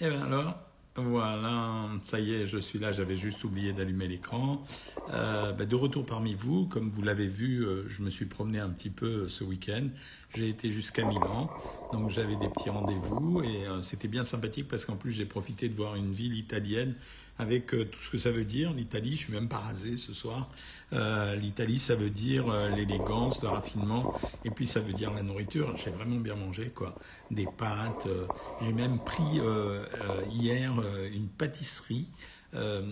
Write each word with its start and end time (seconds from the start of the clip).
Et 0.00 0.08
bien 0.08 0.22
alors, 0.22 0.58
voilà, 0.96 1.88
ça 2.02 2.18
y 2.18 2.32
est, 2.32 2.46
je 2.46 2.58
suis 2.58 2.78
là, 2.78 2.90
j'avais 2.90 3.16
juste 3.16 3.44
oublié 3.44 3.72
d'allumer 3.72 4.08
l'écran. 4.08 4.62
Euh, 5.12 5.52
bah, 5.52 5.64
de 5.64 5.76
retour 5.76 6.04
parmi 6.04 6.34
vous, 6.34 6.66
comme 6.66 6.88
vous 6.88 7.02
l'avez 7.02 7.28
vu, 7.28 7.64
euh, 7.64 7.84
je 7.88 8.02
me 8.02 8.10
suis 8.10 8.26
promené 8.26 8.58
un 8.58 8.68
petit 8.68 8.90
peu 8.90 9.28
ce 9.28 9.44
week-end. 9.44 9.88
J'ai 10.34 10.48
été 10.48 10.70
jusqu'à 10.70 11.04
Milan, 11.04 11.50
donc 11.92 12.10
j'avais 12.10 12.36
des 12.36 12.48
petits 12.48 12.70
rendez-vous 12.70 13.42
et 13.42 13.64
c'était 13.82 14.08
bien 14.08 14.24
sympathique 14.24 14.68
parce 14.68 14.84
qu'en 14.84 14.96
plus 14.96 15.12
j'ai 15.12 15.26
profité 15.26 15.68
de 15.68 15.74
voir 15.74 15.96
une 15.96 16.12
ville 16.12 16.34
italienne 16.34 16.94
avec 17.38 17.66
tout 17.68 18.00
ce 18.00 18.10
que 18.10 18.18
ça 18.18 18.30
veut 18.30 18.44
dire. 18.44 18.72
L'Italie, 18.72 19.12
je 19.12 19.24
suis 19.24 19.32
même 19.32 19.48
pas 19.48 19.58
rasé 19.58 19.96
ce 19.96 20.12
soir. 20.12 20.50
L'Italie, 20.92 21.78
ça 21.78 21.94
veut 21.94 22.10
dire 22.10 22.46
l'élégance, 22.70 23.40
le 23.42 23.48
raffinement 23.48 24.12
et 24.44 24.50
puis 24.50 24.66
ça 24.66 24.80
veut 24.80 24.92
dire 24.92 25.12
la 25.12 25.22
nourriture. 25.22 25.74
J'ai 25.76 25.90
vraiment 25.90 26.16
bien 26.16 26.34
mangé 26.34 26.70
quoi, 26.70 26.94
des 27.30 27.46
pâtes. 27.46 28.08
j'ai 28.62 28.72
même 28.72 28.98
pris 28.98 29.40
hier 30.30 30.72
une 31.12 31.28
pâtisserie 31.28 32.08
euh, 32.54 32.82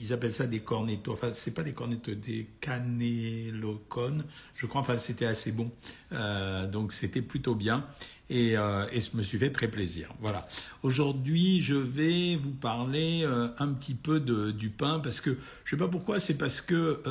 ils 0.00 0.12
appellent 0.12 0.32
ça 0.32 0.46
des 0.46 0.60
cornettos. 0.60 1.12
Enfin, 1.12 1.32
c'est 1.32 1.54
pas 1.54 1.62
des 1.62 1.72
cornettos, 1.72 2.14
des 2.14 2.48
canelocones. 2.60 4.24
Je 4.56 4.66
crois. 4.66 4.80
Enfin, 4.80 4.98
c'était 4.98 5.26
assez 5.26 5.52
bon. 5.52 5.70
Euh, 6.12 6.66
donc, 6.66 6.92
c'était 6.92 7.22
plutôt 7.22 7.54
bien. 7.54 7.86
Et, 8.30 8.56
euh, 8.56 8.86
et, 8.92 9.02
je 9.02 9.14
me 9.14 9.22
suis 9.22 9.36
fait 9.36 9.50
très 9.50 9.68
plaisir. 9.68 10.08
Voilà. 10.20 10.46
Aujourd'hui, 10.82 11.60
je 11.60 11.74
vais 11.74 12.36
vous 12.36 12.52
parler 12.52 13.26
un 13.58 13.68
petit 13.68 13.94
peu 13.94 14.20
de, 14.20 14.50
du 14.50 14.70
pain 14.70 15.00
parce 15.00 15.20
que 15.20 15.36
je 15.64 15.70
sais 15.70 15.78
pas 15.78 15.88
pourquoi. 15.88 16.18
C'est 16.18 16.38
parce 16.38 16.62
que 16.62 17.02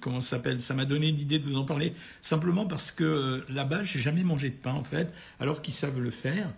comment 0.00 0.20
ça 0.20 0.36
s'appelle? 0.36 0.60
Ça 0.60 0.74
m'a 0.74 0.84
donné 0.84 1.10
l'idée 1.10 1.40
de 1.40 1.46
vous 1.46 1.56
en 1.56 1.64
parler 1.64 1.94
simplement 2.20 2.66
parce 2.66 2.92
que 2.92 3.42
là-bas, 3.48 3.82
j'ai 3.82 4.00
jamais 4.00 4.22
mangé 4.22 4.50
de 4.50 4.54
pain 4.54 4.74
en 4.74 4.84
fait, 4.84 5.12
alors 5.40 5.60
qu'ils 5.62 5.74
savent 5.74 6.00
le 6.00 6.12
faire. 6.12 6.52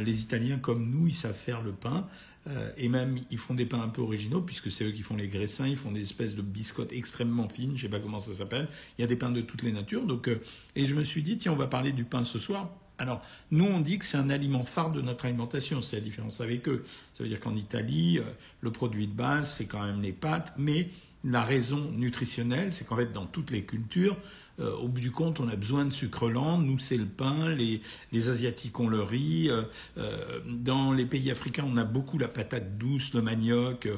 Les 0.00 0.22
Italiens 0.22 0.58
comme 0.58 0.90
nous, 0.90 1.06
ils 1.06 1.14
savent 1.14 1.36
faire 1.36 1.62
le 1.62 1.72
pain. 1.72 2.08
Euh, 2.48 2.70
et 2.76 2.88
même, 2.88 3.18
ils 3.30 3.38
font 3.38 3.54
des 3.54 3.66
pains 3.66 3.80
un 3.80 3.88
peu 3.88 4.02
originaux, 4.02 4.40
puisque 4.40 4.70
c'est 4.70 4.84
eux 4.84 4.92
qui 4.92 5.02
font 5.02 5.16
les 5.16 5.28
graissins, 5.28 5.66
ils 5.66 5.76
font 5.76 5.90
des 5.90 6.02
espèces 6.02 6.34
de 6.36 6.42
biscottes 6.42 6.92
extrêmement 6.92 7.48
fines, 7.48 7.76
je 7.76 7.82
sais 7.82 7.88
pas 7.88 7.98
comment 7.98 8.20
ça 8.20 8.32
s'appelle. 8.32 8.68
Il 8.98 9.00
y 9.00 9.04
a 9.04 9.08
des 9.08 9.16
pains 9.16 9.32
de 9.32 9.40
toutes 9.40 9.62
les 9.62 9.72
natures. 9.72 10.06
Donc, 10.06 10.28
euh, 10.28 10.40
et 10.76 10.84
je 10.84 10.94
me 10.94 11.02
suis 11.02 11.22
dit, 11.22 11.38
tiens, 11.38 11.52
on 11.52 11.56
va 11.56 11.66
parler 11.66 11.92
du 11.92 12.04
pain 12.04 12.22
ce 12.22 12.38
soir. 12.38 12.70
Alors, 12.98 13.20
nous, 13.50 13.64
on 13.64 13.80
dit 13.80 13.98
que 13.98 14.04
c'est 14.04 14.16
un 14.16 14.30
aliment 14.30 14.64
phare 14.64 14.90
de 14.90 15.02
notre 15.02 15.26
alimentation. 15.26 15.82
C'est 15.82 15.96
la 15.96 16.02
différence 16.02 16.40
avec 16.40 16.68
eux. 16.68 16.84
Ça 17.12 17.24
veut 17.24 17.28
dire 17.28 17.40
qu'en 17.40 17.56
Italie, 17.56 18.18
euh, 18.18 18.22
le 18.60 18.70
produit 18.70 19.06
de 19.06 19.12
base, 19.12 19.50
c'est 19.50 19.66
quand 19.66 19.84
même 19.84 20.00
les 20.00 20.12
pâtes, 20.12 20.54
mais 20.56 20.88
la 21.26 21.42
raison 21.42 21.90
nutritionnelle, 21.92 22.72
c'est 22.72 22.86
qu'en 22.86 22.96
fait, 22.96 23.12
dans 23.12 23.26
toutes 23.26 23.50
les 23.50 23.64
cultures, 23.64 24.16
euh, 24.60 24.72
au 24.76 24.88
bout 24.88 25.00
du 25.00 25.10
compte, 25.10 25.40
on 25.40 25.48
a 25.48 25.56
besoin 25.56 25.84
de 25.84 25.90
sucre 25.90 26.30
lent. 26.30 26.58
Nous, 26.58 26.78
c'est 26.78 26.96
le 26.96 27.04
pain. 27.06 27.50
Les, 27.50 27.82
les 28.12 28.28
Asiatiques 28.30 28.78
ont 28.78 28.88
le 28.88 29.02
riz. 29.02 29.48
Euh, 29.50 29.62
euh, 29.98 30.40
dans 30.46 30.92
les 30.92 31.04
pays 31.04 31.30
africains, 31.30 31.64
on 31.66 31.76
a 31.76 31.84
beaucoup 31.84 32.16
la 32.18 32.28
patate 32.28 32.78
douce, 32.78 33.12
le 33.12 33.22
manioc. 33.22 33.88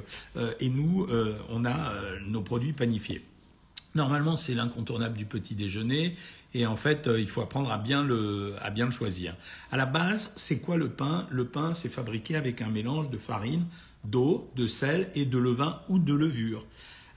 et 0.61 0.69
nous, 0.69 1.07
on 1.51 1.65
a 1.65 1.93
nos 2.27 2.43
produits 2.43 2.73
panifiés. 2.73 3.23
Normalement, 3.95 4.37
c'est 4.37 4.55
l'incontournable 4.55 5.17
du 5.17 5.27
petit 5.27 5.55
déjeuner. 5.55 6.17
Et 6.55 6.67
en 6.67 6.77
fait, 6.77 7.09
il 7.19 7.29
faut 7.29 7.43
apprendre 7.43 7.71
à 7.71 7.79
bien 7.79 8.03
le, 8.03 8.55
à 8.63 8.71
bien 8.71 8.87
le 8.87 8.91
choisir. 8.91 9.37
À 9.71 9.77
la 9.77 9.87
base, 9.87 10.33
c'est 10.37 10.61
quoi 10.61 10.77
le 10.77 10.89
pain? 10.89 11.27
Le 11.31 11.45
pain, 11.45 11.75
c'est 11.75 11.89
fabriqué 11.89 12.37
avec 12.37 12.63
un 12.63 12.69
mélange 12.69 13.11
de 13.11 13.19
farine, 13.19 13.67
d'eau, 14.05 14.51
de 14.57 14.67
sel 14.67 15.11
et 15.15 15.25
de 15.25 15.39
levain 15.39 15.81
ou 15.89 15.99
de 15.99 16.15
levure. 16.15 16.65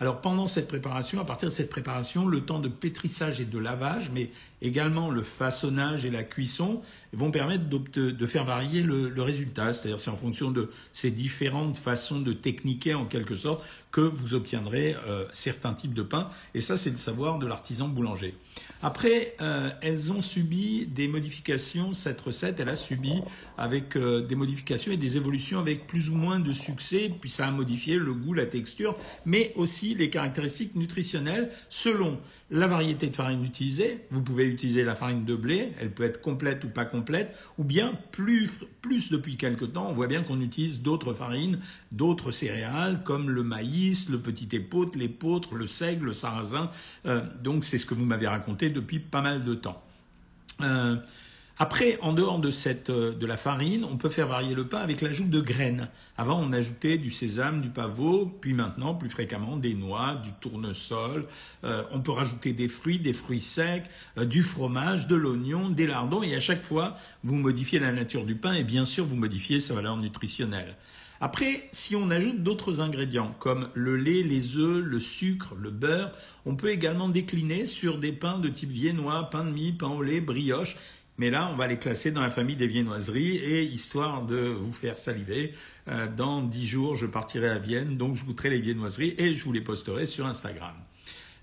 Alors 0.02 0.19
pendant 0.19 0.47
cette 0.47 0.67
préparation, 0.67 1.21
à 1.21 1.25
partir 1.25 1.47
de 1.47 1.53
cette 1.53 1.69
préparation, 1.69 2.27
le 2.27 2.41
temps 2.41 2.57
de 2.57 2.67
pétrissage 2.67 3.39
et 3.39 3.45
de 3.45 3.59
lavage, 3.59 4.09
mais 4.11 4.31
également 4.63 5.11
le 5.11 5.21
façonnage 5.21 6.05
et 6.05 6.09
la 6.09 6.23
cuisson 6.23 6.81
vont 7.13 7.30
permettre 7.30 7.66
de 7.69 8.25
faire 8.25 8.44
varier 8.44 8.81
le, 8.81 9.22
résultat. 9.22 9.73
C'est-à-dire 9.73 9.99
c'est 9.99 10.09
en 10.09 10.16
fonction 10.16 10.49
de 10.49 10.72
ces 10.91 11.11
différentes 11.11 11.77
façons 11.77 12.19
de 12.19 12.33
techniquer 12.33 12.95
en 12.95 13.05
quelque 13.05 13.35
sorte 13.35 13.63
que 13.91 14.02
vous 14.02 14.33
obtiendrez 14.33 14.95
euh, 15.05 15.27
certains 15.31 15.75
types 15.75 15.94
de 15.94 16.01
pain. 16.01 16.31
Et 16.56 16.61
ça, 16.61 16.78
c'est 16.78 16.90
le 16.90 16.97
savoir 16.97 17.38
de 17.38 17.45
l'artisan 17.45 17.88
boulanger. 17.88 18.34
Après, 18.84 19.36
euh, 19.42 19.69
elles 19.81 20.12
ont 20.12 20.22
subi 20.22 20.88
des 20.88 21.08
modifications. 21.08 21.94
Cette 21.94 22.19
recette, 22.22 22.59
elle 22.59 22.69
a 22.69 22.75
subi 22.75 23.22
avec 23.58 23.96
euh, 23.96 24.22
des 24.22 24.36
modifications 24.36 24.92
et 24.92 24.97
des 24.97 25.18
évolutions 25.18 25.59
avec 25.59 25.88
plus 25.88 26.09
ou 26.09 26.16
moins 26.16 26.40
de 26.40 26.52
succès. 26.52 27.12
Puis 27.20 27.30
ça 27.30 27.47
a 27.47 27.52
modifié 27.52 27.97
le 27.97 28.14
goût, 28.14 28.34
la 28.34 28.46
texture, 28.46 28.97
mais 29.25 29.53
aussi 29.56 29.94
les 29.94 30.09
caractéristiques 30.09 30.75
nutritionnelles 30.75 31.50
selon 31.70 32.20
la 32.51 32.67
variété 32.67 33.07
de 33.07 33.16
farine 33.16 33.44
utilisée. 33.44 34.06
Vous 34.12 34.22
pouvez 34.22 34.45
utiliser 34.45 34.84
la 34.84 34.95
farine 34.95 35.23
de 35.23 35.35
blé, 35.35 35.72
elle 35.79 35.91
peut 35.91 36.03
être 36.03 36.22
complète 36.22 36.63
ou 36.66 36.67
pas 36.67 36.85
complète, 36.85 37.35
ou 37.57 37.63
bien 37.63 37.94
plus, 38.12 38.59
plus 38.81 39.09
depuis 39.09 39.38
quelque 39.38 39.66
temps, 39.66 39.88
on 39.89 39.94
voit 39.94 40.07
bien 40.07 40.22
qu'on 40.22 40.41
utilise 40.41 40.81
d'autres 40.81 41.13
farines, 41.13 41.59
d'autres 41.91 42.31
céréales 42.31 43.03
comme 43.03 43.29
le 43.29 43.44
maïs, 43.44 44.09
le 44.09 44.19
petit 44.19 44.53
épeautre, 44.56 45.00
l'épeautre, 45.00 45.56
le 45.56 45.66
seigle, 45.66 46.07
le 46.07 46.13
sarrasin. 46.13 46.69
Euh, 47.06 47.22
donc 47.41 47.63
c'est 47.63 47.78
ce 47.78 47.85
que 47.85 47.94
vous 47.94 48.06
m'avez 48.06 48.28
raconté 48.28 48.69
depuis 48.69 49.00
pas 49.00 49.22
mal 49.22 49.44
de 49.44 49.56
temps. 49.56 49.81
Euh, 50.59 50.97
après, 51.61 51.99
en 52.01 52.11
dehors 52.11 52.39
de, 52.39 52.49
cette, 52.49 52.89
euh, 52.89 53.13
de 53.13 53.27
la 53.27 53.38
farine, 53.38 53.85
on 53.85 53.95
peut 53.95 54.09
faire 54.09 54.27
varier 54.27 54.55
le 54.55 54.66
pain 54.66 54.79
avec 54.79 54.99
l'ajout 54.99 55.27
de 55.27 55.39
graines. 55.39 55.89
Avant, 56.17 56.41
on 56.41 56.51
ajoutait 56.53 56.97
du 56.97 57.11
sésame, 57.11 57.61
du 57.61 57.69
pavot, 57.69 58.25
puis 58.25 58.55
maintenant, 58.55 58.95
plus 58.95 59.09
fréquemment, 59.09 59.57
des 59.57 59.75
noix, 59.75 60.16
du 60.16 60.31
tournesol. 60.41 61.27
Euh, 61.63 61.83
on 61.91 61.99
peut 61.99 62.13
rajouter 62.13 62.53
des 62.53 62.67
fruits, 62.67 62.97
des 62.97 63.13
fruits 63.13 63.41
secs, 63.41 63.83
euh, 64.17 64.25
du 64.25 64.41
fromage, 64.41 65.05
de 65.05 65.16
l'oignon, 65.16 65.69
des 65.69 65.85
lardons. 65.85 66.23
Et 66.23 66.33
à 66.33 66.39
chaque 66.39 66.66
fois, 66.66 66.97
vous 67.23 67.35
modifiez 67.35 67.78
la 67.78 67.91
nature 67.91 68.25
du 68.25 68.33
pain 68.33 68.53
et 68.53 68.63
bien 68.63 68.85
sûr, 68.85 69.05
vous 69.05 69.16
modifiez 69.16 69.59
sa 69.59 69.75
valeur 69.75 69.97
nutritionnelle. 69.97 70.75
Après, 71.23 71.69
si 71.72 71.95
on 71.95 72.09
ajoute 72.09 72.41
d'autres 72.41 72.81
ingrédients 72.81 73.35
comme 73.38 73.69
le 73.75 73.95
lait, 73.95 74.23
les 74.23 74.57
œufs, 74.57 74.83
le 74.83 74.99
sucre, 74.99 75.53
le 75.55 75.69
beurre, 75.69 76.11
on 76.45 76.55
peut 76.55 76.69
également 76.69 77.09
décliner 77.09 77.67
sur 77.67 77.99
des 77.99 78.11
pains 78.11 78.39
de 78.39 78.49
type 78.49 78.72
viennois, 78.72 79.29
pain 79.29 79.43
de 79.43 79.51
mie, 79.51 79.72
pain 79.72 79.89
au 79.89 80.01
lait, 80.01 80.19
brioche 80.19 80.78
mais 81.22 81.30
là, 81.30 81.50
on 81.54 81.56
va 81.56 81.68
les 81.68 81.78
classer 81.78 82.09
dans 82.09 82.22
la 82.22 82.32
famille 82.32 82.56
des 82.56 82.66
viennoiseries 82.66 83.36
et 83.36 83.62
histoire 83.64 84.26
de 84.26 84.38
vous 84.38 84.74
faire 84.74 84.98
saliver, 84.98 85.54
euh, 85.88 86.08
dans 86.08 86.42
dix 86.42 86.66
jours, 86.66 86.96
je 86.96 87.06
partirai 87.06 87.48
à 87.48 87.59
Vienne, 87.59 87.96
donc 87.96 88.16
je 88.16 88.26
goûterai 88.26 88.50
les 88.50 88.59
viennoiseries 88.59 89.14
et 89.20 89.36
je 89.36 89.44
vous 89.44 89.54
les 89.54 89.62
posterai 89.62 90.08
sur 90.08 90.26
Instagram. 90.26 90.74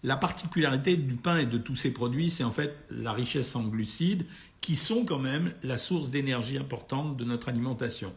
La 0.03 0.17
particularité 0.17 0.97
du 0.97 1.15
pain 1.15 1.39
et 1.39 1.47
de 1.47 1.59
tous 1.59 1.77
ces 1.77 1.93
produits, 1.93 2.29
c'est 2.29 2.43
en 2.43 2.51
fait 2.51 2.75
la 2.91 3.13
richesse 3.13 3.55
en 3.55 3.63
glucides 3.63 4.27
qui 4.61 4.75
sont 4.75 5.05
quand 5.05 5.21
même 5.21 5.53
la 5.63 5.79
source 5.79 6.11
d'énergie 6.11 6.59
importante 6.59 7.17
de 7.17 7.25
notre 7.25 7.49
alimentation. 7.49 8.13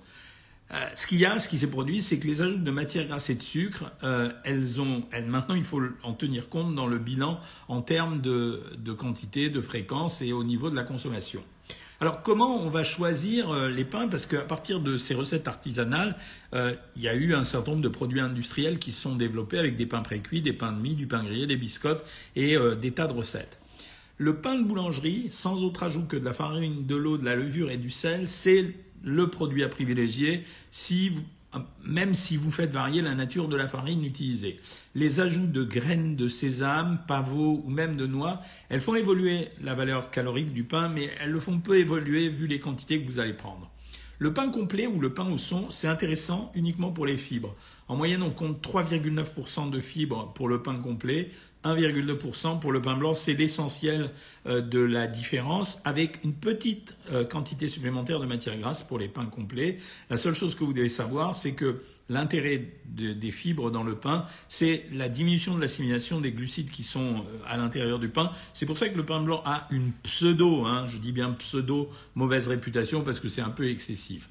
Euh, 0.73 0.77
ce 0.95 1.05
qu'il 1.05 1.19
y 1.19 1.25
a, 1.25 1.37
ce 1.37 1.47
qui 1.47 1.59
s'est 1.59 1.69
produit, 1.69 2.01
c'est 2.01 2.17
que 2.17 2.25
les 2.25 2.41
ajouts 2.41 2.57
de 2.57 2.71
matières 2.71 3.05
grasses 3.05 3.29
et 3.29 3.35
de 3.35 3.43
sucre, 3.43 3.91
euh, 4.03 4.31
elles 4.45 4.81
ont, 4.81 5.03
maintenant, 5.27 5.55
il 5.55 5.65
faut 5.65 5.81
en 6.01 6.13
tenir 6.13 6.49
compte 6.49 6.73
dans 6.73 6.87
le 6.87 6.97
bilan 6.97 7.39
en 7.67 7.81
termes 7.81 8.21
de, 8.21 8.63
quantité, 8.97 9.49
de 9.49 9.61
fréquence 9.61 10.23
et 10.23 10.31
au 10.33 10.43
niveau 10.43 10.71
de 10.71 10.75
la 10.75 10.83
consommation. 10.83 11.43
Alors, 12.01 12.23
comment 12.23 12.59
on 12.65 12.69
va 12.69 12.83
choisir 12.83 13.51
euh, 13.51 13.69
les 13.69 13.85
pains? 13.85 14.07
Parce 14.07 14.25
qu'à 14.25 14.41
partir 14.41 14.79
de 14.79 14.97
ces 14.97 15.13
recettes 15.13 15.47
artisanales, 15.47 16.17
il 16.51 17.01
y 17.01 17.07
a 17.07 17.13
eu 17.13 17.35
un 17.35 17.43
certain 17.43 17.71
nombre 17.71 17.83
de 17.83 17.89
produits 17.89 18.19
industriels 18.19 18.79
qui 18.79 18.91
se 18.91 19.01
sont 19.01 19.15
développés 19.15 19.59
avec 19.59 19.77
des 19.77 19.85
pains 19.85 20.01
précuits, 20.01 20.41
des 20.41 20.51
pains 20.51 20.71
de 20.71 20.81
mie, 20.81 20.95
du 20.95 21.05
pain 21.05 21.23
grillé, 21.23 21.45
des 21.45 21.57
biscottes 21.57 22.03
et 22.35 22.57
des 22.81 22.91
tas 22.91 23.07
de 23.07 23.13
recettes. 23.13 23.57
Le 24.17 24.35
pain 24.35 24.57
de 24.57 24.63
boulangerie, 24.63 25.27
sans 25.29 25.63
autre 25.63 25.83
ajout 25.83 26.05
que 26.05 26.17
de 26.17 26.25
la 26.25 26.33
farine, 26.33 26.85
de 26.85 26.95
l'eau, 26.95 27.17
de 27.17 27.23
la 27.23 27.35
levure 27.35 27.71
et 27.71 27.77
du 27.77 27.89
sel, 27.89 28.27
c'est 28.27 28.75
le 29.03 29.27
produit 29.29 29.63
à 29.63 29.69
privilégier 29.69 30.43
si 30.71 31.13
même 31.83 32.13
si 32.13 32.37
vous 32.37 32.51
faites 32.51 32.71
varier 32.71 33.01
la 33.01 33.15
nature 33.15 33.47
de 33.47 33.55
la 33.55 33.67
farine 33.67 34.05
utilisée. 34.05 34.59
Les 34.95 35.19
ajouts 35.19 35.47
de 35.47 35.63
graines 35.63 36.15
de 36.15 36.27
sésame, 36.27 36.99
pavot 37.07 37.61
ou 37.65 37.69
même 37.69 37.97
de 37.97 38.07
noix, 38.07 38.41
elles 38.69 38.81
font 38.81 38.95
évoluer 38.95 39.49
la 39.61 39.73
valeur 39.73 40.09
calorique 40.11 40.53
du 40.53 40.63
pain, 40.63 40.89
mais 40.89 41.09
elles 41.19 41.31
le 41.31 41.39
font 41.39 41.59
peu 41.59 41.77
évoluer 41.77 42.29
vu 42.29 42.47
les 42.47 42.59
quantités 42.59 43.01
que 43.01 43.07
vous 43.07 43.19
allez 43.19 43.33
prendre. 43.33 43.69
Le 44.21 44.31
pain 44.31 44.49
complet 44.49 44.85
ou 44.85 44.99
le 44.99 45.11
pain 45.11 45.27
au 45.31 45.37
son, 45.37 45.71
c'est 45.71 45.87
intéressant 45.87 46.51
uniquement 46.53 46.91
pour 46.91 47.07
les 47.07 47.17
fibres. 47.17 47.55
En 47.87 47.95
moyenne, 47.95 48.21
on 48.21 48.29
compte 48.29 48.63
3,9% 48.63 49.71
de 49.71 49.79
fibres 49.79 50.31
pour 50.35 50.47
le 50.47 50.61
pain 50.61 50.75
complet, 50.75 51.31
1,2% 51.65 52.59
pour 52.59 52.71
le 52.71 52.83
pain 52.83 52.95
blanc. 52.95 53.15
C'est 53.15 53.33
l'essentiel 53.33 54.11
euh, 54.45 54.61
de 54.61 54.79
la 54.79 55.07
différence, 55.07 55.79
avec 55.85 56.23
une 56.23 56.33
petite 56.33 56.95
euh, 57.11 57.25
quantité 57.25 57.67
supplémentaire 57.67 58.19
de 58.19 58.27
matière 58.27 58.55
grasse 58.59 58.83
pour 58.83 58.99
les 58.99 59.07
pains 59.07 59.25
complets. 59.25 59.79
La 60.11 60.17
seule 60.17 60.35
chose 60.35 60.53
que 60.53 60.63
vous 60.63 60.73
devez 60.73 60.87
savoir, 60.87 61.33
c'est 61.33 61.53
que 61.53 61.81
l'intérêt 62.11 62.67
des 62.85 63.31
fibres 63.31 63.71
dans 63.71 63.83
le 63.83 63.95
pain, 63.95 64.25
c'est 64.47 64.85
la 64.91 65.09
diminution 65.09 65.55
de 65.55 65.61
l'assimilation 65.61 66.19
des 66.19 66.31
glucides 66.31 66.69
qui 66.69 66.83
sont 66.83 67.23
euh, 67.25 67.39
à 67.47 67.57
l'intérieur 67.57 67.99
du 67.99 68.09
pain. 68.09 68.31
C'est 68.53 68.65
pour 68.65 68.77
ça 68.77 68.89
que 68.89 68.97
le 68.97 69.05
pain 69.05 69.21
blanc 69.21 69.41
a 69.45 69.67
une 69.71 69.91
pseudo, 70.03 70.65
hein, 70.65 70.85
je 70.87 70.97
dis 70.97 71.13
bien 71.13 71.31
pseudo, 71.31 71.89
mauvaise 72.15 72.47
réputation 72.47 73.01
parce 73.01 73.19
que 73.19 73.29
c'est 73.29 73.41
un 73.41 73.49
peu 73.49 73.69
excessif. 73.69 74.29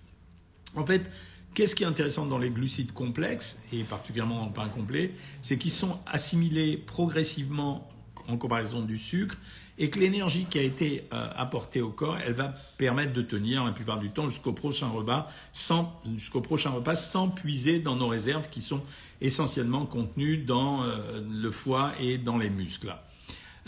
En 0.76 0.84
fait, 0.86 1.10
Qu'est-ce 1.52 1.74
qui 1.74 1.82
est 1.82 1.86
intéressant 1.86 2.26
dans 2.26 2.38
les 2.38 2.50
glucides 2.50 2.92
complexes, 2.92 3.60
et 3.72 3.82
particulièrement 3.82 4.38
dans 4.38 4.46
le 4.46 4.52
pain 4.52 4.68
complet, 4.68 5.10
c'est 5.42 5.58
qu'ils 5.58 5.72
sont 5.72 5.98
assimilés 6.06 6.76
progressivement 6.76 7.88
en 8.28 8.36
comparaison 8.36 8.82
du 8.82 8.96
sucre 8.96 9.36
et 9.80 9.88
que 9.88 9.98
l'énergie 9.98 10.44
qui 10.44 10.58
a 10.58 10.62
été 10.62 11.04
euh, 11.12 11.28
apportée 11.34 11.80
au 11.80 11.88
corps, 11.88 12.18
elle 12.24 12.34
va 12.34 12.54
permettre 12.76 13.14
de 13.14 13.22
tenir 13.22 13.64
la 13.64 13.72
plupart 13.72 13.98
du 13.98 14.10
temps 14.10 14.28
jusqu'au 14.28 14.52
prochain 14.52 14.88
repas 14.88 15.26
sans, 15.52 17.28
puiser 17.30 17.78
dans 17.78 17.96
nos 17.96 18.06
réserves 18.06 18.50
qui 18.50 18.60
sont 18.60 18.82
essentiellement 19.22 19.86
contenues 19.86 20.36
dans 20.36 20.84
euh, 20.84 21.22
le 21.26 21.50
foie 21.50 21.92
et 21.98 22.18
dans 22.18 22.36
les 22.36 22.50
muscles. 22.50 22.94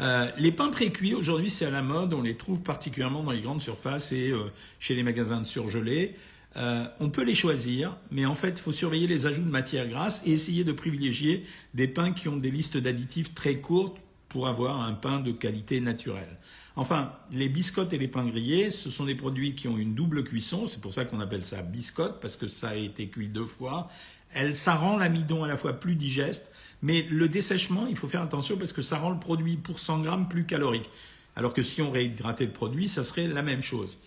Euh, 0.01 0.31
les 0.37 0.53
pains 0.53 0.69
précuits, 0.69 1.15
aujourd'hui, 1.15 1.49
c'est 1.49 1.65
à 1.65 1.71
la 1.71 1.83
mode. 1.83 2.13
On 2.13 2.23
les 2.23 2.37
trouve 2.37 2.63
particulièrement 2.63 3.23
dans 3.23 3.33
les 3.33 3.41
grandes 3.41 3.63
surfaces 3.63 4.13
et 4.13 4.35
chez 4.79 4.95
les 4.95 5.03
magasins 5.03 5.41
de 5.41 5.47
surgelés. 5.47 6.15
on 7.01 7.09
peut 7.09 7.25
les 7.25 7.35
choisir, 7.35 7.97
mais 8.11 8.27
en 8.27 8.35
fait, 8.35 8.51
il 8.51 8.59
faut 8.59 8.73
surveiller 8.73 9.07
les 9.07 9.25
ajouts 9.25 9.45
de 9.45 9.51
matières 9.51 9.89
grasses 9.89 10.23
et 10.27 10.33
essayer 10.33 10.65
de 10.65 10.73
privilégier 10.73 11.45
des 11.73 11.89
pains 11.89 12.13
qui 12.13 12.29
ont 12.29 12.37
des 12.37 12.51
listes 12.51 12.77
d'additifs 12.77 13.35
très 13.35 13.57
courtes 13.57 13.97
pour 14.33 14.49
avoir 14.49 14.81
un 14.81 14.95
pain 14.95 15.21
de 15.21 15.31
qualité 15.31 15.81
naturelle. 15.83 16.39
Enfin, 16.75 17.13
les 17.31 17.51
biscottes 17.51 17.93
et 17.93 17.99
les 17.99 18.09
pains 18.09 18.25
grillés, 18.25 18.71
ce 18.71 18.89
sont 18.89 19.05
des 19.05 19.15
produits 19.15 19.55
qui 19.55 19.69
ont 19.69 19.77
une 19.77 19.95
double 19.95 20.25
cuisson, 20.25 20.67
c'est 20.67 20.81
pour 20.81 20.93
ça 20.93 21.05
qu'on 21.05 21.21
appelle 21.21 21.45
ça 21.45 21.61
biscotte, 21.61 22.19
parce 22.21 22.37
que 22.37 22.47
ça 22.47 22.71
a 22.71 22.75
été 22.75 23.09
cuit 23.09 23.29
deux 23.29 23.45
fois. 23.45 23.89
Elle, 24.33 24.57
ça 24.57 24.75
rend 24.75 24.97
l'amidon 24.97 25.45
à 25.45 25.49
la 25.49 25.59
fois 25.59 25.75
plus 25.75 25.97
digeste, 25.97 26.51
mais 26.81 27.07
le 27.11 27.29
dessèchement, 27.29 27.87
il 27.87 27.97
faut 27.97 28.09
faire 28.09 28.23
attention 28.23 28.57
parce 28.57 28.73
que 28.73 28.81
ça 28.81 28.97
rend 28.97 29.11
le 29.11 29.19
produit 29.21 29.59
pour 29.59 29.79
100 29.79 30.01
grammes 30.01 30.29
plus 30.31 30.47
calorique. 30.47 30.91
Alors 31.37 31.53
que 31.53 31.61
si 31.61 31.83
on 31.83 31.91
réhydratait 31.91 32.47
le 32.47 32.53
produit, 32.53 32.89
ça 32.89 33.05
serait 33.05 33.29
la 33.29 33.43
même 33.43 33.63
chose. 33.63 33.99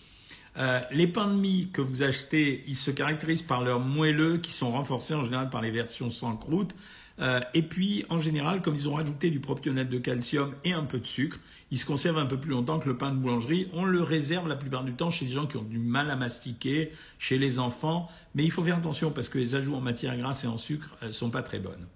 Euh, 0.57 0.81
les 0.91 1.07
pains 1.07 1.27
de 1.27 1.39
mie 1.39 1.69
que 1.71 1.81
vous 1.81 2.01
achetez, 2.01 2.63
ils 2.65 2.75
se 2.75 2.89
caractérisent 2.89 3.43
par 3.43 3.61
leurs 3.61 3.79
moelleux 3.79 4.37
qui 4.37 4.53
sont 4.53 4.71
renforcés 4.71 5.13
en 5.13 5.23
général 5.23 5.51
par 5.51 5.61
les 5.61 5.71
versions 5.71 6.09
sans 6.09 6.35
croûte. 6.35 6.73
Euh, 7.19 7.39
et 7.53 7.61
puis, 7.61 8.03
en 8.09 8.19
général, 8.19 8.61
comme 8.61 8.75
ils 8.75 8.89
ont 8.89 8.95
rajouté 8.95 9.29
du 9.29 9.39
propionate 9.39 9.89
de 9.89 9.97
calcium 9.97 10.53
et 10.63 10.73
un 10.73 10.83
peu 10.83 10.99
de 10.99 11.05
sucre, 11.05 11.39
ils 11.71 11.79
se 11.79 11.85
conservent 11.85 12.17
un 12.17 12.25
peu 12.25 12.37
plus 12.37 12.51
longtemps 12.51 12.79
que 12.79 12.89
le 12.89 12.97
pain 12.97 13.11
de 13.11 13.17
boulangerie. 13.17 13.67
On 13.73 13.85
le 13.85 14.01
réserve 14.01 14.47
la 14.47 14.55
plupart 14.55 14.83
du 14.83 14.93
temps 14.93 15.11
chez 15.11 15.25
des 15.25 15.31
gens 15.31 15.47
qui 15.47 15.57
ont 15.57 15.63
du 15.63 15.79
mal 15.79 16.09
à 16.09 16.15
mastiquer, 16.15 16.91
chez 17.17 17.37
les 17.37 17.59
enfants. 17.59 18.09
Mais 18.33 18.43
il 18.43 18.51
faut 18.51 18.63
faire 18.63 18.77
attention 18.77 19.11
parce 19.11 19.29
que 19.29 19.37
les 19.37 19.55
ajouts 19.55 19.75
en 19.75 19.81
matière 19.81 20.17
grasse 20.17 20.43
et 20.43 20.47
en 20.47 20.57
sucre 20.57 20.95
ne 21.01 21.11
sont 21.11 21.29
pas 21.29 21.41
très 21.41 21.59
bonnes. 21.59 21.87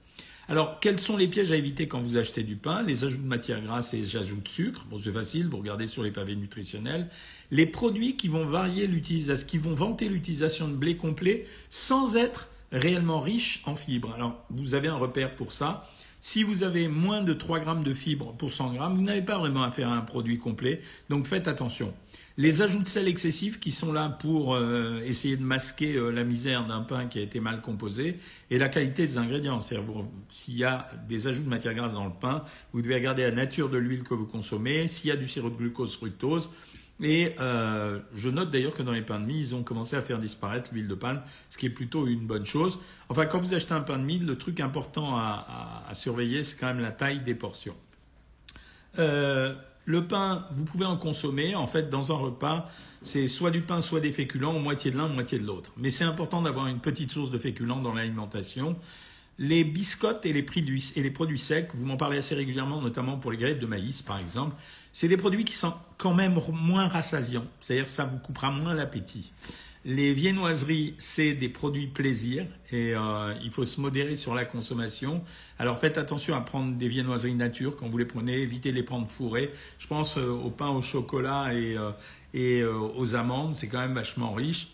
Alors, 0.48 0.80
quels 0.80 0.98
sont 0.98 1.16
les 1.16 1.28
pièges 1.28 1.52
à 1.52 1.58
éviter 1.58 1.88
quand 1.88 2.02
vous 2.02 2.18
achetez 2.18 2.42
du 2.42 2.56
pain? 2.56 2.82
Les 2.82 3.04
ajouts 3.04 3.22
de 3.22 3.28
matière 3.28 3.62
grasse 3.62 3.94
et 3.94 3.98
les 3.98 4.18
ajouts 4.18 4.42
de 4.42 4.48
sucre. 4.48 4.88
Bon, 4.90 4.98
c'est 4.98 5.12
facile, 5.12 5.48
vous 5.48 5.58
regardez 5.58 5.86
sur 5.86 6.02
les 6.02 6.10
pavés 6.10 6.36
nutritionnels. 6.36 7.08
Les 7.52 7.68
produits 7.68 8.18
qui 8.18 8.30
vont 8.30 8.46
varier 8.46 8.88
l'utilisation, 8.88 9.48
qui 9.48 9.60
vont 9.60 9.76
vanter 9.76 10.10
l'utilisation 10.10 10.68
de 10.68 10.74
blé 10.74 10.98
complet 10.98 11.46
sans 11.70 12.16
être 12.16 12.50
réellement 12.72 13.22
riche 13.22 13.62
en 13.66 13.76
fibres. 13.76 14.14
Alors, 14.14 14.46
vous 14.50 14.76
avez 14.76 14.88
un 14.88 14.96
repère 14.96 15.36
pour 15.36 15.52
ça. 15.52 15.86
Si 16.22 16.44
vous 16.44 16.64
avez 16.64 16.90
moins 16.90 17.22
de 17.22 17.32
3 17.32 17.60
grammes 17.60 17.84
de 17.84 17.94
fibres 17.94 18.34
pour 18.34 18.52
100 18.52 18.74
grammes, 18.74 18.94
vous 18.94 19.04
n'avez 19.04 19.22
pas 19.22 19.38
vraiment 19.38 19.64
à 19.64 19.72
un 19.86 20.02
produit 20.02 20.38
complet. 20.38 20.82
Donc 21.10 21.26
faites 21.26 21.48
attention. 21.48 21.94
Les 22.36 22.62
ajouts 22.62 22.84
de 22.84 22.88
sel 22.88 23.08
excessifs 23.08 23.60
qui 23.60 23.72
sont 23.72 23.94
là 23.94 24.10
pour 24.10 24.56
euh, 24.56 25.02
essayer 25.06 25.38
de 25.38 25.44
masquer 25.44 25.96
euh, 25.96 26.10
la 26.10 26.24
misère 26.24 26.66
d'un 26.68 26.82
pain 26.82 27.06
qui 27.06 27.20
a 27.20 27.22
été 27.22 27.40
mal 27.40 27.62
composé 27.62 28.18
et 28.50 28.58
la 28.58 28.70
qualité 28.70 29.06
des 29.08 29.18
ingrédients. 29.18 29.60
S'il 29.62 30.58
y 30.58 30.64
a 30.64 30.90
des 31.08 31.28
ajouts 31.28 31.44
de 31.44 31.50
matière 31.50 31.74
grasse 31.74 31.94
dans 31.94 32.06
le 32.06 32.14
pain, 32.14 32.44
vous 32.74 32.82
devez 32.82 32.96
regarder 32.96 33.24
la 33.24 33.32
nature 33.32 33.70
de 33.70 33.78
l'huile 33.78 34.04
que 34.04 34.14
vous 34.14 34.26
consommez, 34.26 34.88
s'il 34.88 35.10
y 35.10 35.12
a 35.12 35.18
du 35.18 35.28
sirop 35.28 35.50
de 35.50 35.56
glucose 35.56 35.96
fructose, 35.96 36.52
et 37.02 37.36
euh, 37.40 38.00
je 38.14 38.30
note 38.30 38.52
d'ailleurs 38.52 38.74
que 38.74 38.84
dans 38.84 38.92
les 38.92 39.02
pains 39.02 39.20
de 39.20 39.26
mie, 39.26 39.40
ils 39.40 39.56
ont 39.56 39.64
commencé 39.64 39.96
à 39.96 40.02
faire 40.02 40.20
disparaître 40.20 40.70
l'huile 40.74 40.88
de 40.88 40.96
palme, 40.96 41.22
ce 41.50 41.58
qui 41.58 41.66
est 41.66 41.72
plutôt 41.72 42.08
une 42.08 42.28
bonne 42.28 42.46
chose. 42.46 42.80
Enfin, 43.08 43.26
quand 43.26 43.40
vous 43.40 43.54
achetez 43.54 43.74
un 43.74 43.82
pain 43.82 43.98
de 43.98 44.04
mie, 44.04 44.20
le 44.20 44.38
truc 44.38 44.60
important 44.60 45.16
à, 45.18 45.90
surveiller, 45.94 46.44
c'est 46.44 46.58
quand 46.58 46.68
même 46.68 46.82
la 46.82 46.92
taille 46.92 47.22
des 47.22 47.36
portions. 47.36 47.76
Euh, 48.98 49.56
le 49.86 50.08
pain, 50.08 50.46
vous 50.52 50.66
pouvez 50.66 50.86
en 50.86 50.98
consommer. 50.98 51.56
En 51.56 51.68
fait, 51.68 51.90
dans 51.90 52.12
un 52.12 52.18
repas, 52.18 52.70
c'est 53.02 53.28
soit 53.28 53.52
du 53.52 53.62
pain, 53.62 53.82
soit 53.82 54.02
des 54.02 54.12
féculents, 54.12 54.60
moitié 54.60 54.92
de 54.92 54.98
l'un, 54.98 55.08
moitié 55.08 55.40
de 55.40 55.46
l'autre. 55.46 55.72
Mais 55.78 55.90
c'est 55.90 56.04
important 56.04 56.42
d'avoir 56.42 56.68
une 56.68 56.80
petite 56.80 57.12
source 57.12 57.32
de 57.32 57.38
féculents 57.38 57.82
dans 57.82 57.94
l'alimentation. 57.94 58.76
Les 59.38 59.64
biscottes 59.64 60.26
et 60.26 60.34
les, 60.34 60.46
et 60.98 61.02
les 61.02 61.12
produits 61.12 61.40
secs, 61.40 61.70
vous 61.74 61.86
m'en 61.86 61.96
parlez 61.96 62.18
assez 62.18 62.36
régulièrement, 62.36 62.82
notamment 62.82 63.18
pour 63.18 63.32
les 63.32 63.38
galettes 63.38 63.62
de 63.62 63.66
maïs, 63.66 64.02
par 64.02 64.20
exemple. 64.20 64.54
C'est 64.94 65.08
des 65.08 65.18
produits 65.18 65.46
qui 65.46 65.56
sont 65.56 65.74
quand 65.98 66.14
même 66.14 66.40
moins 66.52 66.88
rassasiants, 66.88 67.46
c'est-à-dire 67.60 67.88
ça 67.88 68.06
vous 68.06 68.18
coupera 68.18 68.52
moins 68.52 68.74
l'appétit. 68.74 69.32
Les 69.86 70.14
viennoiseries, 70.14 70.96
c'est 71.00 71.34
des 71.34 71.48
produits 71.48 71.88
plaisir 71.88 72.46
et 72.72 72.94
euh, 72.94 73.34
il 73.42 73.50
faut 73.50 73.64
se 73.64 73.80
modérer 73.80 74.18
sur 74.18 74.36
la 74.36 74.44
consommation. 74.44 75.24
Alors 75.58 75.80
faites 75.80 75.98
attention 75.98 76.36
à 76.36 76.42
prendre 76.42 76.76
des 76.76 76.90
viennoiseries 76.90 77.34
nature 77.34 77.78
quand 77.78 77.88
vous 77.88 77.98
les 77.98 78.06
prenez, 78.06 78.40
évitez 78.40 78.72
de 78.72 78.76
les 78.76 78.84
prendre 78.84 79.08
fourrées. 79.08 79.52
Je 79.78 79.88
pense 79.88 80.18
euh, 80.18 80.30
au 80.30 80.50
pain 80.50 80.68
au 80.68 80.82
chocolat 80.82 81.54
et, 81.54 81.78
euh, 81.78 81.92
et 82.34 82.64
aux 82.64 83.16
amandes, 83.16 83.56
c'est 83.56 83.68
quand 83.68 83.80
même 83.80 83.96
vachement 83.96 84.34
riche. 84.34 84.68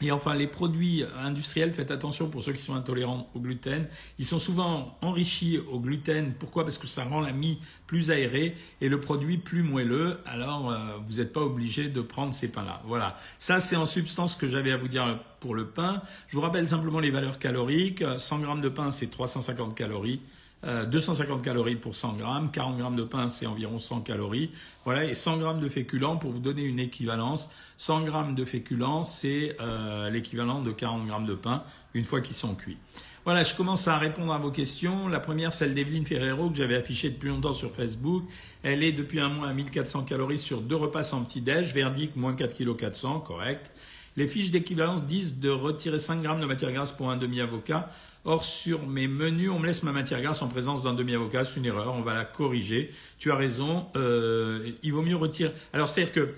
Et 0.00 0.10
enfin, 0.10 0.34
les 0.34 0.46
produits 0.46 1.04
industriels, 1.22 1.72
faites 1.72 1.90
attention 1.90 2.28
pour 2.28 2.42
ceux 2.42 2.52
qui 2.52 2.62
sont 2.62 2.74
intolérants 2.74 3.30
au 3.34 3.40
gluten. 3.40 3.86
Ils 4.18 4.26
sont 4.26 4.38
souvent 4.38 4.98
enrichis 5.00 5.58
au 5.70 5.78
gluten. 5.78 6.34
Pourquoi? 6.38 6.64
Parce 6.64 6.78
que 6.78 6.86
ça 6.86 7.04
rend 7.04 7.20
la 7.20 7.32
mie 7.32 7.58
plus 7.86 8.10
aérée 8.10 8.56
et 8.80 8.88
le 8.88 8.98
produit 8.98 9.38
plus 9.38 9.62
moelleux. 9.62 10.18
Alors, 10.26 10.70
euh, 10.70 10.78
vous 11.04 11.18
n'êtes 11.18 11.32
pas 11.32 11.42
obligé 11.42 11.88
de 11.88 12.00
prendre 12.00 12.34
ces 12.34 12.48
pains-là. 12.48 12.82
Voilà. 12.84 13.16
Ça, 13.38 13.60
c'est 13.60 13.76
en 13.76 13.86
substance 13.86 14.32
ce 14.32 14.38
que 14.38 14.48
j'avais 14.48 14.72
à 14.72 14.76
vous 14.76 14.88
dire 14.88 15.20
pour 15.40 15.54
le 15.54 15.66
pain. 15.66 16.02
Je 16.28 16.36
vous 16.36 16.42
rappelle 16.42 16.66
simplement 16.66 17.00
les 17.00 17.10
valeurs 17.10 17.38
caloriques. 17.38 18.04
100 18.18 18.38
grammes 18.40 18.60
de 18.60 18.68
pain, 18.68 18.90
c'est 18.90 19.08
350 19.08 19.74
calories. 19.74 20.20
250 20.62 21.40
euh, 21.40 21.42
calories 21.42 21.76
pour 21.76 21.94
100 21.94 22.14
grammes, 22.14 22.50
40 22.50 22.78
grammes 22.78 22.96
de 22.96 23.04
pain 23.04 23.28
c'est 23.28 23.46
environ 23.46 23.78
100 23.78 24.02
calories, 24.02 24.50
voilà, 24.84 25.04
et 25.04 25.14
100 25.14 25.38
grammes 25.38 25.60
de 25.60 25.68
féculents 25.68 26.16
pour 26.16 26.30
vous 26.30 26.40
donner 26.40 26.62
une 26.62 26.78
équivalence. 26.78 27.50
100 27.76 28.02
grammes 28.02 28.34
de 28.34 28.44
féculents 28.44 29.04
c'est 29.04 29.56
euh, 29.60 30.10
l'équivalent 30.10 30.60
de 30.60 30.70
40 30.70 31.06
grammes 31.06 31.26
de 31.26 31.34
pain 31.34 31.62
une 31.94 32.04
fois 32.04 32.20
qu'ils 32.20 32.36
sont 32.36 32.54
cuits. 32.54 32.78
Voilà, 33.24 33.44
je 33.44 33.54
commence 33.54 33.86
à 33.86 33.98
répondre 33.98 34.32
à 34.32 34.38
vos 34.38 34.50
questions. 34.50 35.06
La 35.06 35.20
première, 35.20 35.52
celle 35.52 35.74
d'Evelyne 35.74 36.04
Ferrero, 36.04 36.50
que 36.50 36.56
j'avais 36.56 36.74
affichée 36.74 37.08
depuis 37.08 37.28
longtemps 37.28 37.52
sur 37.52 37.70
Facebook. 37.70 38.24
Elle 38.64 38.82
est 38.82 38.90
depuis 38.90 39.20
un 39.20 39.28
mois 39.28 39.46
à 39.46 39.52
1400 39.52 40.02
calories 40.02 40.40
sur 40.40 40.60
deux 40.60 40.74
repas 40.74 41.04
sans 41.04 41.22
petit-déj. 41.22 41.72
Verdict, 41.72 42.16
moins 42.16 42.34
4 42.34 42.56
kg 42.56 42.74
400, 42.74 43.20
correct. 43.20 43.70
Les 44.16 44.26
fiches 44.26 44.50
d'équivalence 44.50 45.04
disent 45.04 45.38
de 45.38 45.50
retirer 45.50 46.00
5 46.00 46.20
grammes 46.20 46.40
de 46.40 46.46
matière 46.46 46.72
grasse 46.72 46.90
pour 46.90 47.10
un 47.10 47.16
demi-avocat. 47.16 47.88
Or, 48.24 48.44
sur 48.44 48.86
mes 48.86 49.08
menus, 49.08 49.50
on 49.50 49.58
me 49.58 49.66
laisse 49.66 49.82
ma 49.82 49.90
matière 49.90 50.22
grasse 50.22 50.42
en 50.42 50.48
présence 50.48 50.82
d'un 50.82 50.94
demi-avocat. 50.94 51.44
C'est 51.44 51.58
une 51.58 51.66
erreur, 51.66 51.92
on 51.94 52.02
va 52.02 52.14
la 52.14 52.24
corriger. 52.24 52.90
Tu 53.18 53.32
as 53.32 53.36
raison, 53.36 53.86
euh, 53.96 54.70
il 54.82 54.92
vaut 54.92 55.02
mieux 55.02 55.16
retirer. 55.16 55.52
Alors, 55.72 55.88
c'est-à-dire 55.88 56.12
que 56.12 56.34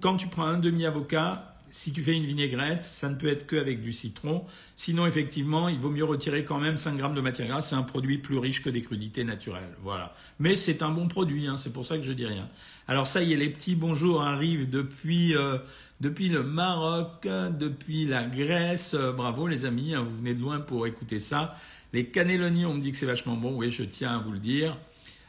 quand 0.00 0.16
tu 0.16 0.28
prends 0.28 0.46
un 0.46 0.58
demi-avocat, 0.58 1.50
si 1.70 1.92
tu 1.92 2.02
fais 2.02 2.16
une 2.16 2.24
vinaigrette, 2.24 2.84
ça 2.84 3.08
ne 3.08 3.14
peut 3.14 3.28
être 3.28 3.46
qu'avec 3.46 3.82
du 3.82 3.92
citron. 3.92 4.44
Sinon, 4.76 5.06
effectivement, 5.06 5.68
il 5.68 5.78
vaut 5.78 5.90
mieux 5.90 6.04
retirer 6.04 6.44
quand 6.44 6.58
même 6.58 6.76
5 6.76 6.96
grammes 6.96 7.14
de 7.14 7.20
matière 7.20 7.48
grasse. 7.48 7.68
C'est 7.68 7.76
un 7.76 7.82
produit 7.82 8.18
plus 8.18 8.38
riche 8.38 8.62
que 8.62 8.70
des 8.70 8.82
crudités 8.82 9.24
naturelles. 9.24 9.76
Voilà. 9.82 10.14
Mais 10.38 10.56
c'est 10.56 10.82
un 10.82 10.90
bon 10.90 11.06
produit, 11.06 11.46
hein, 11.46 11.56
c'est 11.58 11.72
pour 11.72 11.84
ça 11.84 11.96
que 11.96 12.02
je 12.02 12.12
dis 12.12 12.26
rien. 12.26 12.48
Alors 12.88 13.06
ça 13.06 13.22
y 13.22 13.32
est, 13.32 13.36
les 13.36 13.50
petits 13.50 13.76
bonjours 13.76 14.22
arrivent 14.22 14.68
depuis... 14.68 15.36
Euh, 15.36 15.58
depuis 16.00 16.28
le 16.28 16.42
Maroc, 16.42 17.26
depuis 17.26 18.06
la 18.06 18.24
Grèce. 18.24 18.94
Euh, 18.94 19.12
bravo 19.12 19.46
les 19.46 19.64
amis, 19.64 19.94
hein, 19.94 20.02
vous 20.02 20.16
venez 20.16 20.34
de 20.34 20.40
loin 20.40 20.60
pour 20.60 20.86
écouter 20.86 21.20
ça. 21.20 21.54
Les 21.92 22.06
cannelloni, 22.06 22.64
on 22.64 22.74
me 22.74 22.80
dit 22.80 22.90
que 22.90 22.96
c'est 22.96 23.06
vachement 23.06 23.36
bon. 23.36 23.54
Oui, 23.54 23.70
je 23.70 23.82
tiens 23.82 24.16
à 24.16 24.18
vous 24.18 24.32
le 24.32 24.38
dire. 24.38 24.76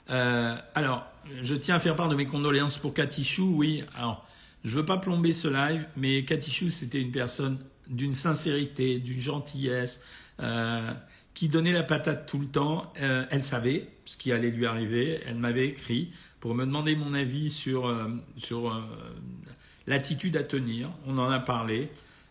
Euh, 0.10 0.56
alors, 0.74 1.06
je 1.44 1.56
tiens 1.56 1.76
à 1.76 1.80
faire 1.80 1.96
part 1.96 2.10
de 2.10 2.16
mes 2.16 2.26
condoléances 2.26 2.78
pour 2.78 2.94
Katichou. 2.94 3.54
Oui, 3.56 3.84
alors, 3.96 4.26
je 4.64 4.78
veux 4.78 4.86
pas 4.86 4.98
plomber 4.98 5.34
ce 5.34 5.48
live, 5.48 5.86
mais 5.98 6.24
Katichou, 6.24 6.70
c'était 6.70 7.02
une 7.02 7.12
personne 7.12 7.58
d'une 7.90 8.14
sincérité, 8.14 9.00
d'une 9.00 9.20
gentillesse, 9.20 10.02
euh, 10.40 10.94
qui 11.34 11.50
donnait 11.50 11.74
la 11.74 11.84
patate 11.84 12.28
tout 12.28 12.40
le 12.40 12.48
temps. 12.48 12.94
elle 12.96 13.44
savait 13.44 13.88
ce 14.06 14.18
qui 14.18 14.32
allait 14.32 14.52
lui 14.52 14.66
arriver. 14.66 15.20
Elle 15.26 15.38
m'avait 15.38 15.68
écrit 15.68 16.12
pour 16.40 16.56
me 16.56 16.66
demander 16.66 16.96
mon 16.96 17.14
avis 17.14 17.52
sur, 17.52 17.90
sur 18.38 18.70
l'attitude 19.92 20.38
à 20.38 20.44
tenir, 20.44 20.90
on 21.06 21.18
en 21.18 21.30
a 21.30 21.40
parlé. 21.40 21.90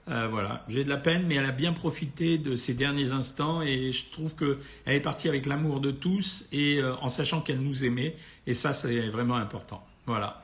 Euh, 0.09 0.26
voilà, 0.29 0.64
j'ai 0.67 0.83
de 0.83 0.88
la 0.88 0.97
peine, 0.97 1.26
mais 1.29 1.37
elle 1.37 1.45
a 1.45 1.52
bien 1.52 1.73
profité 1.73 2.38
de 2.38 2.57
ces 2.57 2.75
derniers 2.75 3.12
instants 3.12 3.62
et 3.62 3.93
je 3.93 4.11
trouve 4.11 4.35
qu'elle 4.35 4.57
est 4.87 5.00
partie 5.00 5.29
avec 5.29 5.47
l'amour 5.47 5.81
de 5.81 5.90
tous 5.90 6.47
et 6.52 6.79
euh, 6.79 6.97
en 6.97 7.09
sachant 7.09 7.43
qu'elle 7.43 7.61
nous 7.61 7.85
aimait. 7.85 8.17
Et 8.47 8.55
ça, 8.55 8.73
c'est 8.73 9.09
vraiment 9.09 9.37
important. 9.37 9.85
Voilà. 10.07 10.43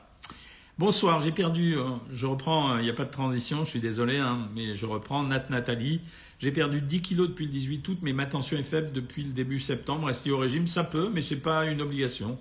Bonsoir, 0.77 1.23
j'ai 1.23 1.31
perdu, 1.31 1.75
euh, 1.75 1.85
je 2.13 2.27
reprends, 2.27 2.77
il 2.77 2.83
n'y 2.83 2.89
a 2.89 2.93
pas 2.93 3.05
de 3.05 3.11
transition, 3.11 3.65
je 3.65 3.71
suis 3.71 3.79
désolé, 3.79 4.17
hein, 4.17 4.47
mais 4.55 4.75
je 4.75 4.85
reprends. 4.85 5.23
Nat 5.23 5.49
Nathalie, 5.49 6.01
j'ai 6.37 6.51
perdu 6.51 6.81
10 6.81 7.01
kilos 7.01 7.29
depuis 7.29 7.45
le 7.45 7.51
18 7.51 7.87
août, 7.87 7.97
mais 8.03 8.13
ma 8.13 8.27
tension 8.27 8.57
est 8.57 8.63
faible 8.63 8.91
depuis 8.91 9.23
le 9.23 9.31
début 9.31 9.59
septembre. 9.59 10.05
Rester 10.05 10.29
au 10.29 10.37
régime, 10.37 10.67
ça 10.67 10.83
peut, 10.83 11.09
mais 11.11 11.23
ce 11.23 11.33
n'est 11.33 11.41
pas 11.41 11.65
une 11.65 11.81
obligation. 11.81 12.37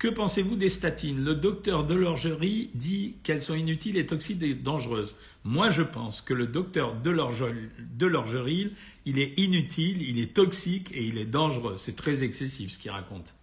Que 0.00 0.08
pensez-vous 0.08 0.56
des 0.56 0.70
statines? 0.70 1.22
Le 1.22 1.34
docteur 1.34 1.84
Delorgerie 1.84 2.70
dit 2.72 3.16
qu'elles 3.22 3.42
sont 3.42 3.54
inutiles 3.54 3.98
et 3.98 4.06
toxiques 4.06 4.42
et 4.42 4.54
dangereuses. 4.54 5.14
Moi, 5.44 5.68
je 5.68 5.82
pense 5.82 6.22
que 6.22 6.32
le 6.32 6.46
docteur 6.46 6.94
Delorgerie, 6.94 8.72
il 9.04 9.18
est 9.18 9.38
inutile, 9.38 10.00
il 10.00 10.18
est 10.18 10.32
toxique 10.32 10.90
et 10.94 11.04
il 11.04 11.18
est 11.18 11.26
dangereux. 11.26 11.74
C'est 11.76 11.96
très 11.96 12.24
excessif 12.24 12.70
ce 12.70 12.78
qu'il 12.78 12.90
raconte. 12.90 13.34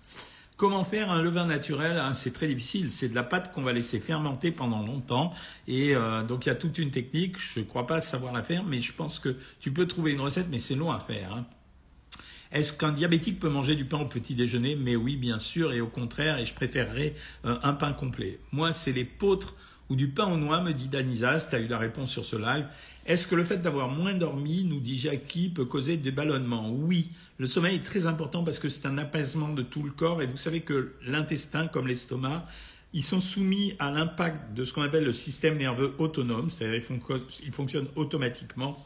Comment 0.55 0.83
faire 0.83 1.11
un 1.11 1.21
levain 1.21 1.45
naturel? 1.45 1.99
Hein, 1.99 2.15
C'est 2.15 2.33
très 2.33 2.47
difficile. 2.47 2.89
C'est 2.89 3.09
de 3.09 3.15
la 3.15 3.21
pâte 3.21 3.51
qu'on 3.51 3.61
va 3.61 3.71
laisser 3.71 3.99
fermenter 3.99 4.49
pendant 4.49 4.83
longtemps. 4.83 5.35
Et 5.67 5.95
euh, 5.95 6.23
donc 6.23 6.47
il 6.47 6.49
y 6.49 6.51
a 6.51 6.55
toute 6.55 6.79
une 6.79 6.89
technique. 6.89 7.37
Je 7.37 7.59
ne 7.59 7.65
crois 7.65 7.85
pas 7.85 8.01
savoir 8.01 8.33
la 8.33 8.41
faire, 8.41 8.63
mais 8.63 8.81
je 8.81 8.93
pense 8.93 9.19
que 9.19 9.35
tu 9.59 9.71
peux 9.71 9.85
trouver 9.85 10.13
une 10.13 10.21
recette, 10.21 10.47
mais 10.49 10.57
c'est 10.57 10.73
long 10.73 10.91
à 10.91 10.99
faire. 10.99 11.33
Hein. 11.33 11.45
Est-ce 12.51 12.73
qu'un 12.73 12.91
diabétique 12.91 13.39
peut 13.39 13.49
manger 13.49 13.75
du 13.75 13.85
pain 13.85 13.99
au 13.99 14.05
petit 14.05 14.35
déjeuner? 14.35 14.75
Mais 14.75 14.95
oui, 14.95 15.17
bien 15.17 15.39
sûr, 15.39 15.73
et 15.73 15.81
au 15.81 15.87
contraire, 15.87 16.39
et 16.39 16.45
je 16.45 16.53
préférerais 16.53 17.15
euh, 17.45 17.57
un 17.63 17.73
pain 17.73 17.93
complet. 17.93 18.39
Moi, 18.51 18.73
c'est 18.73 18.91
les 18.93 19.05
poutres 19.05 19.55
ou 19.89 19.95
du 19.95 20.09
pain 20.09 20.25
aux 20.25 20.37
noix, 20.37 20.61
me 20.61 20.73
dit 20.73 20.89
Danisa, 20.89 21.39
tu 21.39 21.55
as 21.55 21.59
eu 21.59 21.67
la 21.67 21.77
réponse 21.77 22.11
sur 22.11 22.25
ce 22.25 22.35
live. 22.35 22.65
Est-ce 23.05 23.27
que 23.27 23.35
le 23.35 23.45
fait 23.45 23.57
d'avoir 23.57 23.87
moins 23.87 24.13
dormi, 24.13 24.65
nous 24.65 24.81
dit 24.81 24.99
Jackie, 24.99 25.49
peut 25.49 25.65
causer 25.65 25.95
des 25.95 26.11
ballonnements? 26.11 26.69
Oui, 26.69 27.11
le 27.37 27.47
sommeil 27.47 27.75
est 27.75 27.83
très 27.83 28.05
important 28.05 28.43
parce 28.43 28.59
que 28.59 28.67
c'est 28.67 28.85
un 28.85 28.97
apaisement 28.97 29.53
de 29.53 29.61
tout 29.61 29.83
le 29.83 29.91
corps. 29.91 30.21
Et 30.21 30.27
vous 30.27 30.37
savez 30.37 30.59
que 30.59 30.93
l'intestin, 31.05 31.67
comme 31.67 31.87
l'estomac, 31.87 32.45
ils 32.93 33.03
sont 33.03 33.21
soumis 33.21 33.75
à 33.79 33.91
l'impact 33.91 34.53
de 34.53 34.63
ce 34.63 34.73
qu'on 34.73 34.81
appelle 34.81 35.05
le 35.05 35.13
système 35.13 35.57
nerveux 35.57 35.93
autonome, 35.99 36.49
c'est-à-dire 36.49 36.81
qu'ils 36.85 37.53
fonctionnent 37.53 37.89
automatiquement 37.95 38.77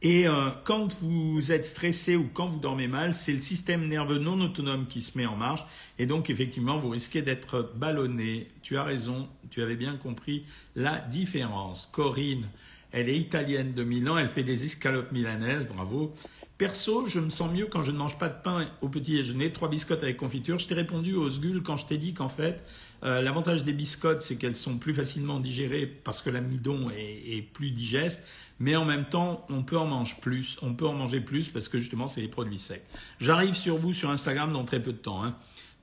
et 0.00 0.28
euh, 0.28 0.50
quand 0.62 0.92
vous 1.02 1.50
êtes 1.50 1.64
stressé 1.64 2.14
ou 2.14 2.28
quand 2.32 2.46
vous 2.46 2.60
dormez 2.60 2.86
mal, 2.86 3.14
c'est 3.14 3.32
le 3.32 3.40
système 3.40 3.88
nerveux 3.88 4.18
non 4.18 4.40
autonome 4.40 4.86
qui 4.86 5.00
se 5.00 5.18
met 5.18 5.26
en 5.26 5.34
marche. 5.34 5.64
Et 5.98 6.06
donc, 6.06 6.30
effectivement, 6.30 6.78
vous 6.78 6.90
risquez 6.90 7.20
d'être 7.20 7.72
ballonné. 7.74 8.48
Tu 8.62 8.76
as 8.76 8.84
raison, 8.84 9.28
tu 9.50 9.60
avais 9.60 9.74
bien 9.74 9.96
compris 9.96 10.44
la 10.76 11.00
différence. 11.00 11.86
Corinne, 11.86 12.48
elle 12.92 13.08
est 13.08 13.18
italienne 13.18 13.74
de 13.74 13.82
Milan, 13.82 14.18
elle 14.18 14.28
fait 14.28 14.44
des 14.44 14.64
escalopes 14.64 15.10
milanaises, 15.10 15.66
bravo. 15.66 16.14
Perso, 16.58 17.06
je 17.06 17.20
me 17.20 17.30
sens 17.30 17.52
mieux 17.52 17.66
quand 17.66 17.82
je 17.82 17.92
ne 17.92 17.98
mange 17.98 18.18
pas 18.18 18.28
de 18.28 18.40
pain 18.42 18.66
au 18.80 18.88
petit 18.88 19.12
déjeuner, 19.12 19.52
trois 19.52 19.68
biscottes 19.68 20.02
avec 20.02 20.16
confiture. 20.16 20.58
Je 20.58 20.66
t'ai 20.66 20.74
répondu 20.74 21.14
aux 21.14 21.28
sgules 21.28 21.62
quand 21.62 21.76
je 21.76 21.86
t'ai 21.86 21.98
dit 21.98 22.14
qu'en 22.14 22.28
fait, 22.28 22.64
euh, 23.04 23.22
l'avantage 23.22 23.64
des 23.64 23.72
biscottes, 23.72 24.22
c'est 24.22 24.36
qu'elles 24.36 24.56
sont 24.56 24.78
plus 24.78 24.94
facilement 24.94 25.38
digérées 25.38 25.86
parce 25.86 26.20
que 26.20 26.30
l'amidon 26.30 26.90
est, 26.90 27.36
est, 27.36 27.42
plus 27.42 27.70
digeste, 27.70 28.24
mais 28.58 28.74
en 28.74 28.84
même 28.84 29.04
temps, 29.04 29.46
on 29.50 29.62
peut 29.62 29.78
en 29.78 29.86
manger 29.86 30.16
plus. 30.20 30.58
On 30.62 30.74
peut 30.74 30.86
en 30.86 30.94
manger 30.94 31.20
plus 31.20 31.48
parce 31.48 31.68
que 31.68 31.78
justement, 31.78 32.06
c'est 32.06 32.22
des 32.22 32.28
produits 32.28 32.58
secs. 32.58 32.84
J'arrive 33.20 33.54
sur 33.54 33.76
vous 33.76 33.92
sur 33.92 34.10
Instagram 34.10 34.52
dans 34.52 34.64
très 34.64 34.82
peu 34.82 34.92
de 34.92 34.98
temps. 34.98 35.24
Hein. 35.24 35.36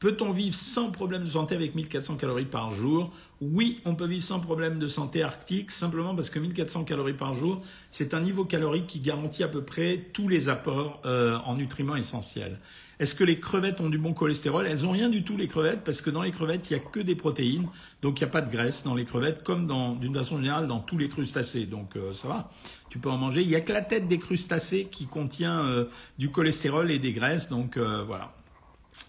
Peut-on 0.05 0.29
vivre 0.29 0.53
sans 0.53 0.91
problème 0.91 1.23
de 1.23 1.29
santé 1.29 1.55
avec 1.55 1.73
1400 1.73 2.17
calories 2.17 2.45
par 2.45 2.69
jour? 2.69 3.11
Oui, 3.41 3.81
on 3.85 3.95
peut 3.95 4.05
vivre 4.05 4.23
sans 4.23 4.39
problème 4.39 4.77
de 4.77 4.87
santé 4.87 5.23
arctique, 5.23 5.71
simplement 5.71 6.13
parce 6.13 6.29
que 6.29 6.37
1400 6.37 6.83
calories 6.83 7.15
par 7.15 7.33
jour, 7.33 7.63
c'est 7.89 8.13
un 8.13 8.19
niveau 8.19 8.45
calorique 8.45 8.85
qui 8.85 8.99
garantit 8.99 9.41
à 9.41 9.47
peu 9.47 9.63
près 9.63 9.97
tous 10.13 10.27
les 10.27 10.47
apports 10.47 11.01
euh, 11.07 11.39
en 11.45 11.55
nutriments 11.55 11.95
essentiels. 11.95 12.59
Est-ce 12.99 13.15
que 13.15 13.23
les 13.23 13.39
crevettes 13.39 13.81
ont 13.81 13.89
du 13.89 13.97
bon 13.97 14.13
cholestérol? 14.13 14.67
Elles 14.67 14.83
n'ont 14.83 14.91
rien 14.91 15.09
du 15.09 15.23
tout 15.23 15.37
les 15.37 15.47
crevettes 15.47 15.83
parce 15.83 16.03
que 16.03 16.11
dans 16.11 16.21
les 16.21 16.31
crevettes, 16.31 16.69
il 16.69 16.73
n'y 16.73 16.79
a 16.79 16.83
que 16.83 16.99
des 16.99 17.15
protéines, 17.15 17.67
donc 18.03 18.19
il 18.19 18.25
n'y 18.25 18.29
a 18.29 18.31
pas 18.31 18.41
de 18.41 18.51
graisse 18.51 18.83
dans 18.83 18.93
les 18.93 19.05
crevettes, 19.05 19.41
comme 19.41 19.65
d'une 19.99 20.13
façon 20.13 20.37
générale 20.37 20.67
dans 20.67 20.81
tous 20.81 20.99
les 20.99 21.09
crustacés. 21.09 21.65
Donc 21.65 21.95
euh, 21.95 22.13
ça 22.13 22.27
va, 22.27 22.51
tu 22.89 22.99
peux 22.99 23.09
en 23.09 23.17
manger. 23.17 23.41
Il 23.41 23.47
n'y 23.47 23.55
a 23.55 23.61
que 23.61 23.73
la 23.73 23.81
tête 23.81 24.07
des 24.07 24.19
crustacés 24.19 24.87
qui 24.91 25.07
contient 25.07 25.61
euh, 25.61 25.85
du 26.19 26.29
cholestérol 26.29 26.91
et 26.91 26.99
des 26.99 27.11
graisses, 27.11 27.49
donc 27.49 27.79
voilà. 27.79 28.35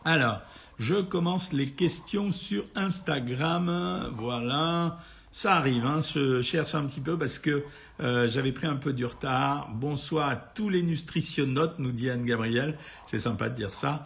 Alors, 0.07 0.41
je 0.79 0.97
commence 0.97 1.53
les 1.53 1.67
questions 1.67 2.31
sur 2.31 2.65
Instagram. 2.75 4.11
Voilà. 4.17 4.99
Ça 5.33 5.57
arrive, 5.57 5.85
hein. 5.85 6.01
je 6.01 6.41
cherche 6.41 6.75
un 6.75 6.87
petit 6.87 7.01
peu 7.01 7.19
parce 7.19 7.39
que 7.39 7.63
euh, 8.01 8.27
j'avais 8.27 8.53
pris 8.53 8.67
un 8.67 8.77
peu 8.77 8.95
du 8.95 9.05
retard. 9.05 9.69
Bonsoir 9.75 10.31
à 10.31 10.37
tous 10.37 10.71
les 10.71 10.83
nutritionnautes, 10.83 11.79
nous 11.79 11.93
dit 11.93 12.09
Anne-Gabrielle. 12.09 12.79
C'est 13.05 13.19
sympa 13.19 13.51
de 13.51 13.55
dire 13.55 13.75
ça. 13.75 14.05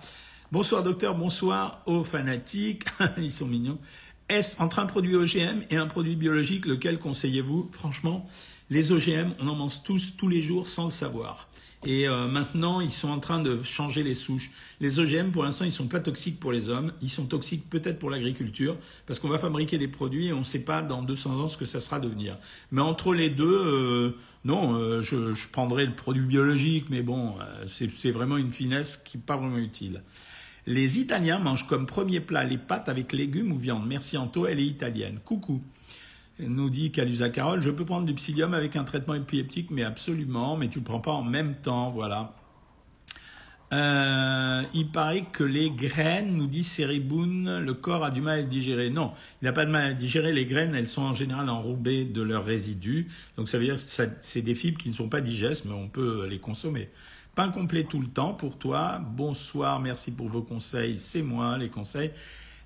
Bonsoir 0.50 0.82
docteur, 0.82 1.14
bonsoir 1.14 1.82
aux 1.86 2.02
fanatiques. 2.02 2.84
Ils 3.18 3.30
sont 3.30 3.46
mignons. 3.46 3.78
Est-ce 4.28 4.60
entre 4.60 4.80
un 4.80 4.86
produit 4.86 5.14
OGM 5.14 5.62
et 5.70 5.76
un 5.76 5.86
produit 5.86 6.16
biologique, 6.16 6.66
lequel 6.66 6.98
conseillez-vous? 6.98 7.70
Franchement, 7.72 8.28
les 8.70 8.92
OGM, 8.92 9.32
on 9.40 9.48
en 9.48 9.54
mange 9.54 9.82
tous 9.82 10.16
tous 10.16 10.28
les 10.28 10.40
jours 10.40 10.66
sans 10.66 10.86
le 10.86 10.90
savoir. 10.90 11.48
Et 11.86 12.06
euh, 12.06 12.28
maintenant, 12.28 12.80
ils 12.80 12.92
sont 12.92 13.08
en 13.08 13.20
train 13.20 13.40
de 13.40 13.62
changer 13.62 14.02
les 14.02 14.14
souches. 14.14 14.50
Les 14.80 14.98
OGM, 14.98 15.30
pour 15.30 15.44
l'instant, 15.44 15.64
ils 15.64 15.72
sont 15.72 15.86
pas 15.86 16.00
toxiques 16.00 16.38
pour 16.38 16.52
les 16.52 16.68
hommes. 16.68 16.92
Ils 17.00 17.08
sont 17.08 17.24
toxiques 17.24 17.70
peut-être 17.70 17.98
pour 17.98 18.10
l'agriculture, 18.10 18.76
parce 19.06 19.18
qu'on 19.18 19.28
va 19.28 19.38
fabriquer 19.38 19.78
des 19.78 19.88
produits 19.88 20.26
et 20.26 20.32
on 20.34 20.40
ne 20.40 20.44
sait 20.44 20.64
pas 20.64 20.82
dans 20.82 21.02
200 21.02 21.40
ans 21.40 21.46
ce 21.46 21.56
que 21.56 21.64
ça 21.64 21.80
sera 21.80 21.98
devenir. 21.98 22.36
Mais 22.70 22.82
entre 22.82 23.14
les 23.14 23.30
deux, 23.30 23.46
euh, 23.46 24.10
non, 24.44 24.74
euh, 24.74 25.00
je, 25.00 25.32
je, 25.32 25.48
prendrai 25.48 25.86
le 25.86 25.94
produit 25.94 26.26
biologique, 26.26 26.86
mais 26.90 27.02
bon, 27.02 27.36
c'est 27.66 28.10
vraiment 28.10 28.36
une 28.36 28.50
finesse 28.50 29.00
qui 29.02 29.16
n'est 29.16 29.22
pas 29.22 29.38
vraiment 29.38 29.58
utile. 29.58 30.02
Les 30.66 30.98
Italiens 30.98 31.38
mangent 31.38 31.66
comme 31.66 31.86
premier 31.86 32.20
plat 32.20 32.44
les 32.44 32.58
pâtes 32.58 32.90
avec 32.90 33.12
légumes 33.12 33.52
ou 33.52 33.56
viande. 33.56 33.86
Merci 33.86 34.18
Anto, 34.18 34.46
elle 34.46 34.60
est 34.60 34.66
italienne. 34.66 35.18
Coucou 35.24 35.62
nous 36.38 36.70
dit 36.70 36.90
Calusa 36.92 37.28
Carole, 37.28 37.60
je 37.60 37.70
peux 37.70 37.84
prendre 37.84 38.06
du 38.06 38.14
psyllium 38.14 38.54
avec 38.54 38.76
un 38.76 38.84
traitement 38.84 39.14
épileptique, 39.14 39.70
mais 39.70 39.82
absolument, 39.82 40.56
mais 40.56 40.68
tu 40.68 40.78
ne 40.78 40.84
le 40.84 40.88
prends 40.88 41.00
pas 41.00 41.12
en 41.12 41.22
même 41.22 41.56
temps, 41.56 41.90
voilà. 41.90 42.34
Euh, 43.72 44.62
il 44.74 44.90
paraît 44.90 45.26
que 45.30 45.44
les 45.44 45.70
graines, 45.70 46.36
nous 46.36 46.48
dit 46.48 46.64
Seriboun, 46.64 47.60
le 47.60 47.74
corps 47.74 48.04
a 48.04 48.10
du 48.10 48.20
mal 48.20 48.40
à 48.40 48.42
digérer. 48.42 48.90
Non, 48.90 49.12
il 49.40 49.44
n'a 49.44 49.52
pas 49.52 49.64
de 49.64 49.70
mal 49.70 49.86
à 49.86 49.92
digérer. 49.92 50.32
Les 50.32 50.44
graines, 50.44 50.74
elles 50.74 50.88
sont 50.88 51.02
en 51.02 51.14
général 51.14 51.48
enrobées 51.48 52.04
de 52.04 52.20
leurs 52.20 52.44
résidus. 52.44 53.06
Donc 53.36 53.48
ça 53.48 53.58
veut 53.58 53.64
dire 53.64 53.76
que 53.76 54.08
c'est 54.20 54.42
des 54.42 54.54
fibres 54.56 54.78
qui 54.78 54.88
ne 54.88 54.94
sont 54.94 55.08
pas 55.08 55.20
digestes, 55.20 55.66
mais 55.66 55.74
on 55.74 55.88
peut 55.88 56.26
les 56.26 56.40
consommer. 56.40 56.88
Pain 57.36 57.50
complet 57.50 57.84
tout 57.84 58.00
le 58.00 58.08
temps 58.08 58.34
pour 58.34 58.58
toi. 58.58 58.98
Bonsoir, 58.98 59.78
merci 59.78 60.10
pour 60.10 60.28
vos 60.28 60.42
conseils. 60.42 60.98
C'est 60.98 61.22
moi 61.22 61.56
les 61.56 61.68
conseils. 61.68 62.10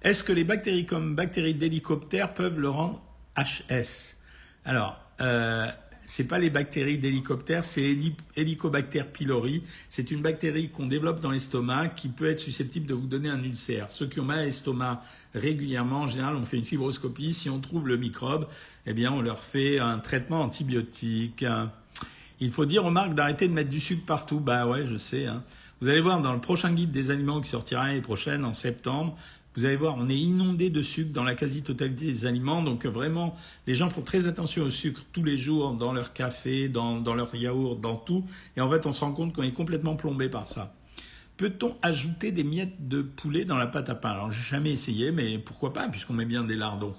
Est-ce 0.00 0.25
que 0.25 0.33
les 0.33 0.44
bactéries 0.44 0.87
comme 0.87 1.14
bactéries 1.14 1.54
d'hélicoptère 1.54 2.33
peuvent 2.33 2.59
le 2.59 2.71
rendre 2.71 3.02
HS. 3.37 4.17
Alors, 4.64 5.00
euh, 5.21 5.67
c'est 6.07 6.25
pas 6.25 6.38
les 6.38 6.50
bactéries 6.50 6.99
d'hélicoptère, 6.99 7.64
c'est 7.64 7.97
Helicobacter 8.37 9.05
pylori. 9.12 9.62
C'est 9.88 10.11
une 10.11 10.21
bactérie 10.21 10.69
qu'on 10.69 10.87
développe 10.87 11.21
dans 11.21 11.31
l'estomac 11.31 11.88
qui 11.88 12.09
peut 12.09 12.29
être 12.29 12.38
susceptible 12.38 12.87
de 12.87 12.95
vous 12.95 13.07
donner 13.07 13.31
un 13.31 13.43
ulcère. 13.43 13.91
Ceux 13.91 14.07
qui 14.07 14.21
ont 14.21 14.25
mal 14.25 14.41
à 14.41 14.45
l'estomac 14.45 15.03
régulièrement, 15.35 16.03
en 16.03 16.09
général, 16.09 16.37
on 16.37 16.45
fait 16.45 16.59
une 16.59 16.64
fibroscopie. 16.64 17.33
Si 17.33 17.49
on 17.49 17.59
trouve 17.59 17.88
le 17.88 17.97
microbe, 17.97 18.47
eh 18.87 18.93
bien, 18.93 19.12
on 19.12 19.23
leur 19.23 19.38
fait 19.38 19.79
un 19.79 19.99
traitement 19.99 20.43
antibiotique. 20.43 21.45
Il 22.41 22.53
faut 22.53 22.67
dire 22.67 22.85
aux 22.85 22.91
marques 22.91 23.14
d'arrêter 23.14 23.49
de 23.49 23.55
mettre 23.55 23.71
du 23.71 23.81
sucre 23.81 24.05
partout. 24.05 24.41
Bah 24.41 24.67
ouais, 24.67 24.87
je 24.87 24.99
sais. 24.99 25.26
Hein. 25.26 25.43
Vous 25.81 25.88
allez 25.88 26.00
voir 26.00 26.21
dans 26.21 26.35
le 26.35 26.41
prochain 26.41 26.73
guide 26.73 26.93
des 26.93 27.11
aliments 27.11 27.41
qui 27.41 27.49
sortira 27.49 27.87
l'année 27.87 28.03
prochaine, 28.03 28.45
en 28.45 28.53
septembre, 28.53 29.17
vous 29.56 29.64
allez 29.66 29.76
voir, 29.76 29.94
on 29.96 30.08
est 30.08 30.18
inondé 30.18 30.68
de 30.68 30.82
sucre 30.82 31.12
dans 31.12 31.23
la 31.23 31.34
quasi-totalité 31.34 32.06
des 32.06 32.26
aliments. 32.26 32.61
Donc 32.61 32.87
vraiment, 32.87 33.37
les 33.66 33.76
gens 33.76 33.88
font 33.88 34.02
très 34.02 34.26
attention 34.26 34.64
au 34.64 34.70
sucre 34.70 35.02
tous 35.12 35.23
les 35.23 35.38
jours 35.38 35.75
dans 35.75 35.92
leur 35.92 36.12
café, 36.12 36.68
dans, 36.68 37.02
leur 37.14 37.34
yaourt, 37.34 37.80
dans 37.80 37.96
tout. 37.96 38.25
Et 38.56 38.61
en 38.61 38.68
fait, 38.68 38.84
on 38.87 38.92
se 38.92 39.00
rend 39.00 39.12
compte 39.12 39.32
qu'on 39.32 39.42
est 39.42 39.52
complètement 39.52 39.94
plombé 39.94 40.28
par 40.28 40.49
ça. 40.49 40.75
Peut-on 41.37 41.76
ajouter 41.82 42.32
des 42.32 42.44
miettes 42.44 42.88
de 42.88 43.02
poulet 43.02 43.44
dans 43.44 43.56
la 43.56 43.66
pâte 43.66 43.88
à 43.88 43.94
pain? 43.94 44.11
Alors, 44.11 44.30
j'ai 44.32 44.42
jamais 44.42 44.70
essayé, 44.70 45.12
mais 45.12 45.38
pourquoi 45.38 45.73
pas, 45.73 45.88
puisqu'on 45.88 46.14
met 46.14 46.26
bien 46.26 46.44
des 46.44 46.56
lardons. 46.56 46.94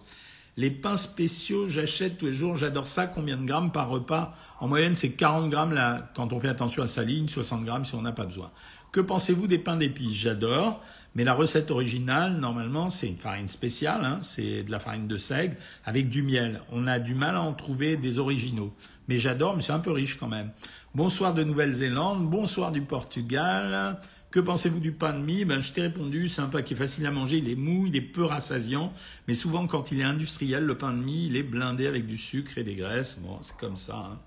Les 0.57 0.71
pains 0.71 0.95
spéciaux, 0.95 1.67
j'achète 1.67 2.17
tous 2.17 2.27
les 2.27 2.33
jours, 2.33 2.55
j'adore 2.55 2.87
ça. 2.87 3.07
Combien 3.07 3.35
de 3.35 3.45
grammes 3.45 3.73
par 3.73 3.89
repas? 3.89 4.33
En 4.61 4.69
moyenne, 4.69 4.95
c'est 4.95 5.11
40 5.11 5.49
grammes 5.49 5.73
là, 5.73 6.09
quand 6.15 6.31
on 6.31 6.39
fait 6.39 6.47
attention 6.47 6.81
à 6.81 6.87
sa 6.87 7.03
ligne, 7.03 7.27
60 7.27 7.65
grammes 7.65 7.83
si 7.83 7.95
on 7.95 8.01
n'a 8.01 8.13
pas 8.13 8.25
besoin. 8.25 8.51
Que 8.95 9.01
pensez-vous 9.01 9.47
des 9.47 9.57
pains 9.57 9.75
d'épices? 9.75 10.13
J'adore. 10.13 10.81
Mais 11.15 11.25
la 11.25 11.33
recette 11.33 11.69
originale, 11.69 12.37
normalement, 12.37 12.89
c'est 12.89 13.09
une 13.09 13.17
farine 13.17 13.49
spéciale, 13.49 14.05
hein, 14.05 14.19
c'est 14.21 14.63
de 14.63 14.71
la 14.71 14.79
farine 14.79 15.05
de 15.05 15.17
seigle 15.17 15.57
avec 15.83 16.07
du 16.07 16.23
miel. 16.23 16.61
On 16.71 16.87
a 16.87 16.97
du 16.99 17.13
mal 17.13 17.35
à 17.35 17.41
en 17.41 17.51
trouver 17.51 17.97
des 17.97 18.19
originaux. 18.19 18.73
Mais 19.09 19.19
j'adore, 19.19 19.53
mais 19.53 19.61
c'est 19.61 19.73
un 19.73 19.79
peu 19.79 19.91
riche 19.91 20.17
quand 20.17 20.29
même. 20.29 20.49
Bonsoir 20.93 21.33
de 21.33 21.43
Nouvelle-Zélande, 21.43 22.29
bonsoir 22.29 22.71
du 22.71 22.83
Portugal. 22.83 23.99
Que 24.31 24.39
pensez-vous 24.39 24.79
du 24.79 24.93
pain 24.93 25.11
de 25.11 25.19
mie? 25.19 25.43
Ben, 25.43 25.59
Je 25.59 25.73
t'ai 25.73 25.81
répondu, 25.81 26.29
c'est 26.29 26.41
un 26.41 26.47
pain 26.47 26.61
qui 26.61 26.73
est 26.73 26.77
facile 26.77 27.05
à 27.05 27.11
manger, 27.11 27.39
il 27.39 27.49
est 27.49 27.57
mou, 27.57 27.87
il 27.87 27.97
est 27.97 28.01
peu 28.01 28.23
rassasiant, 28.23 28.93
mais 29.27 29.35
souvent 29.35 29.67
quand 29.67 29.91
il 29.91 29.99
est 29.99 30.03
industriel, 30.03 30.63
le 30.63 30.77
pain 30.77 30.93
de 30.93 31.03
mie, 31.03 31.27
il 31.27 31.35
est 31.35 31.43
blindé 31.43 31.87
avec 31.87 32.07
du 32.07 32.17
sucre 32.17 32.57
et 32.57 32.63
des 32.63 32.75
graisses. 32.75 33.19
Bon, 33.21 33.39
c'est 33.41 33.57
comme 33.57 33.75
ça. 33.75 34.11
Hein. 34.13 34.19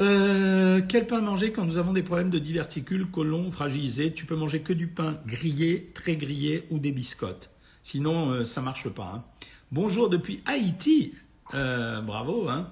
Euh, 0.00 0.80
quel 0.88 1.06
pain 1.06 1.20
manger 1.20 1.50
quand 1.50 1.64
nous 1.64 1.78
avons 1.78 1.92
des 1.92 2.02
problèmes 2.02 2.30
de 2.30 2.38
diverticules, 2.38 3.06
colons 3.10 3.50
fragilisés? 3.50 4.12
Tu 4.12 4.26
peux 4.26 4.36
manger 4.36 4.60
que 4.60 4.72
du 4.72 4.86
pain 4.86 5.18
grillé, 5.26 5.90
très 5.94 6.16
grillé 6.16 6.64
ou 6.70 6.78
des 6.78 6.92
biscottes. 6.92 7.50
Sinon, 7.82 8.30
euh, 8.30 8.44
ça 8.44 8.60
marche 8.60 8.88
pas. 8.88 9.12
Hein. 9.14 9.24
Bonjour 9.72 10.08
depuis 10.08 10.40
Haïti. 10.46 11.14
Euh, 11.54 12.00
bravo. 12.00 12.48
Hein. 12.48 12.70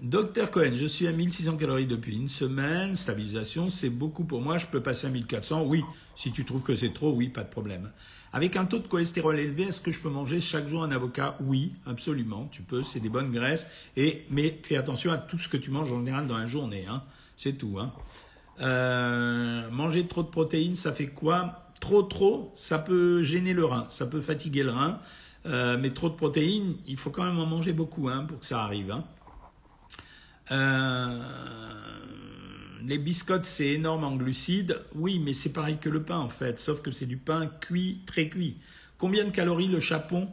Docteur 0.00 0.50
Cohen, 0.50 0.72
je 0.74 0.86
suis 0.86 1.06
à 1.06 1.12
1600 1.12 1.58
calories 1.58 1.86
depuis 1.86 2.16
une 2.16 2.28
semaine. 2.28 2.96
Stabilisation, 2.96 3.68
c'est 3.68 3.90
beaucoup 3.90 4.24
pour 4.24 4.40
moi. 4.40 4.56
Je 4.56 4.66
peux 4.66 4.82
passer 4.82 5.06
à 5.06 5.10
1400. 5.10 5.64
Oui, 5.66 5.82
si 6.14 6.32
tu 6.32 6.44
trouves 6.44 6.62
que 6.62 6.74
c'est 6.74 6.94
trop, 6.94 7.12
oui, 7.12 7.28
pas 7.28 7.44
de 7.44 7.50
problème. 7.50 7.92
Avec 8.32 8.56
un 8.56 8.64
taux 8.64 8.78
de 8.78 8.88
cholestérol 8.88 9.38
élevé, 9.38 9.64
est-ce 9.64 9.82
que 9.82 9.90
je 9.90 10.00
peux 10.00 10.08
manger 10.08 10.40
chaque 10.40 10.66
jour 10.66 10.82
un 10.82 10.90
avocat? 10.90 11.36
Oui, 11.40 11.74
absolument. 11.86 12.48
Tu 12.50 12.62
peux, 12.62 12.82
c'est 12.82 13.00
des 13.00 13.10
bonnes 13.10 13.30
graisses. 13.30 13.66
Et, 13.96 14.24
mais 14.30 14.58
fais 14.62 14.76
attention 14.76 15.12
à 15.12 15.18
tout 15.18 15.38
ce 15.38 15.48
que 15.48 15.58
tu 15.58 15.70
manges 15.70 15.92
en 15.92 15.98
général 15.98 16.26
dans 16.26 16.38
la 16.38 16.46
journée. 16.46 16.86
Hein. 16.88 17.02
C'est 17.36 17.58
tout. 17.58 17.78
Hein. 17.78 17.92
Euh, 18.60 19.70
manger 19.70 20.06
trop 20.06 20.22
de 20.22 20.28
protéines, 20.28 20.76
ça 20.76 20.92
fait 20.92 21.08
quoi? 21.08 21.70
Trop, 21.80 22.02
trop, 22.02 22.52
ça 22.54 22.78
peut 22.78 23.22
gêner 23.22 23.54
le 23.54 23.64
rein, 23.64 23.86
ça 23.90 24.06
peut 24.06 24.20
fatiguer 24.20 24.62
le 24.62 24.70
rein. 24.70 25.00
Euh, 25.46 25.76
mais 25.80 25.90
trop 25.90 26.08
de 26.08 26.14
protéines, 26.14 26.76
il 26.86 26.96
faut 26.96 27.10
quand 27.10 27.24
même 27.24 27.38
en 27.38 27.46
manger 27.46 27.72
beaucoup 27.72 28.08
hein, 28.08 28.24
pour 28.28 28.38
que 28.38 28.46
ça 28.46 28.62
arrive. 28.62 28.92
Hein. 28.92 29.04
Euh, 30.52 31.20
les 32.86 32.98
biscottes, 32.98 33.44
c'est 33.44 33.68
énorme 33.68 34.04
en 34.04 34.16
glucides. 34.16 34.80
Oui, 34.94 35.20
mais 35.24 35.34
c'est 35.34 35.52
pareil 35.52 35.78
que 35.78 35.88
le 35.88 36.02
pain 36.02 36.18
en 36.18 36.28
fait, 36.28 36.58
sauf 36.58 36.82
que 36.82 36.90
c'est 36.90 37.06
du 37.06 37.16
pain 37.16 37.46
cuit, 37.60 38.00
très 38.06 38.28
cuit. 38.28 38.56
Combien 38.98 39.24
de 39.24 39.30
calories 39.30 39.68
le 39.68 39.80
chapon 39.80 40.28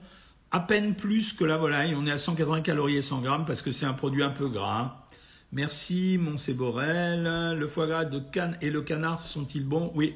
À 0.51 0.60
peine 0.60 0.96
plus 0.96 1.34
que 1.34 1.44
la 1.44 1.58
volaille. 1.58 1.96
On 1.96 2.06
est 2.06 2.12
à 2.12 2.18
180 2.18 2.62
calories 2.62 2.98
et 2.98 3.01
100 3.01 3.22
grammes 3.22 3.46
parce 3.46 3.62
que 3.62 3.72
c'est 3.72 3.86
un 3.86 3.94
produit 3.94 4.24
un 4.24 4.29
peu 4.29 4.48
gras. 4.48 5.08
Merci, 5.51 6.20
Montséborel. 6.20 7.58
Le 7.58 7.68
foie 7.68 7.88
gras 7.88 8.06
de 8.06 8.20
canne 8.20 8.58
et 8.62 8.70
le 8.70 8.82
canard 8.82 9.20
sont-ils 9.20 9.65
bons? 9.65 9.91
Oui. 9.96 10.15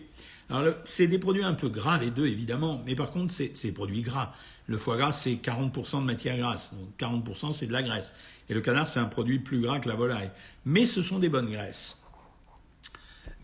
Alors, 0.50 0.76
c'est 0.84 1.08
des 1.08 1.18
produits 1.18 1.44
un 1.44 1.54
peu 1.54 1.70
gras, 1.70 1.98
les 1.98 2.12
deux, 2.12 2.28
évidemment. 2.28 2.84
Mais 2.86 2.94
par 2.94 3.10
contre, 3.10 3.32
c'est 3.32 3.54
des 3.64 3.72
produits 3.72 4.04
gras. 4.04 4.34
Le 4.68 4.78
foie 4.78 4.98
gras, 4.98 5.12
c'est 5.12 5.34
40% 5.34 6.02
de 6.02 6.06
matière 6.06 6.38
grasse. 6.38 6.74
Donc 6.74 7.24
40%, 7.26 7.52
c'est 7.52 7.66
de 7.66 7.74
la 7.74 7.82
graisse. 7.82 8.14
Et 8.50 8.54
le 8.54 8.62
canard, 8.62 8.88
c'est 8.88 9.00
un 9.00 9.06
produit 9.06 9.40
plus 9.40 9.62
gras 9.62 9.80
que 9.80 9.90
la 9.90 9.96
volaille. 9.96 10.32
Mais 10.66 10.86
ce 10.86 11.02
sont 11.02 11.18
des 11.18 11.30
bonnes 11.30 11.50
graisses. 11.50 12.03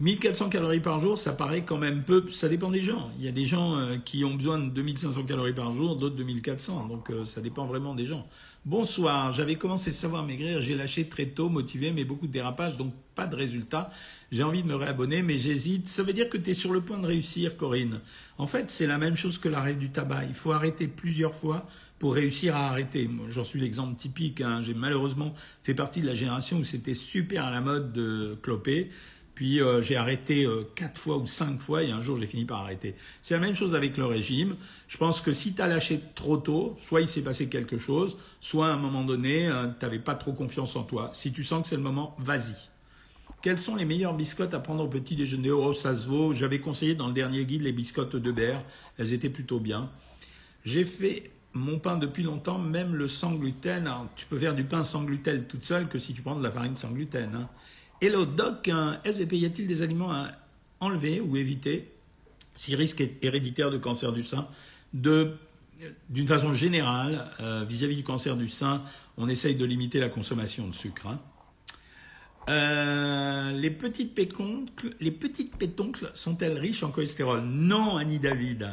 1400 0.01 0.47
calories 0.47 0.79
par 0.79 0.99
jour, 0.99 1.17
ça 1.17 1.33
paraît 1.33 1.65
quand 1.65 1.77
même 1.77 2.03
peu. 2.03 2.23
Ça 2.31 2.47
dépend 2.47 2.69
des 2.69 2.79
gens. 2.79 3.11
Il 3.17 3.25
y 3.25 3.27
a 3.27 3.33
des 3.33 3.45
gens 3.45 3.75
euh, 3.75 3.97
qui 3.97 4.23
ont 4.23 4.33
besoin 4.33 4.57
de 4.57 4.69
2500 4.69 5.23
calories 5.23 5.53
par 5.53 5.75
jour, 5.75 5.97
d'autres 5.97 6.15
de 6.15 6.23
1400. 6.23 6.87
Donc 6.87 7.09
euh, 7.09 7.25
ça 7.25 7.41
dépend 7.41 7.67
vraiment 7.67 7.93
des 7.93 8.05
gens. 8.05 8.25
Bonsoir, 8.65 9.33
j'avais 9.33 9.55
commencé 9.55 9.89
à 9.89 9.93
savoir 9.93 10.25
maigrir, 10.25 10.61
j'ai 10.61 10.75
lâché 10.75 11.09
très 11.09 11.25
tôt, 11.25 11.49
motivé, 11.49 11.91
mais 11.91 12.05
beaucoup 12.05 12.27
de 12.27 12.31
dérapages, 12.31 12.77
donc 12.77 12.93
pas 13.13 13.27
de 13.27 13.35
résultats. 13.35 13.89
J'ai 14.31 14.43
envie 14.43 14.63
de 14.63 14.67
me 14.67 14.75
réabonner, 14.75 15.21
mais 15.21 15.37
j'hésite. 15.37 15.89
Ça 15.89 16.03
veut 16.03 16.13
dire 16.13 16.29
que 16.29 16.37
tu 16.37 16.51
es 16.51 16.53
sur 16.53 16.71
le 16.71 16.79
point 16.79 16.99
de 16.99 17.07
réussir, 17.07 17.57
Corinne. 17.57 17.99
En 18.37 18.47
fait, 18.47 18.69
c'est 18.69 18.87
la 18.87 18.97
même 18.97 19.17
chose 19.17 19.37
que 19.37 19.49
l'arrêt 19.49 19.75
du 19.75 19.89
tabac. 19.89 20.23
Il 20.29 20.33
faut 20.33 20.53
arrêter 20.53 20.87
plusieurs 20.87 21.35
fois 21.35 21.67
pour 21.97 22.15
réussir 22.15 22.55
à 22.55 22.69
arrêter. 22.69 23.09
J'en 23.27 23.43
suis 23.43 23.59
l'exemple 23.59 23.95
typique. 23.95 24.39
Hein. 24.39 24.61
J'ai 24.61 24.73
malheureusement 24.73 25.33
fait 25.61 25.73
partie 25.73 25.99
de 25.99 26.07
la 26.07 26.15
génération 26.15 26.57
où 26.57 26.63
c'était 26.63 26.93
super 26.93 27.45
à 27.45 27.51
la 27.51 27.59
mode 27.59 27.91
de 27.91 28.37
cloper. 28.41 28.89
Puis 29.39 29.61
euh, 29.61 29.81
j'ai 29.81 29.95
arrêté 29.95 30.43
euh, 30.43 30.67
quatre 30.75 30.99
fois 30.99 31.15
ou 31.15 31.25
cinq 31.25 31.61
fois 31.61 31.81
et 31.81 31.91
un 31.91 32.01
jour 32.01 32.19
j'ai 32.19 32.27
fini 32.27 32.43
par 32.43 32.59
arrêter. 32.59 32.95
C'est 33.21 33.35
la 33.35 33.39
même 33.39 33.55
chose 33.55 33.73
avec 33.73 33.95
le 33.95 34.05
régime. 34.05 34.57
Je 34.89 34.97
pense 34.97 35.21
que 35.21 35.31
si 35.31 35.53
tu 35.53 35.61
as 35.61 35.67
lâché 35.67 36.01
trop 36.13 36.35
tôt, 36.35 36.75
soit 36.75 36.99
il 36.99 37.07
s'est 37.07 37.21
passé 37.21 37.47
quelque 37.47 37.77
chose, 37.77 38.17
soit 38.41 38.67
à 38.67 38.73
un 38.73 38.77
moment 38.77 39.05
donné, 39.05 39.47
euh, 39.47 39.67
tu 39.67 39.85
n'avais 39.85 39.99
pas 39.99 40.15
trop 40.15 40.33
confiance 40.33 40.75
en 40.75 40.83
toi. 40.83 41.09
Si 41.13 41.31
tu 41.31 41.45
sens 41.45 41.61
que 41.61 41.69
c'est 41.69 41.77
le 41.77 41.81
moment, 41.81 42.17
vas-y. 42.19 42.53
Quelles 43.41 43.59
sont 43.59 43.77
les 43.77 43.85
meilleures 43.85 44.13
biscottes 44.13 44.53
à 44.53 44.59
prendre 44.59 44.83
au 44.83 44.89
petit 44.89 45.15
déjeuner? 45.15 45.51
Oh, 45.51 45.73
ça 45.73 45.95
se 45.95 46.09
vaut. 46.09 46.33
J'avais 46.33 46.59
conseillé 46.59 46.93
dans 46.93 47.07
le 47.07 47.13
dernier 47.13 47.45
guide 47.45 47.61
les 47.61 47.71
biscottes 47.71 48.17
de 48.17 48.31
Berre. 48.33 48.61
Elles 48.97 49.13
étaient 49.13 49.29
plutôt 49.29 49.61
bien. 49.61 49.89
J'ai 50.65 50.83
fait 50.83 51.31
mon 51.53 51.79
pain 51.79 51.95
depuis 51.95 52.23
longtemps, 52.23 52.57
même 52.57 52.93
le 52.93 53.07
sans 53.07 53.35
gluten. 53.35 53.89
tu 54.17 54.25
peux 54.25 54.37
faire 54.37 54.53
du 54.53 54.65
pain 54.65 54.83
sans 54.83 55.05
gluten 55.05 55.47
toute 55.47 55.63
seule 55.63 55.87
que 55.87 55.97
si 55.97 56.13
tu 56.13 56.21
prends 56.21 56.35
de 56.35 56.43
la 56.43 56.51
farine 56.51 56.75
sans 56.75 56.91
gluten. 56.91 57.33
Hein. 57.33 57.47
Hello 58.01 58.25
Doc, 58.25 58.69
SVP, 59.03 59.39
y 59.39 59.45
a-t-il 59.45 59.67
des 59.67 59.81
aliments 59.81 60.11
à 60.11 60.31
enlever 60.79 61.19
ou 61.19 61.35
éviter 61.35 61.91
si 62.55 62.73
risque 62.73 63.03
héréditaire 63.21 63.71
de 63.71 63.77
cancer 63.77 64.13
du 64.13 64.23
sein 64.23 64.47
d'une 64.93 66.27
façon 66.27 66.53
générale, 66.53 67.29
euh, 67.41 67.65
vis-à-vis 67.67 67.97
du 67.97 68.03
cancer 68.03 68.37
du 68.37 68.47
sein, 68.47 68.83
on 69.17 69.27
essaye 69.27 69.55
de 69.55 69.65
limiter 69.65 69.99
la 69.99 70.07
consommation 70.07 70.67
de 70.67 70.73
sucre. 70.73 71.07
Hein. 71.07 71.19
Euh, 72.49 73.51
les 73.51 73.69
petites 73.69 74.15
pétoncles, 74.15 74.95
les 75.01 75.11
petites 75.11 75.57
pétoncles 75.57 76.09
sont-elles 76.13 76.57
riches 76.57 76.83
en 76.83 76.91
cholestérol? 76.91 77.41
Non, 77.43 77.97
Annie 77.97 78.19
David. 78.19 78.69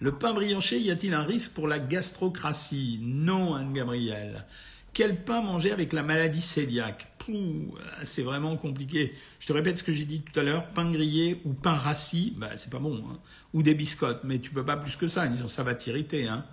Le 0.00 0.12
pain 0.12 0.32
brioché, 0.32 0.78
y 0.78 0.90
a-t-il 0.90 1.12
un 1.12 1.22
risque 1.22 1.52
pour 1.52 1.68
la 1.68 1.78
gastrocratie? 1.78 2.98
Non, 3.02 3.54
Anne-Gabrielle. 3.54 4.46
Quel 4.94 5.24
pain 5.24 5.42
manger 5.42 5.72
avec 5.72 5.92
la 5.92 6.04
maladie 6.04 6.40
cœliaque 6.40 7.12
C'est 8.04 8.22
vraiment 8.22 8.56
compliqué. 8.56 9.12
Je 9.40 9.46
te 9.48 9.52
répète 9.52 9.76
ce 9.76 9.82
que 9.82 9.92
j'ai 9.92 10.04
dit 10.04 10.20
tout 10.20 10.38
à 10.38 10.44
l'heure, 10.44 10.68
pain 10.68 10.90
grillé 10.92 11.40
ou 11.44 11.52
pain 11.52 11.74
rassis, 11.74 12.32
bah, 12.36 12.50
c'est 12.54 12.70
pas 12.70 12.78
bon. 12.78 13.02
Hein. 13.10 13.18
Ou 13.54 13.64
des 13.64 13.74
biscottes, 13.74 14.20
mais 14.22 14.38
tu 14.38 14.50
peux 14.50 14.64
pas 14.64 14.76
plus 14.76 14.94
que 14.94 15.08
ça, 15.08 15.26
ça 15.48 15.62
va 15.64 15.74
t'irriter. 15.74 16.28
Hein. 16.28 16.44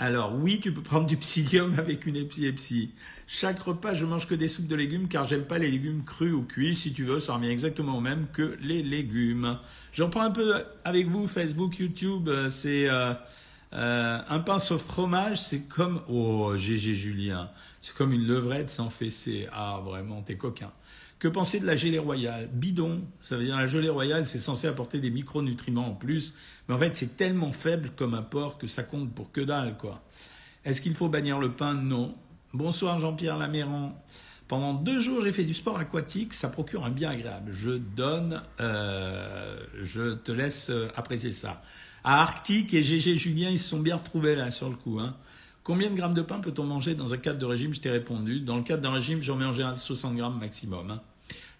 Alors 0.00 0.34
oui, 0.34 0.58
tu 0.60 0.72
peux 0.72 0.82
prendre 0.82 1.06
du 1.06 1.16
psyllium 1.16 1.74
avec 1.78 2.06
une 2.06 2.16
épilepsie. 2.16 2.90
Chaque 3.28 3.60
repas, 3.60 3.94
je 3.94 4.04
mange 4.04 4.26
que 4.26 4.34
des 4.34 4.48
soupes 4.48 4.66
de 4.66 4.74
légumes 4.74 5.06
car 5.06 5.22
j'aime 5.22 5.44
pas 5.44 5.58
les 5.58 5.70
légumes 5.70 6.02
crus 6.04 6.32
ou 6.32 6.42
cuits. 6.42 6.74
Si 6.74 6.92
tu 6.92 7.04
veux, 7.04 7.20
ça 7.20 7.34
revient 7.34 7.50
exactement 7.50 7.98
au 7.98 8.00
même 8.00 8.26
que 8.32 8.56
les 8.60 8.82
légumes. 8.82 9.58
J'en 9.92 10.08
prends 10.08 10.22
un 10.22 10.32
peu 10.32 10.64
avec 10.84 11.06
vous, 11.06 11.28
Facebook, 11.28 11.78
YouTube. 11.78 12.28
Euh, 12.28 12.48
c'est 12.48 12.88
euh, 12.88 13.12
euh, 13.74 14.18
un 14.28 14.38
pain 14.40 14.58
sauf 14.58 14.82
fromage, 14.82 15.42
c'est 15.42 15.68
comme... 15.68 16.00
Oh, 16.08 16.54
GG 16.56 16.94
Julien, 16.94 17.50
c'est 17.80 17.94
comme 17.94 18.12
une 18.12 18.26
levrette 18.26 18.70
sans 18.70 18.90
fessée. 18.90 19.46
Ah, 19.52 19.80
vraiment, 19.84 20.22
t'es 20.22 20.36
coquin. 20.36 20.72
Que 21.18 21.26
penser 21.26 21.58
de 21.58 21.66
la 21.66 21.74
gelée 21.74 21.98
royale? 21.98 22.48
Bidon, 22.52 23.02
ça 23.20 23.36
veut 23.36 23.44
dire 23.44 23.56
la 23.56 23.66
gelée 23.66 23.88
royale, 23.88 24.26
c'est 24.26 24.38
censé 24.38 24.68
apporter 24.68 25.00
des 25.00 25.10
micronutriments 25.10 25.88
en 25.88 25.94
plus, 25.94 26.34
mais 26.68 26.76
en 26.76 26.78
fait 26.78 26.94
c'est 26.94 27.16
tellement 27.16 27.52
faible 27.52 27.90
comme 27.96 28.14
apport 28.14 28.56
que 28.56 28.68
ça 28.68 28.84
compte 28.84 29.12
pour 29.12 29.32
que 29.32 29.40
dalle, 29.40 29.76
quoi. 29.76 30.00
Est-ce 30.64 30.80
qu'il 30.80 30.94
faut 30.94 31.08
bannir 31.08 31.40
le 31.40 31.50
pain? 31.50 31.74
Non. 31.74 32.14
Bonsoir 32.54 33.00
Jean-Pierre 33.00 33.36
Laméran. 33.36 33.98
Pendant 34.46 34.74
deux 34.74 35.00
jours, 35.00 35.22
j'ai 35.24 35.32
fait 35.32 35.44
du 35.44 35.54
sport 35.54 35.78
aquatique, 35.78 36.32
ça 36.32 36.48
procure 36.48 36.84
un 36.84 36.90
bien 36.90 37.10
agréable. 37.10 37.52
Je 37.52 37.72
donne, 37.72 38.40
euh, 38.60 39.58
je 39.82 40.14
te 40.14 40.30
laisse 40.30 40.70
euh, 40.70 40.88
apprécier 40.94 41.32
ça 41.32 41.62
Arctique 42.16 42.72
et 42.72 42.82
GG 42.82 43.16
Julien, 43.16 43.50
ils 43.50 43.58
se 43.58 43.68
sont 43.68 43.80
bien 43.80 43.96
retrouvés 43.96 44.34
là 44.34 44.50
sur 44.50 44.70
le 44.70 44.76
coup. 44.76 44.98
Hein. 44.98 45.14
Combien 45.62 45.90
de 45.90 45.94
grammes 45.94 46.14
de 46.14 46.22
pain 46.22 46.38
peut-on 46.38 46.64
manger 46.64 46.94
dans 46.94 47.12
un 47.12 47.18
cadre 47.18 47.38
de 47.38 47.44
régime? 47.44 47.74
Je 47.74 47.82
t'ai 47.82 47.90
répondu. 47.90 48.40
Dans 48.40 48.56
le 48.56 48.62
cadre 48.62 48.82
d'un 48.82 48.92
régime, 48.92 49.22
j'en 49.22 49.36
mets 49.36 49.44
en 49.44 49.52
général 49.52 49.76
60 49.76 50.16
grammes 50.16 50.38
maximum. 50.38 50.90
Hein. 50.90 51.02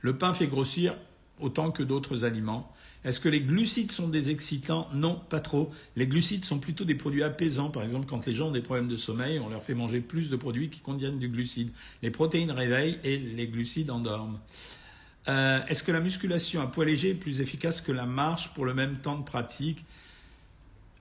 Le 0.00 0.16
pain 0.16 0.32
fait 0.32 0.46
grossir 0.46 0.94
autant 1.38 1.70
que 1.70 1.82
d'autres 1.82 2.24
aliments. 2.24 2.72
Est-ce 3.04 3.20
que 3.20 3.28
les 3.28 3.42
glucides 3.42 3.92
sont 3.92 4.08
des 4.08 4.30
excitants? 4.30 4.88
Non, 4.94 5.20
pas 5.28 5.40
trop. 5.40 5.70
Les 5.96 6.06
glucides 6.06 6.46
sont 6.46 6.58
plutôt 6.58 6.84
des 6.84 6.94
produits 6.94 7.22
apaisants. 7.22 7.68
Par 7.68 7.82
exemple, 7.82 8.06
quand 8.08 8.24
les 8.24 8.32
gens 8.32 8.48
ont 8.48 8.52
des 8.52 8.62
problèmes 8.62 8.88
de 8.88 8.96
sommeil, 8.96 9.38
on 9.38 9.50
leur 9.50 9.62
fait 9.62 9.74
manger 9.74 10.00
plus 10.00 10.30
de 10.30 10.36
produits 10.36 10.70
qui 10.70 10.80
contiennent 10.80 11.18
du 11.18 11.28
glucide. 11.28 11.70
Les 12.02 12.10
protéines 12.10 12.52
réveillent 12.52 12.98
et 13.04 13.18
les 13.18 13.48
glucides 13.48 13.90
endorment. 13.90 14.40
Euh, 15.28 15.60
est-ce 15.68 15.82
que 15.82 15.92
la 15.92 16.00
musculation 16.00 16.62
à 16.62 16.66
poids 16.68 16.86
léger 16.86 17.10
est 17.10 17.14
plus 17.14 17.42
efficace 17.42 17.82
que 17.82 17.92
la 17.92 18.06
marche 18.06 18.54
pour 18.54 18.64
le 18.64 18.72
même 18.72 18.96
temps 18.96 19.18
de 19.18 19.24
pratique? 19.24 19.84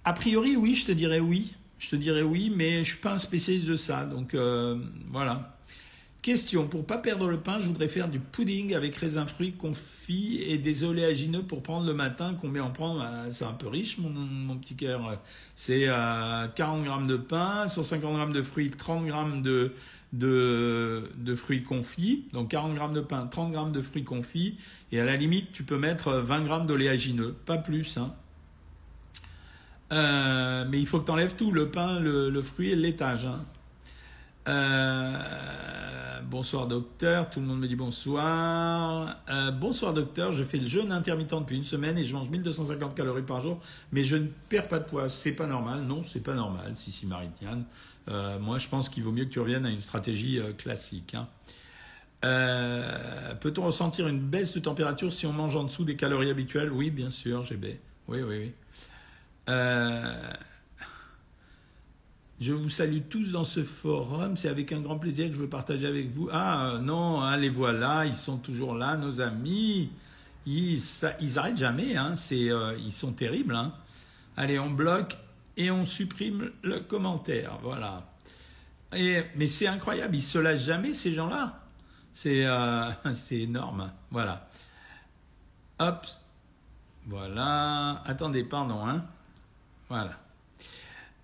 A 0.08 0.14
priori, 0.14 0.56
oui, 0.56 0.74
je 0.74 0.86
te 0.86 0.94
dirais 0.94 1.20
oui. 1.20 1.52
Je 1.80 1.90
te 1.90 1.98
dirais 1.98 2.22
oui, 2.22 2.50
mais 2.56 2.76
je 2.76 2.80
ne 2.80 2.86
suis 2.86 2.98
pas 2.98 3.12
un 3.12 3.18
spécialiste 3.18 3.68
de 3.68 3.76
ça. 3.76 4.06
Donc 4.06 4.36
euh, 4.36 4.78
voilà. 5.12 5.58
Question, 6.22 6.66
pour 6.66 6.86
pas 6.86 6.98
perdre 6.98 7.28
le 7.28 7.42
pain, 7.42 7.60
je 7.60 7.68
voudrais 7.68 7.90
faire 7.90 8.08
du 8.08 8.20
pudding 8.20 8.74
avec 8.74 8.96
raisins 8.96 9.26
fruits 9.28 9.52
confits 9.52 10.42
et 10.48 10.58
des 10.58 10.86
oléagineux 10.86 11.44
pour 11.44 11.62
prendre 11.62 11.86
le 11.86 11.94
matin. 11.94 12.38
Combien 12.40 12.64
en 12.64 12.72
prendre 12.72 13.00
bah, 13.00 13.30
C'est 13.32 13.44
un 13.44 13.52
peu 13.52 13.68
riche, 13.68 13.98
mon, 13.98 14.58
petit 14.58 14.78
cœur. 14.78 15.20
C'est 15.56 15.88
40 15.88 15.90
euh, 15.90 16.84
grammes 16.86 17.08
de 17.08 17.18
pain, 17.18 17.68
150 17.68 18.16
grammes 18.16 18.34
de 18.34 18.42
fruits, 18.42 18.72
30 18.72 19.08
grammes 19.08 19.42
de, 19.42 19.74
de, 20.14 21.36
fruits 21.36 21.64
confits. 21.64 22.30
Donc 22.32 22.52
40 22.52 22.76
grammes 22.76 22.94
de 22.94 23.02
pain, 23.02 23.28
30 23.28 23.52
grammes 23.52 23.72
de 23.74 23.82
fruits 23.82 24.06
confits. 24.06 24.58
Et 24.94 25.02
à 25.02 25.06
la 25.06 25.18
limite, 25.18 25.52
tu 25.52 25.64
peux 25.64 25.78
mettre 25.78 26.14
20 26.14 26.46
grammes 26.46 26.66
d'oléagineux. 26.66 27.36
Pas 27.46 27.58
plus. 27.58 27.98
Hein. 27.98 28.14
Euh, 29.94 30.66
mais 30.70 30.80
il 30.80 30.88
faut 30.88 31.00
que 31.00 31.06
tu 31.06 31.12
enlèves 31.12 31.36
tout, 31.36 31.52
le 31.52 31.70
pain, 31.70 32.00
le, 32.00 32.42
fruit 32.42 32.72
et 32.72 32.76
le. 32.76 32.94
Hein. 33.02 33.46
Euh, 34.50 36.22
bonsoir 36.24 36.68
docteur, 36.68 37.30
tout 37.30 37.40
le 37.40 37.46
monde 37.46 37.60
me 37.60 37.68
dit 37.68 37.76
bonsoir. 37.76 39.18
Euh, 39.30 39.52
bonsoir 39.52 39.94
docteur, 39.94 40.32
je 40.32 40.44
fais 40.44 40.58
le 40.58 40.68
jeûne 40.68 40.92
intermittent 40.92 41.34
depuis 41.34 41.58
une 41.58 41.64
semaine 41.64 41.98
et 41.98 42.04
je 42.04 42.14
mange 42.14 42.30
1250 42.30 42.96
calories 42.96 43.24
par 43.24 43.42
jour, 43.42 43.60
mais 43.92 44.04
je 44.04 44.18
ne 44.18 44.28
perds 44.50 44.68
pas 44.68 44.80
de 44.80 44.86
poids. 44.86 45.10
C'est 45.10 45.34
pas 45.34 45.48
normal 45.48 45.82
Non, 45.82 46.04
c'est 46.04 46.24
pas 46.24 46.36
normal, 46.36 46.74
si 46.76 46.92
si 46.92 47.08
Maritiane. 47.08 47.64
moi, 48.42 48.58
je 48.58 48.68
pense 48.68 48.90
qu'il 48.90 49.04
vaut 49.04 49.12
mieux 49.12 49.26
que 49.26 49.32
tu 49.32 49.40
reviennes 49.40 49.66
à 49.66 49.70
une 49.72 49.82
stratégie 49.82 50.40
classique. 50.58 51.16
Hein. 51.16 51.28
Peut-on 53.40 53.64
ressentir 53.64 54.08
une 54.08 54.20
baisse 54.20 54.54
de 54.54 54.60
température 54.60 55.14
si 55.14 55.26
on 55.26 55.34
mange 55.34 55.56
en 55.56 55.64
dessous 55.64 55.86
des 55.86 55.96
calories 55.96 56.30
habituelles? 56.30 56.72
Oui, 56.72 56.90
bien 56.90 57.10
sûr, 57.10 57.44
GB. 57.44 57.80
Oui, 58.08 58.22
oui, 58.22 58.38
oui. 58.38 58.52
Euh, 59.50 60.14
je 62.40 62.54
vous 62.54 62.70
salue 62.70 63.02
tous 63.10 63.32
dans 63.32 63.44
ce 63.44 63.64
forum. 63.64 64.38
C'est 64.38 64.50
avec 64.50 64.72
un 64.72 64.82
grand 64.82 65.00
plaisir 65.00 65.28
que 65.28 65.34
je 65.34 65.40
veux 65.40 65.50
partager 65.50 65.88
avec 65.88 66.14
vous. 66.14 66.30
Ah 66.32 66.78
non, 66.82 67.22
hein, 67.22 67.36
les 67.38 67.50
voilà, 67.50 68.06
ils 68.06 68.16
sont 68.16 68.38
toujours 68.38 68.76
là, 68.76 68.96
nos 68.96 69.22
amis. 69.22 69.90
Ils, 70.46 70.82
ils 71.20 71.40
arrêtent 71.40 71.58
jamais. 71.58 71.98
Hein. 71.98 72.14
Euh, 72.32 72.76
ils 72.80 72.92
sont 72.92 73.12
terribles. 73.12 73.56
Hein. 73.56 73.74
Allez, 74.36 74.60
on 74.60 74.70
bloque 74.70 75.18
et 75.58 75.72
on 75.72 75.84
supprime 75.84 76.52
le 76.64 76.80
commentaire. 76.80 77.58
Voilà. 77.64 78.08
Et, 78.96 79.24
mais 79.36 79.48
c'est 79.48 79.68
incroyable. 79.68 80.16
Ils 80.16 80.22
se 80.22 80.38
lâchent 80.38 80.66
jamais 80.66 80.94
ces 80.94 81.14
gens-là. 81.14 81.64
C'est, 82.14 82.46
euh, 82.46 82.90
c'est 83.16 83.40
énorme. 83.40 83.92
Voilà. 84.12 84.48
Hop. 85.80 86.06
Voilà. 87.08 88.04
Attendez, 88.06 88.44
pardon. 88.44 88.86
Hein. 88.86 89.04
Voilà. 89.90 90.20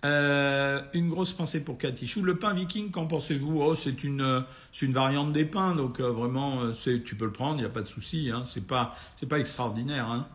Euh, 0.04 0.82
une 0.92 1.08
grosse 1.08 1.32
pensée 1.32 1.64
pour 1.64 1.78
Katichou. 1.78 2.22
Le 2.22 2.36
pain 2.36 2.52
viking, 2.52 2.90
qu'en 2.90 3.06
pensez-vous? 3.06 3.62
Oh, 3.62 3.74
c'est 3.74 4.04
une, 4.04 4.44
une 4.82 4.92
variante 4.92 5.32
des 5.32 5.46
pains, 5.46 5.74
donc 5.74 6.00
euh, 6.00 6.10
vraiment, 6.10 6.60
euh, 6.62 6.98
tu 7.04 7.14
peux 7.14 7.24
le 7.24 7.32
prendre, 7.32 7.56
il 7.56 7.60
n'y 7.60 7.66
a 7.66 7.70
pas 7.70 7.80
de 7.80 7.86
souci. 7.86 8.30
Hein, 8.32 8.42
c'est 8.44 8.66
pas, 8.66 8.94
pas 9.28 9.38
extraordinaire. 9.38 10.10
Hein. 10.10 10.26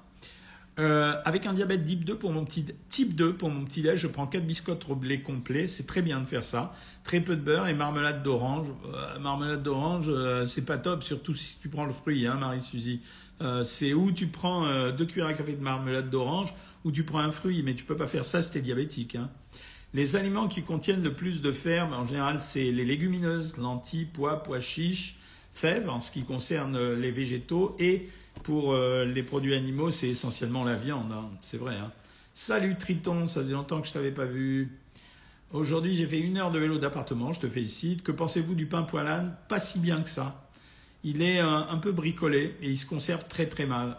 avec 1.25 1.45
un 1.45 1.53
diabète 1.53 1.85
type 1.85 2.03
2 2.05 2.15
pour 2.15 2.31
mon 2.31 2.45
petit 2.45 2.65
type 2.89 3.13
2 3.15 3.33
pour 3.33 3.49
mon 3.49 3.65
petit 3.65 3.85
je 3.95 4.07
prends 4.07 4.25
4 4.25 4.43
biscottes 4.43 4.85
au 4.89 4.95
blé 4.95 5.21
complet. 5.21 5.67
C'est 5.67 5.85
très 5.85 6.01
bien 6.01 6.19
de 6.19 6.25
faire 6.25 6.45
ça. 6.45 6.73
Très 7.03 7.19
peu 7.19 7.35
de 7.35 7.41
beurre 7.41 7.67
et 7.67 7.73
marmelade 7.73 8.23
d'orange. 8.23 8.67
marmelade 9.19 9.61
d'orange, 9.61 10.09
c'est 10.45 10.65
pas 10.65 10.77
top, 10.77 11.03
surtout 11.03 11.35
si 11.35 11.59
tu 11.59 11.69
prends 11.69 11.85
le 11.85 11.93
fruit, 11.93 12.25
hein, 12.25 12.35
Marie-Suzy. 12.39 13.01
C'est 13.63 13.93
où 13.93 14.11
tu 14.11 14.27
prends 14.27 14.91
2 14.91 15.05
cuillères 15.05 15.29
à 15.29 15.33
café 15.33 15.53
de 15.53 15.61
marmelade 15.61 16.09
d'orange 16.09 16.53
ou 16.83 16.91
tu 16.91 17.03
prends 17.03 17.19
un 17.19 17.31
fruit, 17.31 17.63
mais 17.63 17.73
tu 17.73 17.83
peux 17.83 17.95
pas 17.95 18.07
faire 18.07 18.25
ça 18.25 18.41
si 18.41 18.51
tu 18.51 18.57
es 18.57 18.61
diabétique. 18.61 19.15
Hein. 19.15 19.29
Les 19.93 20.15
aliments 20.15 20.47
qui 20.47 20.61
contiennent 20.61 21.01
le 21.01 21.15
plus 21.15 21.41
de 21.41 21.51
fer, 21.51 21.87
en 21.91 22.05
général, 22.05 22.39
c'est 22.39 22.71
les 22.71 22.85
légumineuses, 22.85 23.57
lentilles, 23.57 24.05
pois, 24.05 24.43
pois 24.43 24.59
chiches, 24.59 25.17
fèves, 25.51 25.89
en 25.89 25.99
ce 25.99 26.11
qui 26.11 26.23
concerne 26.23 26.93
les 26.93 27.11
végétaux. 27.11 27.75
Et 27.79 28.07
pour 28.43 28.73
euh, 28.73 29.03
les 29.05 29.23
produits 29.23 29.55
animaux, 29.55 29.89
c'est 29.91 30.09
essentiellement 30.09 30.63
la 30.63 30.75
viande. 30.75 31.11
Hein. 31.11 31.29
C'est 31.41 31.57
vrai. 31.57 31.75
Hein. 31.75 31.91
Salut 32.33 32.77
Triton, 32.77 33.27
ça 33.27 33.41
faisait 33.41 33.53
longtemps 33.53 33.81
que 33.81 33.87
je 33.87 33.93
t'avais 33.93 34.11
pas 34.11 34.25
vu. 34.25 34.77
Aujourd'hui, 35.51 35.95
j'ai 35.95 36.07
fait 36.07 36.19
une 36.19 36.37
heure 36.37 36.51
de 36.51 36.59
vélo 36.59 36.77
d'appartement, 36.77 37.33
je 37.33 37.39
te 37.39 37.49
félicite. 37.49 38.03
Que 38.03 38.11
pensez-vous 38.11 38.53
du 38.53 38.67
pain 38.67 38.83
poilane 38.83 39.35
Pas 39.47 39.59
si 39.59 39.79
bien 39.79 40.03
que 40.03 40.09
ça. 40.09 40.48
Il 41.03 41.21
est 41.21 41.39
euh, 41.39 41.47
un 41.47 41.77
peu 41.77 41.91
bricolé 41.91 42.55
et 42.61 42.69
il 42.69 42.77
se 42.77 42.85
conserve 42.85 43.27
très 43.27 43.47
très 43.47 43.65
mal. 43.65 43.97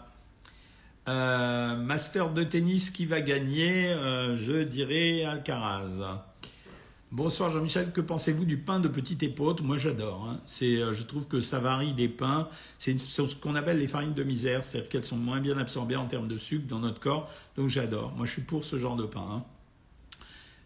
Euh, 1.09 1.75
master 1.75 2.31
de 2.31 2.43
tennis 2.43 2.91
qui 2.91 3.07
va 3.07 3.21
gagner 3.21 3.87
euh, 3.87 4.35
Je 4.35 4.63
dirais 4.63 5.23
Alcaraz. 5.23 6.23
Bonsoir 7.11 7.49
Jean-Michel, 7.49 7.91
que 7.91 8.01
pensez-vous 8.01 8.45
du 8.45 8.57
pain 8.57 8.79
de 8.79 8.87
petite 8.87 9.23
épaule 9.23 9.55
Moi 9.63 9.77
j'adore. 9.77 10.29
Hein. 10.29 10.39
Je 10.47 11.03
trouve 11.03 11.27
que 11.27 11.39
ça 11.39 11.59
varie 11.59 11.93
des 11.93 12.07
pains. 12.07 12.47
C'est 12.77 12.97
ce 13.01 13.23
qu'on 13.35 13.55
appelle 13.55 13.79
les 13.79 13.87
farines 13.87 14.13
de 14.13 14.23
misère, 14.23 14.63
c'est-à-dire 14.63 14.89
qu'elles 14.89 15.03
sont 15.03 15.17
moins 15.17 15.41
bien 15.41 15.57
absorbées 15.57 15.95
en 15.95 16.05
termes 16.05 16.27
de 16.27 16.37
sucre 16.37 16.67
dans 16.67 16.79
notre 16.79 16.99
corps. 16.99 17.29
Donc 17.57 17.67
j'adore. 17.67 18.13
Moi 18.15 18.27
je 18.27 18.33
suis 18.33 18.43
pour 18.43 18.63
ce 18.63 18.77
genre 18.77 18.95
de 18.95 19.05
pain. 19.05 19.25
Hein. 19.27 19.43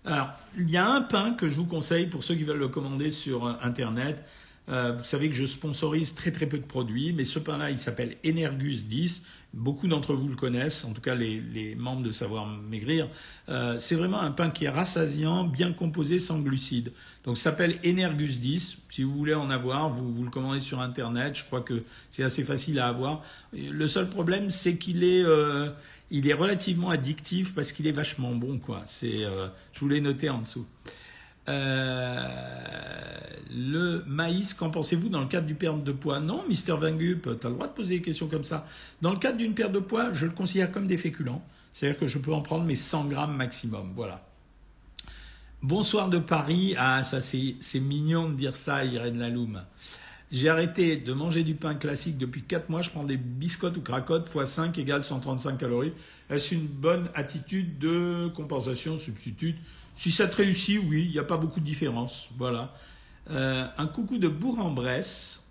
Alors, 0.03 0.29
il 0.57 0.69
y 0.69 0.77
a 0.77 0.87
un 0.87 1.01
pain 1.01 1.31
que 1.31 1.47
je 1.47 1.55
vous 1.55 1.65
conseille 1.65 2.05
pour 2.07 2.23
ceux 2.23 2.35
qui 2.35 2.43
veulent 2.43 2.59
le 2.59 2.67
commander 2.67 3.09
sur 3.09 3.47
Internet. 3.63 4.23
Vous 4.67 5.03
savez 5.03 5.29
que 5.29 5.35
je 5.35 5.45
sponsorise 5.45 6.15
très 6.15 6.31
très 6.31 6.47
peu 6.47 6.57
de 6.57 6.65
produits, 6.65 7.13
mais 7.13 7.23
ce 7.23 7.39
pain-là, 7.39 7.71
il 7.71 7.77
s'appelle 7.77 8.15
Energus 8.25 8.87
10. 8.87 9.23
Beaucoup 9.55 9.87
d'entre 9.87 10.13
vous 10.13 10.27
le 10.27 10.35
connaissent, 10.35 10.83
en 10.83 10.91
tout 10.91 10.99
cas 10.99 11.15
les, 11.15 11.75
membres 11.75 12.03
de 12.03 12.11
Savoir 12.11 12.45
Maigrir. 12.45 13.07
Euh, 13.47 13.77
c'est 13.79 13.95
vraiment 13.95 14.19
un 14.19 14.31
pain 14.31 14.49
qui 14.49 14.65
est 14.65 14.69
rassasiant, 14.69 15.45
bien 15.45 15.71
composé, 15.71 16.19
sans 16.19 16.39
glucides. 16.39 16.91
Donc 17.23 17.37
ça 17.37 17.51
s'appelle 17.51 17.79
Energus 17.85 18.41
10. 18.41 18.79
Si 18.89 19.03
vous 19.03 19.15
voulez 19.15 19.33
en 19.33 19.49
avoir, 19.49 19.89
vous, 19.93 20.13
vous 20.13 20.23
le 20.23 20.29
commandez 20.29 20.59
sur 20.59 20.81
Internet. 20.81 21.35
Je 21.37 21.45
crois 21.45 21.61
que 21.61 21.83
c'est 22.09 22.23
assez 22.23 22.43
facile 22.43 22.79
à 22.79 22.87
avoir. 22.87 23.23
Le 23.53 23.87
seul 23.87 24.09
problème, 24.09 24.49
c'est 24.49 24.75
qu'il 24.77 25.05
est, 25.05 25.23
euh, 25.23 25.69
il 26.11 26.27
est 26.27 26.33
relativement 26.33 26.89
addictif 26.89 27.55
parce 27.55 27.71
qu'il 27.71 27.87
est 27.87 27.93
vachement 27.93 28.35
bon. 28.35 28.59
Quoi. 28.59 28.83
C'est, 28.85 29.23
euh, 29.23 29.47
je 29.71 29.79
vous 29.79 29.87
l'ai 29.87 30.01
noté 30.01 30.29
en 30.29 30.39
dessous. 30.39 30.67
Euh, 31.47 32.27
le 33.55 34.03
maïs, 34.07 34.53
qu'en 34.53 34.69
pensez-vous 34.69 35.09
dans 35.09 35.21
le 35.21 35.27
cadre 35.27 35.47
du 35.47 35.55
perte 35.55 35.83
de 35.83 35.91
poids? 35.91 36.19
Non, 36.19 36.43
Mister 36.47 36.73
Van 36.73 36.93
Gup, 36.93 37.23
tu 37.39 37.47
as 37.47 37.49
le 37.49 37.55
droit 37.55 37.67
de 37.67 37.73
poser 37.73 37.97
des 37.97 38.01
questions 38.01 38.27
comme 38.27 38.43
ça. 38.43 38.65
Dans 39.01 39.11
le 39.11 39.19
cadre 39.19 39.37
d'une 39.37 39.53
perte 39.53 39.71
de 39.71 39.79
poids, 39.79 40.13
je 40.13 40.25
le 40.25 40.31
considère 40.31 40.71
comme 40.71 40.87
des 40.87 40.97
féculents. 40.97 41.43
C'est-à-dire 41.71 41.99
que 41.99 42.07
je 42.07 42.17
peux 42.17 42.33
en 42.33 42.41
prendre 42.41 42.65
mes 42.65 42.75
100 42.75 43.05
grammes 43.05 43.35
maximum. 43.35 43.91
Voilà. 43.95 44.25
Bonsoir 45.61 46.09
de 46.09 46.19
Paris. 46.19 46.75
Ah, 46.77 47.03
ça 47.03 47.21
c'est 47.21 47.79
mignon 47.79 48.29
de 48.29 48.35
dire 48.35 48.55
ça, 48.55 48.85
Irène 48.85 49.19
Laloum. 49.19 49.61
J'ai 50.31 50.49
arrêté 50.49 50.97
de 50.97 51.13
manger 51.13 51.43
du 51.43 51.55
pain 51.55 51.75
classique 51.75 52.17
depuis 52.17 52.41
4 52.41 52.69
mois. 52.69 52.81
Je 52.81 52.89
prends 52.89 53.03
des 53.03 53.17
biscottes 53.17 53.77
ou 53.77 53.81
cracottes 53.81 54.29
x 54.33 54.45
5 54.49 54.77
égale 54.77 55.03
135 55.03 55.57
calories. 55.57 55.93
Est-ce 56.29 56.55
une 56.55 56.65
bonne 56.65 57.09
attitude 57.13 57.77
de 57.79 58.27
compensation 58.35 58.97
substitute? 58.97 59.57
Si 59.95 60.11
ça 60.11 60.27
te 60.27 60.35
réussit, 60.35 60.79
oui, 60.87 61.05
il 61.05 61.11
n'y 61.11 61.19
a 61.19 61.23
pas 61.23 61.37
beaucoup 61.37 61.59
de 61.59 61.65
différence. 61.65 62.29
Voilà. 62.37 62.73
Euh, 63.31 63.65
un 63.77 63.87
coucou 63.87 64.17
de 64.17 64.27
Bourg-en-Bresse. 64.27 65.47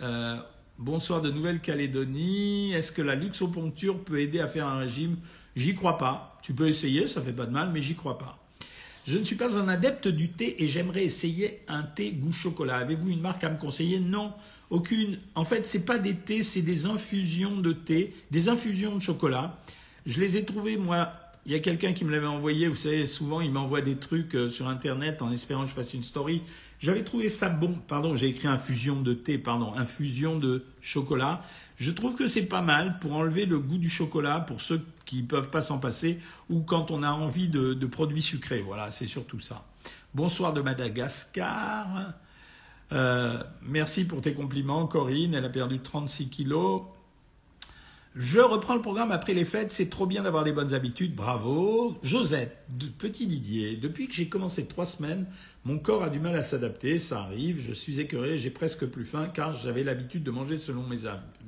Euh, 0.00 0.38
bonsoir 0.78 1.20
de 1.20 1.30
Nouvelle-Calédonie. 1.30 2.72
Est-ce 2.72 2.92
que 2.92 3.02
la 3.02 3.14
luxoponcture 3.14 4.02
peut 4.02 4.20
aider 4.20 4.40
à 4.40 4.48
faire 4.48 4.66
un 4.66 4.78
régime? 4.78 5.16
J'y 5.56 5.74
crois 5.74 5.98
pas. 5.98 6.38
Tu 6.42 6.54
peux 6.54 6.68
essayer, 6.68 7.06
ça 7.06 7.20
fait 7.20 7.32
pas 7.32 7.46
de 7.46 7.50
mal, 7.50 7.70
mais 7.72 7.82
j'y 7.82 7.94
crois 7.94 8.16
pas. 8.16 8.38
Je 9.06 9.18
ne 9.18 9.24
suis 9.24 9.36
pas 9.36 9.58
un 9.58 9.68
adepte 9.68 10.08
du 10.08 10.30
thé 10.30 10.62
et 10.62 10.68
j'aimerais 10.68 11.04
essayer 11.04 11.62
un 11.68 11.82
thé 11.82 12.12
goût 12.12 12.32
chocolat. 12.32 12.76
Avez-vous 12.76 13.08
une 13.08 13.20
marque 13.20 13.42
à 13.42 13.50
me 13.50 13.58
conseiller? 13.58 13.98
Non, 13.98 14.32
aucune. 14.68 15.18
En 15.34 15.44
fait, 15.44 15.66
c'est 15.66 15.84
pas 15.84 15.98
des 15.98 16.14
thés, 16.14 16.42
c'est 16.42 16.62
des 16.62 16.86
infusions 16.86 17.56
de 17.56 17.72
thé, 17.72 18.14
des 18.30 18.48
infusions 18.48 18.96
de 18.96 19.02
chocolat. 19.02 19.58
Je 20.06 20.20
les 20.20 20.36
ai 20.36 20.44
trouvées 20.44 20.76
moi 20.76 21.10
il 21.46 21.52
y 21.52 21.54
a 21.54 21.60
quelqu'un 21.60 21.92
qui 21.92 22.04
me 22.04 22.12
l'avait 22.12 22.26
envoyé, 22.26 22.68
vous 22.68 22.76
savez, 22.76 23.06
souvent 23.06 23.40
il 23.40 23.50
m'envoie 23.50 23.80
des 23.80 23.96
trucs 23.96 24.34
euh, 24.34 24.48
sur 24.48 24.68
Internet 24.68 25.22
en 25.22 25.32
espérant 25.32 25.62
que 25.62 25.70
je 25.70 25.74
fasse 25.74 25.94
une 25.94 26.04
story. 26.04 26.42
J'avais 26.80 27.02
trouvé 27.02 27.28
ça 27.28 27.48
bon, 27.48 27.74
pardon, 27.88 28.14
j'ai 28.14 28.28
écrit 28.28 28.48
infusion 28.48 29.00
de 29.00 29.14
thé, 29.14 29.38
pardon, 29.38 29.74
infusion 29.74 30.38
de 30.38 30.64
chocolat. 30.80 31.42
Je 31.76 31.90
trouve 31.92 32.14
que 32.14 32.26
c'est 32.26 32.44
pas 32.44 32.60
mal 32.60 32.98
pour 32.98 33.14
enlever 33.14 33.46
le 33.46 33.58
goût 33.58 33.78
du 33.78 33.88
chocolat 33.88 34.40
pour 34.40 34.60
ceux 34.60 34.84
qui 35.06 35.22
ne 35.22 35.26
peuvent 35.26 35.48
pas 35.48 35.62
s'en 35.62 35.78
passer 35.78 36.18
ou 36.50 36.60
quand 36.60 36.90
on 36.90 37.02
a 37.02 37.10
envie 37.10 37.48
de, 37.48 37.74
produits 37.86 38.22
sucrés. 38.22 38.60
Voilà, 38.60 38.90
c'est 38.90 39.06
surtout 39.06 39.40
ça. 39.40 39.66
Bonsoir 40.14 40.52
de 40.52 40.60
Madagascar. 40.60 42.12
Euh, 42.92 43.42
merci 43.62 44.04
pour 44.04 44.20
tes 44.20 44.34
compliments, 44.34 44.86
Corinne. 44.86 45.34
Elle 45.34 45.44
a 45.44 45.48
perdu 45.48 45.78
36 45.80 46.28
kilos. 46.28 46.82
Je 48.16 48.40
reprends 48.40 48.74
le 48.74 48.80
programme 48.80 49.12
après 49.12 49.34
les 49.34 49.44
fêtes, 49.44 49.70
c'est 49.70 49.88
trop 49.88 50.04
bien 50.04 50.24
d'avoir 50.24 50.42
des 50.42 50.50
bonnes 50.50 50.74
habitudes, 50.74 51.14
bravo. 51.14 51.96
Josette, 52.02 52.58
de 52.76 52.86
petit 52.86 53.28
Didier, 53.28 53.76
depuis 53.76 54.08
que 54.08 54.14
j'ai 54.14 54.28
commencé 54.28 54.66
trois 54.66 54.84
semaines, 54.84 55.28
mon 55.64 55.78
corps 55.78 56.02
a 56.02 56.10
du 56.10 56.18
mal 56.18 56.34
à 56.34 56.42
s'adapter, 56.42 56.98
ça 56.98 57.20
arrive, 57.20 57.64
je 57.64 57.72
suis 57.72 58.00
écœuré, 58.00 58.36
j'ai 58.36 58.50
presque 58.50 58.84
plus 58.86 59.04
faim 59.04 59.28
car 59.32 59.56
j'avais 59.56 59.84
l'habitude 59.84 60.24
de 60.24 60.32
manger 60.32 60.56
selon 60.56 60.82
mes 60.82 61.02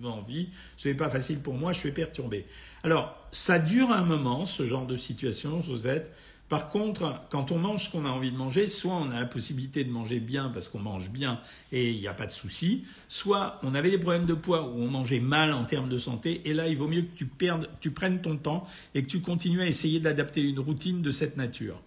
envies. 0.05 0.51
Ce 0.77 0.87
n'est 0.87 0.94
pas 0.94 1.11
facile 1.11 1.40
pour 1.40 1.55
moi, 1.55 1.72
je 1.72 1.81
suis 1.81 1.90
perturbé. 1.90 2.46
Alors, 2.85 3.16
ça 3.33 3.59
dure 3.59 3.90
un 3.90 4.05
moment, 4.05 4.44
ce 4.44 4.64
genre 4.64 4.87
de 4.87 4.94
situation, 4.94 5.61
Josette. 5.62 6.12
Par 6.53 6.69
contre, 6.69 7.19
quand 7.31 7.51
on 7.51 7.57
mange 7.57 7.87
ce 7.87 7.91
qu'on 7.91 8.05
a 8.05 8.11
envie 8.11 8.31
de 8.31 8.37
manger, 8.37 8.69
soit 8.69 8.93
on 8.93 9.11
a 9.11 9.19
la 9.19 9.25
possibilité 9.25 9.85
de 9.85 9.91
manger 9.91 10.21
bien 10.21 10.51
parce 10.51 10.69
qu'on 10.69 10.81
mange 10.81 11.09
bien 11.09 11.41
et 11.73 11.93
il 11.93 11.99
n'y 11.99 12.09
a 12.09 12.12
pas 12.12 12.27
de 12.27 12.31
souci, 12.31 12.85
soit 13.09 13.59
on 13.62 13.75
avait 13.75 13.91
des 13.91 13.97
problèmes 13.97 14.27
de 14.27 14.35
poids 14.35 14.69
où 14.69 14.83
on 14.83 14.88
mangeait 14.88 15.19
mal 15.19 15.55
en 15.55 15.65
termes 15.65 15.88
de 15.88 15.97
santé, 15.97 16.43
et 16.45 16.53
là 16.53 16.69
il 16.69 16.77
vaut 16.77 16.88
mieux 16.88 17.01
que 17.01 17.17
tu, 17.17 17.25
perdes, 17.25 17.71
tu 17.81 17.91
prennes 17.91 18.21
ton 18.21 18.37
temps 18.37 18.67
et 18.95 19.03
que 19.03 19.09
tu 19.09 19.23
continues 19.23 19.62
à 19.62 19.67
essayer 19.67 19.99
d'adapter 19.99 20.43
une 20.43 20.59
routine 20.59 21.01
de 21.01 21.11
cette 21.11 21.38
nature. 21.38 21.81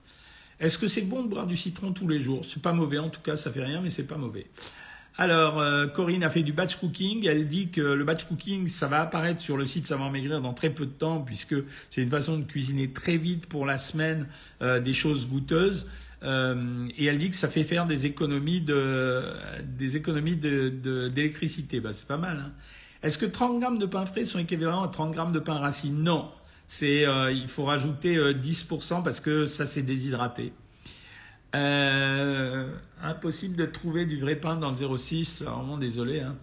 Est-ce 0.59 0.79
que 0.79 0.87
c'est 0.87 1.03
bon 1.03 1.21
de 1.21 1.27
boire 1.27 1.45
du 1.45 1.57
citron 1.57 1.93
tous 1.93 2.07
les 2.07 2.19
jours? 2.19 2.43
C'est 2.43 2.63
pas 2.63 2.73
mauvais 2.73 2.97
en 2.97 3.09
tout 3.09 3.21
cas, 3.21 3.37
ça 3.37 3.51
fait 3.51 3.63
rien, 3.63 3.81
mais 3.81 3.91
c'est 3.91 4.07
pas 4.07 4.17
mauvais. 4.17 4.47
Alors, 5.17 5.59
euh, 5.61 5.87
Corinne 5.87 6.23
a 6.23 6.29
fait 6.29 6.43
du 6.43 6.51
batch 6.51 6.75
cooking. 6.75 7.25
Elle 7.25 7.47
dit 7.47 7.69
que 7.69 7.81
le 7.81 8.03
batch 8.03 8.25
cooking, 8.25 8.67
ça 8.67 8.87
va 8.87 9.01
apparaître 9.01 9.41
sur 9.41 9.55
le 9.55 9.65
site 9.65 9.87
Savoir 9.87 10.11
Maigrir 10.11 10.41
dans 10.41 10.53
très 10.53 10.69
peu 10.69 10.85
de 10.85 10.91
temps, 10.91 11.21
puisque 11.21 11.55
c'est 11.89 12.01
une 12.01 12.09
façon 12.09 12.37
de 12.37 12.43
cuisiner 12.43 12.91
très 12.91 13.17
vite 13.17 13.45
pour 13.47 13.65
la 13.65 13.77
semaine 13.77 14.27
euh, 14.61 14.81
des 14.81 14.93
choses 14.93 15.29
goûteuses. 15.29 15.87
Euh, 16.23 16.87
et 16.97 17.05
elle 17.05 17.17
dit 17.17 17.29
que 17.29 17.35
ça 17.35 17.47
fait 17.47 17.63
faire 17.63 17.85
des 17.85 18.05
économies 18.05 18.61
de 18.61 19.23
des 19.63 19.95
économies 19.95 20.35
d'électricité. 20.35 21.77
De, 21.77 21.83
bah, 21.83 21.93
c'est 21.93 22.07
pas 22.07 22.17
mal. 22.17 22.37
Hein. 22.47 22.51
Est-ce 23.01 23.17
que 23.17 23.25
30 23.25 23.59
grammes 23.61 23.77
de 23.77 23.85
pain 23.85 24.05
frais 24.05 24.25
sont 24.25 24.39
équivalents 24.39 24.83
à 24.83 24.89
30 24.89 25.13
grammes 25.13 25.31
de 25.31 25.39
pain 25.39 25.55
racine? 25.59 26.03
Non. 26.03 26.29
C'est 26.67 27.05
il 27.31 27.47
faut 27.47 27.63
rajouter 27.63 28.17
10% 28.17 29.03
parce 29.03 29.19
que 29.19 29.45
ça 29.45 29.67
c'est 29.67 29.83
déshydraté. 29.83 30.51
Euh, 31.55 32.67
impossible 33.01 33.55
de 33.55 33.65
trouver 33.65 34.05
du 34.05 34.19
vrai 34.19 34.35
pain 34.35 34.55
dans 34.55 34.71
le 34.71 34.97
06. 34.97 35.43
Vraiment 35.43 35.77
désolé. 35.77 36.19
Hein. 36.19 36.35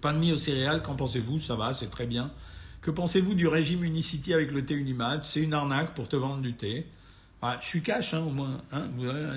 Pain 0.00 0.12
de 0.12 0.18
mie 0.18 0.32
aux 0.32 0.36
céréales, 0.36 0.82
qu'en 0.82 0.94
pensez-vous? 0.94 1.38
Ça 1.38 1.54
va, 1.54 1.72
c'est 1.72 1.90
très 1.90 2.06
bien. 2.06 2.30
Que 2.82 2.90
pensez-vous 2.90 3.34
du 3.34 3.48
régime 3.48 3.82
Unicity 3.82 4.34
avec 4.34 4.52
le 4.52 4.64
thé 4.64 4.74
Unimat 4.74 5.22
C'est 5.22 5.40
une 5.40 5.54
arnaque 5.54 5.94
pour 5.94 6.08
te 6.08 6.16
vendre 6.16 6.42
du 6.42 6.54
thé. 6.54 6.86
Ah, 7.42 7.58
je 7.60 7.66
suis 7.66 7.82
cash, 7.82 8.14
hein, 8.14 8.20
au 8.20 8.30
moins. 8.30 8.60
Hein. 8.72 8.84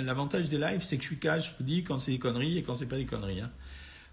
L'avantage 0.03 0.49
des 0.49 0.57
lives, 0.57 0.83
c'est 0.83 0.97
que 0.97 1.03
je 1.03 1.07
suis 1.07 1.19
cash. 1.19 1.51
Je 1.51 1.57
vous 1.57 1.63
dis 1.63 1.83
quand 1.83 1.99
c'est 1.99 2.11
des 2.11 2.19
conneries 2.19 2.57
et 2.57 2.63
quand 2.63 2.75
c'est 2.75 2.87
pas 2.87 2.97
des 2.97 3.05
conneries. 3.05 3.41
Hein. 3.41 3.51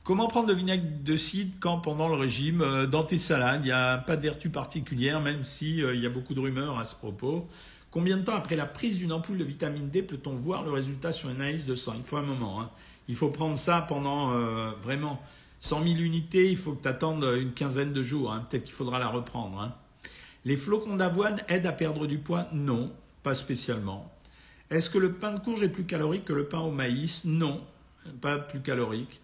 Comment 0.07 0.29
prendre 0.29 0.47
le 0.47 0.55
vinaigre 0.55 0.85
de 1.03 1.17
cidre 1.17 1.51
quand 1.59 1.81
pendant 1.81 2.09
le 2.09 2.15
régime 2.15 2.61
euh, 2.61 2.87
Dans 2.87 3.03
tes 3.03 3.19
salades, 3.19 3.63
il 3.65 3.67
n'y 3.67 3.73
a 3.73 3.99
pas 3.99 4.17
de 4.17 4.23
vertu 4.23 4.51
particulière, 4.51 5.21
même 5.21 5.45
s'il 5.45 5.83
euh, 5.83 5.97
il 5.97 6.01
y 6.01 6.07
a 6.07 6.11
beaucoup 6.11 6.33
de 6.33 6.39
rumeurs 6.39 6.79
à 6.79 6.85
ce 6.85 6.95
propos? 6.95 7.49
Combien 7.97 8.19
de 8.19 8.25
temps 8.25 8.35
après 8.35 8.57
la 8.57 8.67
prise 8.67 8.99
d'une 8.99 9.11
ampoule 9.11 9.39
de 9.39 9.45
vitamine 9.45 9.89
D 9.89 10.03
peut-on 10.03 10.37
voir 10.37 10.63
le 10.63 10.71
résultat 10.71 11.13
sur 11.13 11.31
une 11.31 11.41
analyse 11.41 11.65
de 11.65 11.75
sang? 11.75 11.95
Il 11.97 12.05
faut 12.05 12.19
un 12.19 12.23
moment. 12.23 12.61
Hein. 12.61 12.71
Il 13.09 13.17
faut 13.17 13.31
prendre 13.31 13.57
ça 13.57 13.81
pendant 13.89 14.33
euh, 14.35 14.71
vraiment 14.83 15.19
100 15.61 15.83
000 15.83 15.97
unités. 16.01 16.51
Il 16.51 16.59
faut 16.59 16.75
que 16.75 16.83
tu 16.83 16.89
attendes 16.89 17.25
une 17.25 17.55
quinzaine 17.55 17.95
de 17.95 18.03
jours. 18.03 18.35
Hein. 18.35 18.45
Peut-être 18.51 18.65
qu'il 18.65 18.75
faudra 18.75 18.99
la 18.99 19.09
reprendre. 19.09 19.59
Hein. 19.59 19.75
Les 20.45 20.59
flocons 20.59 20.97
d'avoine 20.97 21.41
aident 21.49 21.69
à 21.69 21.73
perdre 21.73 22.07
du 22.07 22.19
poids? 22.19 22.49
Non, 22.53 22.93
pas 23.23 23.33
spécialement. 23.33 24.13
Est-ce 24.69 24.91
que 24.91 24.99
le 24.99 25.13
pain 25.13 25.33
de 25.33 25.41
courge 25.41 25.63
est 25.63 25.71
plus 25.71 25.87
calorique 25.87 26.27
que 26.27 26.35
le 26.35 26.45
pain 26.45 26.61
au 26.61 26.71
maïs? 26.71 27.25
Non, 27.25 27.65
pas 28.21 28.37
plus 28.37 28.61
calorique. 28.61 29.23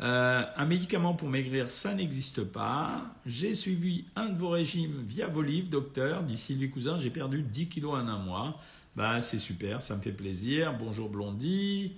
Euh, 0.00 0.42
un 0.56 0.64
médicament 0.64 1.14
pour 1.14 1.28
maigrir, 1.28 1.70
ça 1.70 1.94
n'existe 1.94 2.42
pas. 2.42 3.02
J'ai 3.26 3.54
suivi 3.54 4.04
un 4.16 4.28
de 4.28 4.38
vos 4.38 4.50
régimes 4.50 5.04
via 5.06 5.28
vos 5.28 5.42
livres, 5.42 5.68
docteur, 5.70 6.22
dit 6.22 6.36
Sylvie 6.36 6.70
Cousin. 6.70 6.98
J'ai 6.98 7.10
perdu 7.10 7.42
10 7.42 7.68
kilos 7.68 7.94
en 7.94 8.08
un 8.08 8.18
mois. 8.18 8.58
Bah, 8.96 9.20
c'est 9.20 9.38
super, 9.38 9.82
ça 9.82 9.96
me 9.96 10.02
fait 10.02 10.12
plaisir. 10.12 10.74
Bonjour 10.78 11.08
Blondie. 11.08 11.92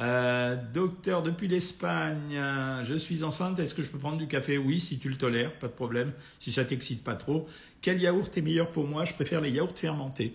Euh, 0.00 0.56
docteur, 0.74 1.22
depuis 1.22 1.48
l'Espagne, 1.48 2.38
je 2.82 2.94
suis 2.94 3.22
enceinte. 3.22 3.58
Est-ce 3.58 3.74
que 3.74 3.82
je 3.82 3.90
peux 3.90 3.98
prendre 3.98 4.18
du 4.18 4.26
café? 4.26 4.58
Oui, 4.58 4.80
si 4.80 4.98
tu 4.98 5.08
le 5.08 5.16
tolères, 5.16 5.52
pas 5.58 5.68
de 5.68 5.72
problème. 5.72 6.12
Si 6.38 6.52
ça 6.52 6.64
t'excite 6.64 7.02
pas 7.02 7.14
trop. 7.14 7.46
Quel 7.80 8.00
yaourt 8.00 8.36
est 8.36 8.42
meilleur 8.42 8.70
pour 8.70 8.86
moi? 8.86 9.04
Je 9.04 9.14
préfère 9.14 9.40
les 9.40 9.50
yaourts 9.50 9.78
fermentés. 9.78 10.34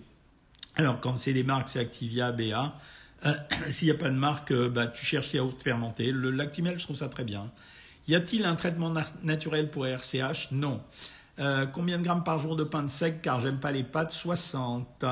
Alors, 0.76 1.00
quand 1.02 1.18
c'est 1.18 1.34
des 1.34 1.44
marques, 1.44 1.70
c'est 1.70 1.80
Activia, 1.80 2.32
BA. 2.32 2.74
Euh, 3.26 3.34
s'il 3.70 3.88
n'y 3.88 3.92
a 3.92 3.98
pas 3.98 4.10
de 4.10 4.16
marque, 4.16 4.52
euh, 4.52 4.70
bah, 4.70 4.88
tu 4.88 5.06
cherches 5.06 5.34
yaourt 5.34 5.62
fermenté. 5.62 6.12
Le 6.12 6.32
lactimel, 6.32 6.78
je 6.80 6.84
trouve 6.84 6.96
ça 6.96 7.10
très 7.10 7.24
bien. 7.24 7.52
Y 8.08 8.16
a-t-il 8.16 8.46
un 8.46 8.56
traitement 8.56 8.94
naturel 9.24 9.70
pour 9.70 9.86
RCH 9.86 10.52
Non. 10.52 10.82
Euh, 11.40 11.66
combien 11.66 11.98
de 12.00 12.04
grammes 12.04 12.24
par 12.24 12.40
jour 12.40 12.56
de 12.56 12.64
pain 12.64 12.88
sec? 12.88 13.22
Car 13.22 13.40
j'aime 13.40 13.60
pas 13.60 13.72
les 13.72 13.84
pâtes, 13.84 14.12
60. 14.12 15.06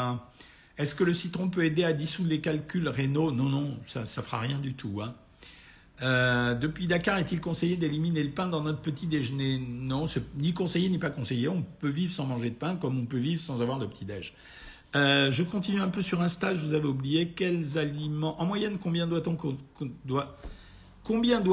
Est-ce 0.77 0.95
que 0.95 1.03
le 1.03 1.13
citron 1.13 1.49
peut 1.49 1.63
aider 1.63 1.83
à 1.83 1.93
dissoudre 1.93 2.29
les 2.29 2.41
calculs 2.41 2.87
rénaux? 2.87 3.31
Non, 3.31 3.45
non, 3.49 3.77
ça 3.85 4.01
ne 4.01 4.05
fera 4.07 4.39
rien 4.39 4.59
du 4.59 4.73
tout. 4.73 5.01
Hein. 5.01 6.55
depuis 6.55 6.87
Dakar, 6.87 7.17
est-il 7.19 7.39
conseillé 7.39 7.77
d'éliminer 7.77 8.23
le 8.23 8.31
pain 8.31 8.47
dans 8.47 8.61
notre 8.61 8.81
petit 8.81 9.05
déjeuner? 9.07 9.59
Non, 9.59 10.05
ni 10.35 10.53
conseillé 10.53 10.89
ni 10.89 10.97
pas 10.97 11.09
conseillé. 11.09 11.47
On 11.49 11.61
peut 11.61 11.89
vivre 11.89 12.13
sans 12.13 12.25
manger 12.25 12.49
de 12.49 12.55
pain 12.55 12.75
comme 12.75 12.99
on 12.99 13.05
peut 13.05 13.17
vivre 13.17 13.41
sans 13.41 13.61
avoir 13.61 13.79
de 13.79 13.85
petit 13.85 14.05
déj. 14.05 14.33
Euh, 14.95 15.29
je 15.31 15.43
continue 15.43 15.81
un 15.81 15.89
peu 15.89 16.01
sur 16.01 16.21
un 16.21 16.27
stage, 16.27 16.57
vous 16.57 16.73
avez 16.73 16.87
oublié. 16.87 17.29
Quels 17.29 17.77
aliments 17.77 18.39
En 18.41 18.45
moyenne, 18.45 18.77
combien 18.81 19.05
doit, 19.05 19.21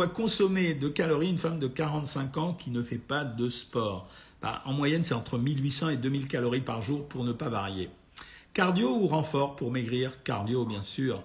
consommer 0.09 0.75
de 0.75 0.89
calories 0.89 1.31
une 1.31 1.39
femme 1.39 1.59
de 1.59 1.67
45 1.67 2.37
ans 2.37 2.53
qui 2.53 2.71
ne 2.71 2.83
fait 2.83 2.99
pas 2.99 3.25
de 3.25 3.49
sport? 3.49 4.09
Bah, 4.41 4.63
En 4.65 4.73
moyenne, 4.73 5.03
c'est 5.03 5.15
entre 5.15 5.39
1800 5.39 5.91
et 5.91 5.97
2000 5.97 6.29
calories 6.29 6.61
par 6.61 6.81
jour 6.81 7.07
pour 7.09 7.25
ne 7.25 7.33
pas 7.33 7.49
varier. 7.49 7.91
Cardio 8.53 8.97
ou 8.97 9.09
renfort 9.09 9.57
pour 9.57 9.73
maigrir? 9.73 10.23
Cardio, 10.23 10.65
bien 10.65 10.83
sûr. 10.83 11.23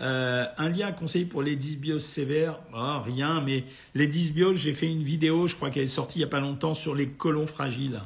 Euh, 0.00 0.46
un 0.58 0.68
lien 0.68 0.92
conseillé 0.92 1.24
pour 1.24 1.42
les 1.42 1.56
dysbioses 1.56 2.04
sévères? 2.04 2.60
Oh, 2.74 3.00
Rien, 3.04 3.40
mais 3.40 3.64
les 3.94 4.06
dysbioses, 4.06 4.58
j'ai 4.58 4.74
fait 4.74 4.88
une 4.88 5.02
vidéo, 5.02 5.48
je 5.48 5.56
crois 5.56 5.70
qu'elle 5.70 5.84
est 5.84 5.88
sortie 5.88 6.18
il 6.18 6.20
n'y 6.20 6.26
a 6.26 6.28
pas 6.28 6.40
longtemps, 6.40 6.74
sur 6.74 6.94
les 6.94 7.08
colons 7.08 7.46
fragiles. 7.46 8.00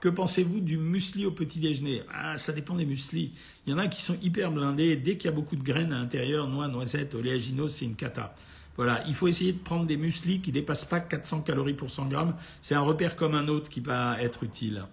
Que 0.00 0.08
pensez-vous 0.08 0.60
du 0.60 0.78
muesli 0.78 1.26
au 1.26 1.32
petit 1.32 1.58
déjeuner? 1.58 2.02
Ah, 2.14 2.36
Ça 2.36 2.52
dépend 2.52 2.76
des 2.76 2.86
muesli. 2.86 3.32
Il 3.66 3.70
y 3.70 3.72
en 3.74 3.78
a 3.78 3.88
qui 3.88 4.00
sont 4.00 4.16
hyper 4.22 4.52
blindés. 4.52 4.94
Dès 4.94 5.16
qu'il 5.16 5.24
y 5.24 5.32
a 5.32 5.34
beaucoup 5.34 5.56
de 5.56 5.62
graines 5.62 5.92
à 5.92 5.98
l'intérieur, 5.98 6.46
noix, 6.46 6.68
noisettes, 6.68 7.16
oléagineux, 7.16 7.66
c'est 7.66 7.84
une 7.84 7.96
cata. 7.96 8.34
Voilà, 8.76 9.02
il 9.08 9.16
faut 9.16 9.26
essayer 9.26 9.52
de 9.52 9.58
prendre 9.58 9.86
des 9.86 9.96
muesli 9.96 10.40
qui 10.40 10.50
ne 10.50 10.54
dépassent 10.54 10.84
pas 10.84 11.00
400 11.00 11.42
calories 11.42 11.74
pour 11.74 11.90
100 11.90 12.06
grammes. 12.06 12.36
C'est 12.62 12.76
un 12.76 12.80
repère 12.80 13.16
comme 13.16 13.34
un 13.34 13.48
autre 13.48 13.68
qui 13.68 13.80
va 13.80 14.22
être 14.22 14.44
utile. 14.44 14.84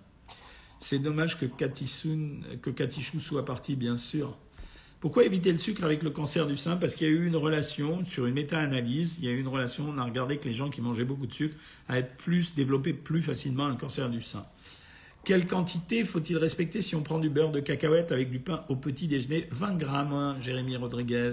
C'est 0.80 0.98
dommage 0.98 1.38
que 1.38 1.46
que 1.46 2.70
Katichou 2.72 3.20
soit 3.20 3.46
parti, 3.46 3.76
bien 3.76 3.98
sûr. 3.98 4.36
Pourquoi 5.02 5.24
éviter 5.24 5.52
le 5.52 5.60
sucre 5.60 5.84
avec 5.84 6.02
le 6.02 6.10
cancer 6.10 6.48
du 6.48 6.56
sein? 6.56 6.78
Parce 6.78 6.96
qu'il 6.96 7.06
y 7.06 7.10
a 7.12 7.14
eu 7.14 7.28
une 7.28 7.36
relation, 7.36 8.04
sur 8.06 8.26
une 8.26 8.34
méta-analyse, 8.34 9.20
il 9.20 9.26
y 9.26 9.28
a 9.28 9.32
eu 9.32 9.40
une 9.40 9.48
relation, 9.48 9.88
on 9.88 10.00
a 10.00 10.04
regardé 10.04 10.38
que 10.38 10.46
les 10.46 10.54
gens 10.56 10.72
qui 10.72 10.82
mangeaient 10.82 11.06
beaucoup 11.06 11.28
de 11.28 11.34
sucre 11.34 11.56
allaient 11.88 12.10
plus 12.18 12.56
développer 12.56 12.94
plus 12.94 13.22
facilement 13.22 13.68
un 13.68 13.76
cancer 13.76 14.10
du 14.10 14.20
sein. 14.20 14.44
Quelle 15.26 15.48
quantité 15.48 16.06
faut-il 16.06 16.38
respecter 16.38 16.84
si 16.84 16.96
on 16.96 17.02
prend 17.02 17.18
du 17.18 17.32
beurre 17.32 17.52
de 17.52 17.60
cacahuète 17.60 18.12
avec 18.12 18.30
du 18.30 18.40
pain 18.40 18.64
au 18.70 18.76
petit 18.76 19.08
déjeuner? 19.08 19.48
20 19.50 19.78
grammes, 19.78 20.14
hein, 20.14 20.38
Jérémy 20.40 20.76
Rodriguez. 20.76 21.32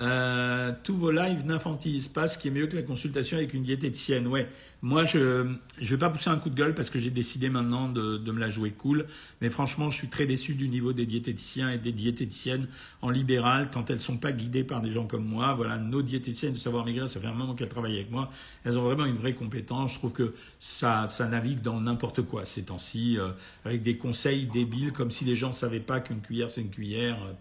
Euh, 0.00 0.72
tous 0.82 0.96
vos 0.96 1.10
lives 1.10 1.44
n'infantilisent 1.44 2.08
pas, 2.08 2.26
ce 2.26 2.38
qui 2.38 2.48
est 2.48 2.50
mieux 2.50 2.66
que 2.66 2.76
la 2.76 2.82
consultation 2.82 3.36
avec 3.36 3.52
une 3.52 3.62
diététicienne. 3.62 4.26
Ouais, 4.26 4.48
moi 4.80 5.04
je 5.04 5.18
ne 5.18 5.58
vais 5.80 5.98
pas 5.98 6.08
pousser 6.08 6.30
un 6.30 6.38
coup 6.38 6.48
de 6.48 6.54
gueule 6.54 6.74
parce 6.74 6.88
que 6.88 6.98
j'ai 6.98 7.10
décidé 7.10 7.50
maintenant 7.50 7.88
de, 7.90 8.16
de, 8.16 8.32
me 8.32 8.40
la 8.40 8.48
jouer 8.48 8.70
cool. 8.70 9.06
Mais 9.42 9.50
franchement, 9.50 9.90
je 9.90 9.98
suis 9.98 10.08
très 10.08 10.24
déçu 10.24 10.54
du 10.54 10.68
niveau 10.68 10.94
des 10.94 11.04
diététiciens 11.04 11.70
et 11.70 11.78
des 11.78 11.92
diététiciennes 11.92 12.66
en 13.02 13.10
libéral 13.10 13.70
quand 13.72 13.90
elles 13.90 14.00
sont 14.00 14.16
pas 14.16 14.32
guidées 14.32 14.64
par 14.64 14.80
des 14.80 14.90
gens 14.90 15.06
comme 15.06 15.24
moi. 15.24 15.52
Voilà, 15.54 15.76
nos 15.76 16.00
diététiciennes 16.00 16.54
de 16.54 16.58
savoir 16.58 16.86
maigrir, 16.86 17.06
ça 17.08 17.20
fait 17.20 17.26
un 17.26 17.34
moment 17.34 17.54
qu'elles 17.54 17.68
travaillent 17.68 17.96
avec 17.96 18.10
moi. 18.10 18.30
Elles 18.64 18.78
ont 18.78 18.82
vraiment 18.82 19.04
une 19.04 19.16
vraie 19.16 19.34
compétence. 19.34 19.92
Je 19.92 19.98
trouve 19.98 20.14
que 20.14 20.34
ça, 20.58 21.08
ça 21.10 21.26
navigue 21.26 21.60
dans 21.60 21.78
n'importe 21.78 22.22
quoi 22.22 22.46
ces 22.46 22.64
temps-ci, 22.64 23.18
euh, 23.18 23.30
avec 23.66 23.82
des 23.82 23.98
conseils 23.98 24.46
débiles 24.46 24.92
comme 24.92 25.10
si 25.10 25.26
les 25.26 25.36
gens 25.36 25.52
savaient 25.52 25.80
pas 25.80 26.00
qu'une 26.00 26.20
cuillère 26.20 26.50
c'est 26.50 26.62
une 26.62 26.70
cuillère. 26.70 27.18
Euh, 27.22 27.32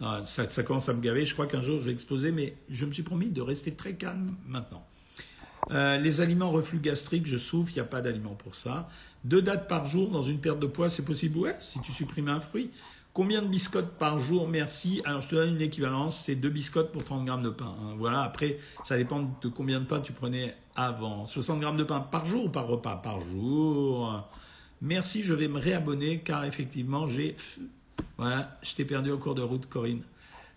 ah, 0.00 0.22
ça, 0.24 0.62
commence 0.62 0.88
à 0.88 0.94
me 0.94 1.00
gaver. 1.00 1.24
Je 1.24 1.32
crois 1.32 1.46
qu'un 1.46 1.60
jour 1.60 1.78
je 1.78 1.86
vais 1.86 1.92
exploser, 1.92 2.32
mais 2.32 2.56
je 2.68 2.84
me 2.84 2.92
suis 2.92 3.02
promis 3.02 3.28
de 3.28 3.40
rester 3.40 3.74
très 3.74 3.94
calme 3.94 4.36
maintenant. 4.46 4.86
Euh, 5.72 5.98
les 5.98 6.20
aliments 6.20 6.50
reflux 6.50 6.78
gastriques, 6.78 7.26
je 7.26 7.36
souffre, 7.36 7.70
il 7.72 7.74
n'y 7.74 7.80
a 7.80 7.84
pas 7.84 8.00
d'aliment 8.00 8.34
pour 8.34 8.54
ça. 8.54 8.88
Deux 9.24 9.42
dates 9.42 9.68
par 9.68 9.86
jour 9.86 10.10
dans 10.10 10.22
une 10.22 10.38
perte 10.38 10.60
de 10.60 10.66
poids, 10.66 10.88
c'est 10.88 11.04
possible? 11.04 11.38
Ouais, 11.38 11.56
si 11.60 11.80
tu 11.80 11.92
supprimes 11.92 12.28
un 12.28 12.40
fruit. 12.40 12.70
Combien 13.12 13.40
de 13.40 13.48
biscottes 13.48 13.96
par 13.98 14.18
jour? 14.18 14.46
Merci. 14.46 15.00
Alors, 15.06 15.22
je 15.22 15.28
te 15.28 15.34
donne 15.34 15.54
une 15.54 15.62
équivalence, 15.62 16.20
c'est 16.20 16.34
deux 16.34 16.50
biscottes 16.50 16.92
pour 16.92 17.02
30 17.02 17.24
grammes 17.24 17.42
de 17.42 17.50
pain. 17.50 17.74
Hein. 17.80 17.94
Voilà, 17.96 18.20
après, 18.20 18.58
ça 18.84 18.98
dépend 18.98 19.22
de 19.40 19.48
combien 19.48 19.80
de 19.80 19.86
pain 19.86 20.00
tu 20.00 20.12
prenais 20.12 20.54
avant. 20.76 21.24
60 21.24 21.58
grammes 21.60 21.78
de 21.78 21.84
pain 21.84 22.00
par 22.00 22.26
jour 22.26 22.44
ou 22.44 22.48
par 22.50 22.66
repas? 22.66 22.96
Par 22.96 23.18
jour. 23.20 24.28
Merci, 24.82 25.22
je 25.22 25.32
vais 25.32 25.48
me 25.48 25.58
réabonner 25.58 26.20
car 26.20 26.44
effectivement, 26.44 27.08
j'ai 27.08 27.34
voilà, 28.18 28.58
je 28.62 28.74
t'ai 28.74 28.84
perdu 28.84 29.10
au 29.10 29.18
cours 29.18 29.34
de 29.34 29.42
route, 29.42 29.66
Corinne. 29.66 30.02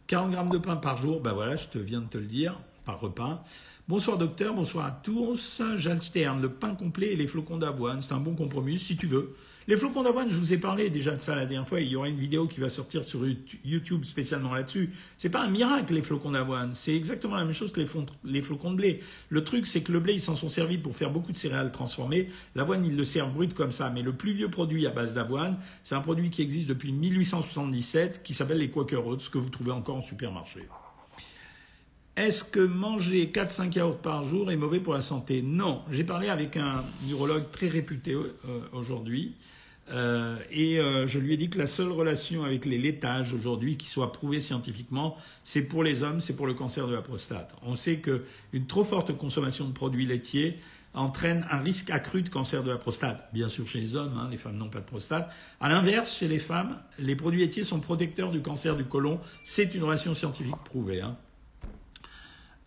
40 0.08 0.32
grammes 0.32 0.50
de 0.50 0.58
pain 0.58 0.76
par 0.76 0.98
jour, 0.98 1.22
ben 1.22 1.34
voilà, 1.34 1.56
je 1.56 1.67
te 1.67 1.78
viens 1.78 2.02
de 2.02 2.08
te 2.08 2.17
le 2.17 2.26
dire, 2.26 2.60
par 2.86 3.00
repas. 3.00 3.43
Bonsoir 3.88 4.17
docteur, 4.17 4.54
bonsoir 4.54 4.86
à 4.86 4.91
tous. 4.91 5.62
J'alterne 5.76 6.41
le 6.41 6.50
pain 6.50 6.76
complet 6.76 7.13
et 7.13 7.15
les 7.15 7.28
flocons 7.28 7.58
d'avoine. 7.58 8.02
C'est 8.02 8.13
un 8.13 8.19
bon 8.19 8.36
compromis, 8.36 8.80
si 8.80 8.98
tu 8.98 9.08
veux. 9.08 9.36
Les 9.69 9.77
flocons 9.77 10.01
d'avoine, 10.01 10.32
je 10.32 10.36
vous 10.36 10.51
ai 10.51 10.58
parlé 10.58 10.89
déjà 10.89 11.15
de 11.15 11.21
ça 11.21 11.36
la 11.36 11.45
dernière 11.45 11.69
fois. 11.69 11.79
Il 11.79 11.89
y 11.89 11.95
aura 11.95 12.10
une 12.10 12.17
vidéo 12.17 12.47
qui 12.47 12.60
va 12.60 12.69
sortir 12.69 13.03
sur 13.03 13.19
YouTube 13.63 14.03
spécialement 14.03 14.55
là-dessus. 14.55 14.89
C'est 15.15 15.29
pas 15.29 15.43
un 15.43 15.49
miracle 15.51 15.93
les 15.93 16.01
flocons 16.01 16.32
d'avoine. 16.32 16.71
C'est 16.73 16.95
exactement 16.95 17.36
la 17.36 17.43
même 17.43 17.53
chose 17.53 17.71
que 17.71 17.79
les, 17.79 18.41
flocons 18.41 18.71
de 18.71 18.77
blé. 18.77 18.99
Le 19.29 19.43
truc, 19.43 19.67
c'est 19.67 19.84
que 19.84 19.91
le 19.91 19.99
blé, 19.99 20.13
ils 20.13 20.21
s'en 20.21 20.34
sont 20.34 20.49
servis 20.49 20.79
pour 20.79 20.95
faire 20.95 21.12
beaucoup 21.12 21.32
de 21.32 21.38
céréales 21.38 21.71
transformées. 21.71 22.29
L'avoine, 22.55 22.84
ils 22.84 22.95
le 22.95 23.03
servent 23.03 23.32
brut 23.32 23.53
comme 23.53 23.71
ça. 23.71 23.91
Mais 23.91 24.01
le 24.01 24.13
plus 24.13 24.34
vieux 24.34 24.49
produit 24.49 24.88
à 24.88 24.89
base 24.89 25.13
d'avoine, 25.13 25.55
c'est 25.84 25.93
un 25.93 26.01
produit 26.01 26.32
qui 26.32 26.41
existe 26.41 26.65
depuis 26.65 26.91
1877, 26.91 28.23
qui 28.23 28.34
s'appelle 28.34 28.58
les 28.58 28.71
Quaker 28.71 29.05
Oats, 29.05 29.17
que 29.32 29.38
vous 29.38 29.49
trouvez 29.49 29.71
encore 29.71 29.97
en 29.97 30.01
supermarché. 30.01 30.62
Est-ce 32.15 32.43
que 32.43 32.60
manger 32.60 33.32
4-5 33.32 33.75
yaourts 33.75 33.99
par 33.99 34.25
jour 34.25 34.51
est 34.51 34.58
mauvais 34.58 34.79
pour 34.79 34.95
la 34.95 35.03
santé? 35.03 35.43
Non. 35.43 35.84
J'ai 35.91 36.03
parlé 36.03 36.27
avec 36.27 36.58
un 36.58 36.84
neurologue 37.08 37.51
très 37.51 37.67
réputé 37.67 38.15
euh, 38.15 38.32
aujourd'hui 38.73 39.36
euh, 39.91 40.38
et 40.52 40.80
euh, 40.80 41.08
je 41.08 41.19
lui 41.19 41.34
ai 41.34 41.38
dit 41.38 41.49
que 41.49 41.58
la 41.58 41.67
seule 41.67 41.91
relation 41.91 42.43
avec 42.43 42.65
les 42.65 42.78
laitages 42.78 43.34
aujourd'hui 43.34 43.78
qui 43.78 43.88
soit 43.88 44.12
prouvée 44.12 44.39
scientifiquement, 44.39 45.17
c'est 45.43 45.67
pour 45.67 45.84
les 45.84 46.04
hommes, 46.04 46.21
c'est 46.21 46.36
pour 46.36 46.47
le 46.47 46.54
cancer 46.54 46.88
de 46.88 46.93
la 46.93 47.02
prostate. 47.02 47.56
On 47.63 47.75
sait 47.75 47.97
qu'une 47.97 48.67
trop 48.67 48.84
forte 48.84 49.15
consommation 49.17 49.67
de 49.67 49.73
produits 49.73 50.06
laitiers 50.06 50.60
entraîne 50.93 51.45
un 51.52 51.60
risque 51.60 51.91
accru 51.91 52.21
de 52.21 52.30
cancer 52.30 52.63
de 52.63 52.71
la 52.71 52.78
prostate. 52.78 53.30
Bien 53.34 53.47
sûr 53.47 53.67
chez 53.67 53.80
les 53.80 53.95
hommes, 53.95 54.17
hein, 54.17 54.28
les 54.32 54.38
femmes 54.38 54.58
n'ont 54.58 54.69
pas 54.69 54.80
de 54.80 54.86
prostate. 54.86 55.32
À 55.60 55.69
l'inverse, 55.69 56.17
chez 56.17 56.28
les 56.28 56.39
femmes, 56.39 56.80
les 56.97 57.15
produits 57.15 57.41
laitiers 57.41 57.63
sont 57.63 57.80
protecteurs 57.80 58.32
du 58.32 58.41
cancer 58.41 58.75
du 58.75 58.86
côlon. 58.86 59.19
C'est 59.43 59.73
une 59.75 59.84
relation 59.84 60.13
scientifique 60.13 60.56
prouvée. 60.65 61.02
Hein. 61.02 61.15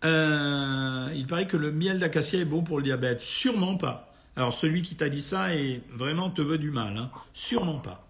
Euh, 0.05 1.09
il 1.15 1.25
paraît 1.25 1.47
que 1.47 1.57
le 1.57 1.71
miel 1.71 1.99
d'acacia 1.99 2.39
est 2.39 2.45
bon 2.45 2.63
pour 2.63 2.77
le 2.77 2.83
diabète. 2.83 3.21
Sûrement 3.21 3.77
pas. 3.77 4.12
Alors 4.35 4.53
celui 4.53 4.81
qui 4.81 4.95
t'a 4.95 5.09
dit 5.09 5.21
ça 5.21 5.55
est 5.55 5.81
vraiment 5.91 6.29
te 6.29 6.41
veut 6.41 6.57
du 6.57 6.71
mal, 6.71 6.97
hein. 6.97 7.11
sûrement 7.33 7.79
pas. 7.79 8.07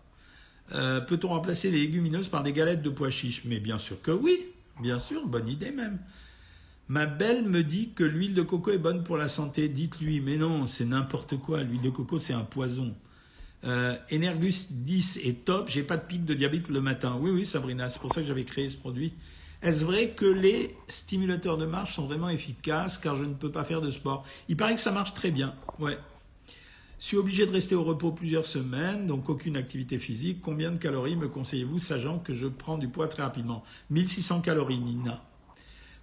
Euh, 0.73 1.01
peut-on 1.01 1.29
remplacer 1.29 1.69
les 1.69 1.81
légumineuses 1.81 2.29
par 2.29 2.43
des 2.43 2.53
galettes 2.53 2.81
de 2.81 2.89
pois 2.89 3.09
chiches? 3.09 3.43
Mais 3.45 3.59
bien 3.59 3.77
sûr 3.77 4.01
que 4.01 4.11
oui, 4.11 4.37
bien 4.81 4.99
sûr, 4.99 5.27
bonne 5.27 5.47
idée 5.47 5.71
même. 5.71 5.99
Ma 6.87 7.05
belle 7.05 7.43
me 7.43 7.63
dit 7.63 7.91
que 7.93 8.03
l'huile 8.03 8.33
de 8.33 8.41
coco 8.41 8.71
est 8.71 8.77
bonne 8.77 9.03
pour 9.03 9.17
la 9.17 9.27
santé. 9.27 9.69
Dites-lui, 9.69 10.19
mais 10.21 10.37
non, 10.37 10.67
c'est 10.67 10.85
n'importe 10.85 11.37
quoi. 11.37 11.63
L'huile 11.63 11.81
de 11.81 11.89
coco, 11.89 12.19
c'est 12.19 12.33
un 12.33 12.43
poison. 12.43 12.93
Euh, 13.63 13.95
Energus 14.11 14.71
10 14.71 15.21
est 15.23 15.45
top. 15.45 15.69
J'ai 15.69 15.83
pas 15.83 15.95
de 15.95 16.05
pic 16.05 16.25
de 16.25 16.33
diabète 16.33 16.69
le 16.69 16.81
matin. 16.81 17.17
Oui, 17.19 17.31
oui, 17.31 17.45
Sabrina, 17.45 17.87
c'est 17.87 17.99
pour 17.99 18.13
ça 18.13 18.21
que 18.21 18.27
j'avais 18.27 18.43
créé 18.43 18.67
ce 18.67 18.77
produit. 18.77 19.13
Est-ce 19.61 19.85
vrai 19.85 20.09
que 20.09 20.25
les 20.25 20.75
stimulateurs 20.87 21.57
de 21.57 21.65
marche 21.65 21.95
sont 21.95 22.05
vraiment 22.05 22.27
efficaces? 22.27 22.97
Car 22.97 23.15
je 23.15 23.23
ne 23.23 23.33
peux 23.33 23.51
pas 23.51 23.63
faire 23.63 23.79
de 23.79 23.89
sport 23.89 24.25
Il 24.49 24.57
paraît 24.57 24.75
que 24.75 24.81
ça 24.81 24.91
marche 24.91 25.13
très 25.13 25.31
bien. 25.31 25.55
Ouais. 25.79 25.97
Je 26.99 27.05
suis 27.05 27.17
obligé 27.17 27.45
de 27.45 27.51
rester 27.51 27.75
au 27.75 27.83
repos 27.83 28.11
plusieurs 28.11 28.45
semaines, 28.45 29.07
donc 29.07 29.29
aucune 29.29 29.57
activité 29.57 29.99
physique. 29.99 30.39
Combien 30.41 30.71
de 30.71 30.77
calories 30.77 31.15
me 31.15 31.27
conseillez-vous, 31.27 31.79
sachant 31.79 32.19
que 32.19 32.33
je 32.33 32.47
prends 32.47 32.77
du 32.77 32.87
poids 32.87 33.07
très 33.07 33.23
rapidement? 33.23 33.63
1600 33.89 34.41
calories, 34.41 34.79
Nina. 34.79 35.23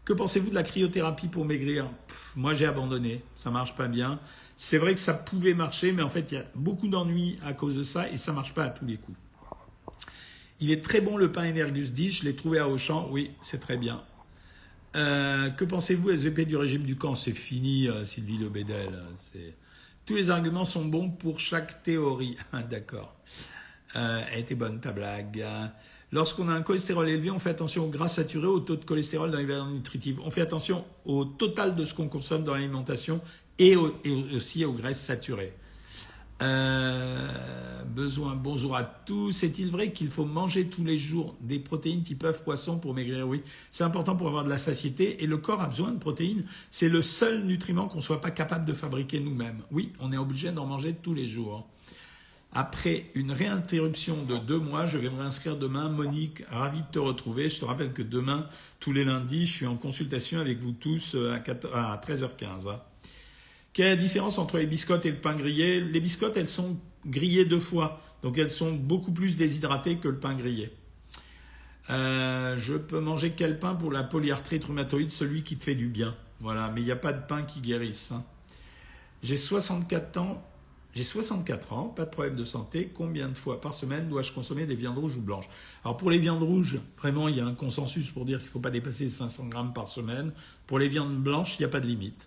Que 0.04 0.12
pensez-vous 0.12 0.50
de 0.50 0.54
la 0.54 0.62
cryothérapie 0.62 1.28
pour 1.28 1.44
maigrir? 1.44 1.88
Moi 2.36 2.54
j'ai 2.54 2.66
abandonné, 2.66 3.22
ça 3.36 3.50
marche 3.50 3.74
pas 3.76 3.88
bien. 3.88 4.18
C'est 4.56 4.78
vrai 4.78 4.94
que 4.94 5.00
ça 5.00 5.14
pouvait 5.14 5.54
marcher, 5.54 5.92
mais 5.92 6.02
en 6.02 6.10
fait 6.10 6.32
il 6.32 6.34
y 6.34 6.38
a 6.38 6.44
beaucoup 6.54 6.88
d'ennuis 6.88 7.38
à 7.44 7.52
cause 7.52 7.76
de 7.76 7.82
ça 7.82 8.08
et 8.10 8.16
ça 8.16 8.32
marche 8.32 8.52
pas 8.52 8.64
à 8.64 8.68
tous 8.70 8.84
les 8.84 8.96
coups. 8.96 9.16
Il 10.58 10.70
est 10.70 10.84
très 10.84 11.00
bon 11.00 11.16
le 11.16 11.32
pain 11.32 11.48
Energus 11.48 11.92
10, 11.92 12.10
je 12.10 12.24
l'ai 12.24 12.36
trouvé 12.36 12.58
à 12.58 12.68
Auchan, 12.68 13.08
oui, 13.10 13.30
c'est 13.40 13.60
très 13.60 13.76
bien. 13.76 14.02
Euh, 14.96 15.48
que 15.50 15.64
pensez-vous 15.64 16.10
SVP 16.10 16.44
du 16.44 16.56
régime 16.56 16.82
du 16.82 16.96
camp? 16.96 17.14
C'est 17.14 17.32
fini, 17.32 17.88
euh, 17.88 18.04
Sylvie 18.04 18.38
Le 18.38 18.48
Bédel. 18.48 19.00
Tous 20.10 20.16
les 20.16 20.30
arguments 20.30 20.64
sont 20.64 20.86
bons 20.86 21.08
pour 21.08 21.38
chaque 21.38 21.84
théorie. 21.84 22.36
Ah, 22.52 22.64
d'accord. 22.64 23.14
Euh, 23.94 24.22
elle 24.32 24.40
était 24.40 24.56
bonne 24.56 24.80
ta 24.80 24.90
blague. 24.90 25.46
Lorsqu'on 26.10 26.48
a 26.48 26.52
un 26.52 26.62
cholestérol 26.62 27.08
élevé, 27.08 27.30
on 27.30 27.38
fait 27.38 27.50
attention 27.50 27.84
aux 27.84 27.90
gras 27.90 28.08
saturés, 28.08 28.48
au 28.48 28.58
taux 28.58 28.74
de 28.74 28.84
cholestérol 28.84 29.30
dans 29.30 29.38
les 29.38 29.46
valeurs 29.46 29.68
nutritives. 29.68 30.18
On 30.24 30.32
fait 30.32 30.40
attention 30.40 30.84
au 31.04 31.24
total 31.24 31.76
de 31.76 31.84
ce 31.84 31.94
qu'on 31.94 32.08
consomme 32.08 32.42
dans 32.42 32.54
l'alimentation 32.54 33.20
et, 33.60 33.76
aussi 33.76 34.64
aux 34.64 34.72
graisses 34.72 34.98
saturées. 34.98 35.54
Euh, 36.42 37.82
besoin, 37.84 38.34
bonjour 38.34 38.74
à 38.76 38.84
tous. 38.84 39.42
Est-il 39.42 39.70
vrai 39.70 39.92
qu'il 39.92 40.08
faut 40.08 40.24
manger 40.24 40.68
tous 40.68 40.84
les 40.84 40.96
jours 40.96 41.36
des 41.40 41.58
protéines 41.58 42.02
type 42.02 42.24
œuf, 42.24 42.42
poisson 42.42 42.78
pour 42.78 42.94
maigrir? 42.94 43.28
Oui, 43.28 43.42
c'est 43.68 43.84
important 43.84 44.16
pour 44.16 44.28
avoir 44.28 44.44
de 44.44 44.48
la 44.48 44.58
satiété 44.58 45.22
et 45.22 45.26
le 45.26 45.36
corps 45.36 45.60
a 45.60 45.66
besoin 45.66 45.90
de 45.90 45.98
protéines. 45.98 46.44
C'est 46.70 46.88
le 46.88 47.02
seul 47.02 47.44
nutriment 47.44 47.88
qu'on 47.88 47.98
ne 47.98 48.02
soit 48.02 48.22
pas 48.22 48.30
capable 48.30 48.64
de 48.64 48.72
fabriquer 48.72 49.20
nous-mêmes. 49.20 49.62
Oui, 49.70 49.92
on 50.00 50.12
est 50.12 50.16
obligé 50.16 50.50
d'en 50.50 50.64
manger 50.66 50.94
tous 50.94 51.12
les 51.12 51.26
jours. 51.26 51.68
Après 52.52 53.10
une 53.14 53.30
réinterruption 53.30 54.16
de 54.24 54.36
deux 54.36 54.58
mois, 54.58 54.86
je 54.86 54.98
vais 54.98 55.10
me 55.10 55.18
réinscrire 55.20 55.56
demain. 55.56 55.88
Monique, 55.88 56.42
ravi 56.50 56.80
de 56.80 56.86
te 56.90 56.98
retrouver. 56.98 57.48
Je 57.48 57.60
te 57.60 57.64
rappelle 57.64 57.92
que 57.92 58.02
demain, 58.02 58.46
tous 58.80 58.92
les 58.92 59.04
lundis, 59.04 59.46
je 59.46 59.52
suis 59.52 59.66
en 59.66 59.76
consultation 59.76 60.40
avec 60.40 60.58
vous 60.58 60.72
tous 60.72 61.14
euh, 61.14 61.36
à 61.74 61.96
13h15. 61.96 62.89
Quelle 63.80 63.92
est 63.92 63.96
la 63.96 64.02
différence 64.02 64.36
entre 64.36 64.58
les 64.58 64.66
biscottes 64.66 65.06
et 65.06 65.10
le 65.10 65.16
pain 65.16 65.34
grillé 65.34 65.80
Les 65.80 66.00
biscottes, 66.00 66.36
elles 66.36 66.50
sont 66.50 66.76
grillées 67.06 67.46
deux 67.46 67.60
fois, 67.60 67.98
donc 68.22 68.36
elles 68.36 68.50
sont 68.50 68.72
beaucoup 68.72 69.10
plus 69.10 69.38
déshydratées 69.38 69.96
que 69.96 70.08
le 70.08 70.18
pain 70.18 70.34
grillé. 70.34 70.70
Euh, 71.88 72.58
je 72.58 72.74
peux 72.74 73.00
manger 73.00 73.32
quel 73.34 73.58
pain 73.58 73.74
pour 73.74 73.90
la 73.90 74.02
polyarthrite 74.02 74.64
rhumatoïde 74.64 75.10
Celui 75.10 75.44
qui 75.44 75.56
te 75.56 75.64
fait 75.64 75.74
du 75.74 75.88
bien. 75.88 76.14
Voilà, 76.40 76.70
mais 76.74 76.82
il 76.82 76.84
n'y 76.84 76.90
a 76.90 76.96
pas 76.96 77.14
de 77.14 77.26
pain 77.26 77.42
qui 77.42 77.62
guérisse. 77.62 78.12
Hein. 78.12 78.22
J'ai 79.22 79.38
64 79.38 80.18
ans. 80.18 80.46
J'ai 80.92 81.02
64 81.02 81.72
ans, 81.72 81.88
pas 81.88 82.04
de 82.04 82.10
problème 82.10 82.36
de 82.36 82.44
santé. 82.44 82.90
Combien 82.92 83.30
de 83.30 83.38
fois 83.38 83.62
par 83.62 83.72
semaine 83.72 84.10
dois-je 84.10 84.32
consommer 84.32 84.66
des 84.66 84.76
viandes 84.76 84.98
rouges 84.98 85.16
ou 85.16 85.22
blanches? 85.22 85.48
Alors 85.84 85.96
pour 85.96 86.10
les 86.10 86.18
viandes 86.18 86.42
rouges, 86.42 86.78
vraiment, 86.98 87.28
il 87.28 87.36
y 87.36 87.40
a 87.40 87.46
un 87.46 87.54
consensus 87.54 88.10
pour 88.10 88.26
dire 88.26 88.40
qu'il 88.40 88.48
ne 88.48 88.52
faut 88.52 88.60
pas 88.60 88.68
dépasser 88.68 89.08
500 89.08 89.46
grammes 89.46 89.72
par 89.72 89.88
semaine. 89.88 90.34
Pour 90.66 90.78
les 90.78 90.90
viandes 90.90 91.16
blanches, 91.16 91.56
il 91.58 91.62
n'y 91.62 91.64
a 91.64 91.70
pas 91.70 91.80
de 91.80 91.86
limite. 91.86 92.26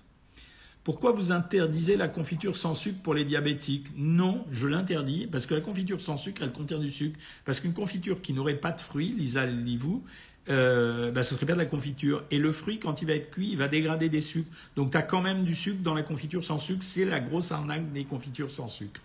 Pourquoi 0.83 1.13
vous 1.13 1.31
interdisez 1.31 1.95
la 1.95 2.09
confiture 2.09 2.57
sans 2.57 2.73
sucre 2.73 2.99
pour 3.01 3.13
les 3.13 3.23
diabétiques? 3.23 3.87
Non, 3.95 4.45
je 4.51 4.67
l'interdis 4.67 5.27
parce 5.27 5.45
que 5.45 5.53
la 5.53 5.61
confiture 5.61 6.01
sans 6.01 6.17
sucre, 6.17 6.41
elle 6.43 6.51
contient 6.51 6.79
du 6.79 6.89
sucre. 6.89 7.17
Parce 7.45 7.61
qu'une 7.61 7.73
confiture 7.73 8.21
qui 8.21 8.33
n'aurait 8.33 8.57
pas 8.57 8.73
de 8.73 8.81
fruits, 8.81 9.13
Lisa, 9.17 9.45
vous 9.79 10.03
euh, 10.49 11.11
bah, 11.11 11.23
ça 11.23 11.35
serait 11.35 11.45
pas 11.45 11.53
de 11.53 11.59
la 11.59 11.65
confiture. 11.65 12.23
Et 12.31 12.37
le 12.37 12.51
fruit, 12.51 12.79
quand 12.79 13.01
il 13.01 13.07
va 13.07 13.13
être 13.13 13.31
cuit, 13.31 13.49
il 13.51 13.57
va 13.57 13.69
dégrader 13.69 14.09
des 14.09 14.19
sucres. 14.19 14.51
Donc 14.75 14.91
tu 14.91 14.97
as 14.97 15.03
quand 15.03 15.21
même 15.21 15.45
du 15.45 15.55
sucre 15.55 15.81
dans 15.83 15.93
la 15.93 16.03
confiture 16.03 16.43
sans 16.43 16.57
sucre. 16.57 16.83
C'est 16.83 17.05
la 17.05 17.21
grosse 17.21 17.53
arnaque 17.53 17.93
des 17.93 18.03
confitures 18.03 18.51
sans 18.51 18.67
sucre. 18.67 18.99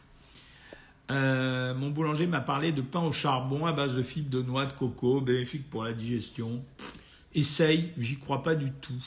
Euh, 1.11 1.75
mon 1.75 1.91
boulanger 1.91 2.27
m'a 2.27 2.41
parlé 2.41 2.73
de 2.73 2.83
pain 2.83 3.01
au 3.01 3.13
charbon 3.13 3.67
à 3.67 3.73
base 3.73 3.95
de 3.95 4.03
fibres 4.03 4.31
de 4.31 4.43
noix 4.43 4.67
de 4.67 4.73
coco, 4.73 5.21
bénéfique 5.21 5.71
pour 5.71 5.85
la 5.85 5.93
digestion. 5.93 6.63
Essaye, 7.35 7.93
j'y 7.99 8.19
crois 8.19 8.43
pas 8.43 8.55
du 8.57 8.73
tout. 8.73 9.05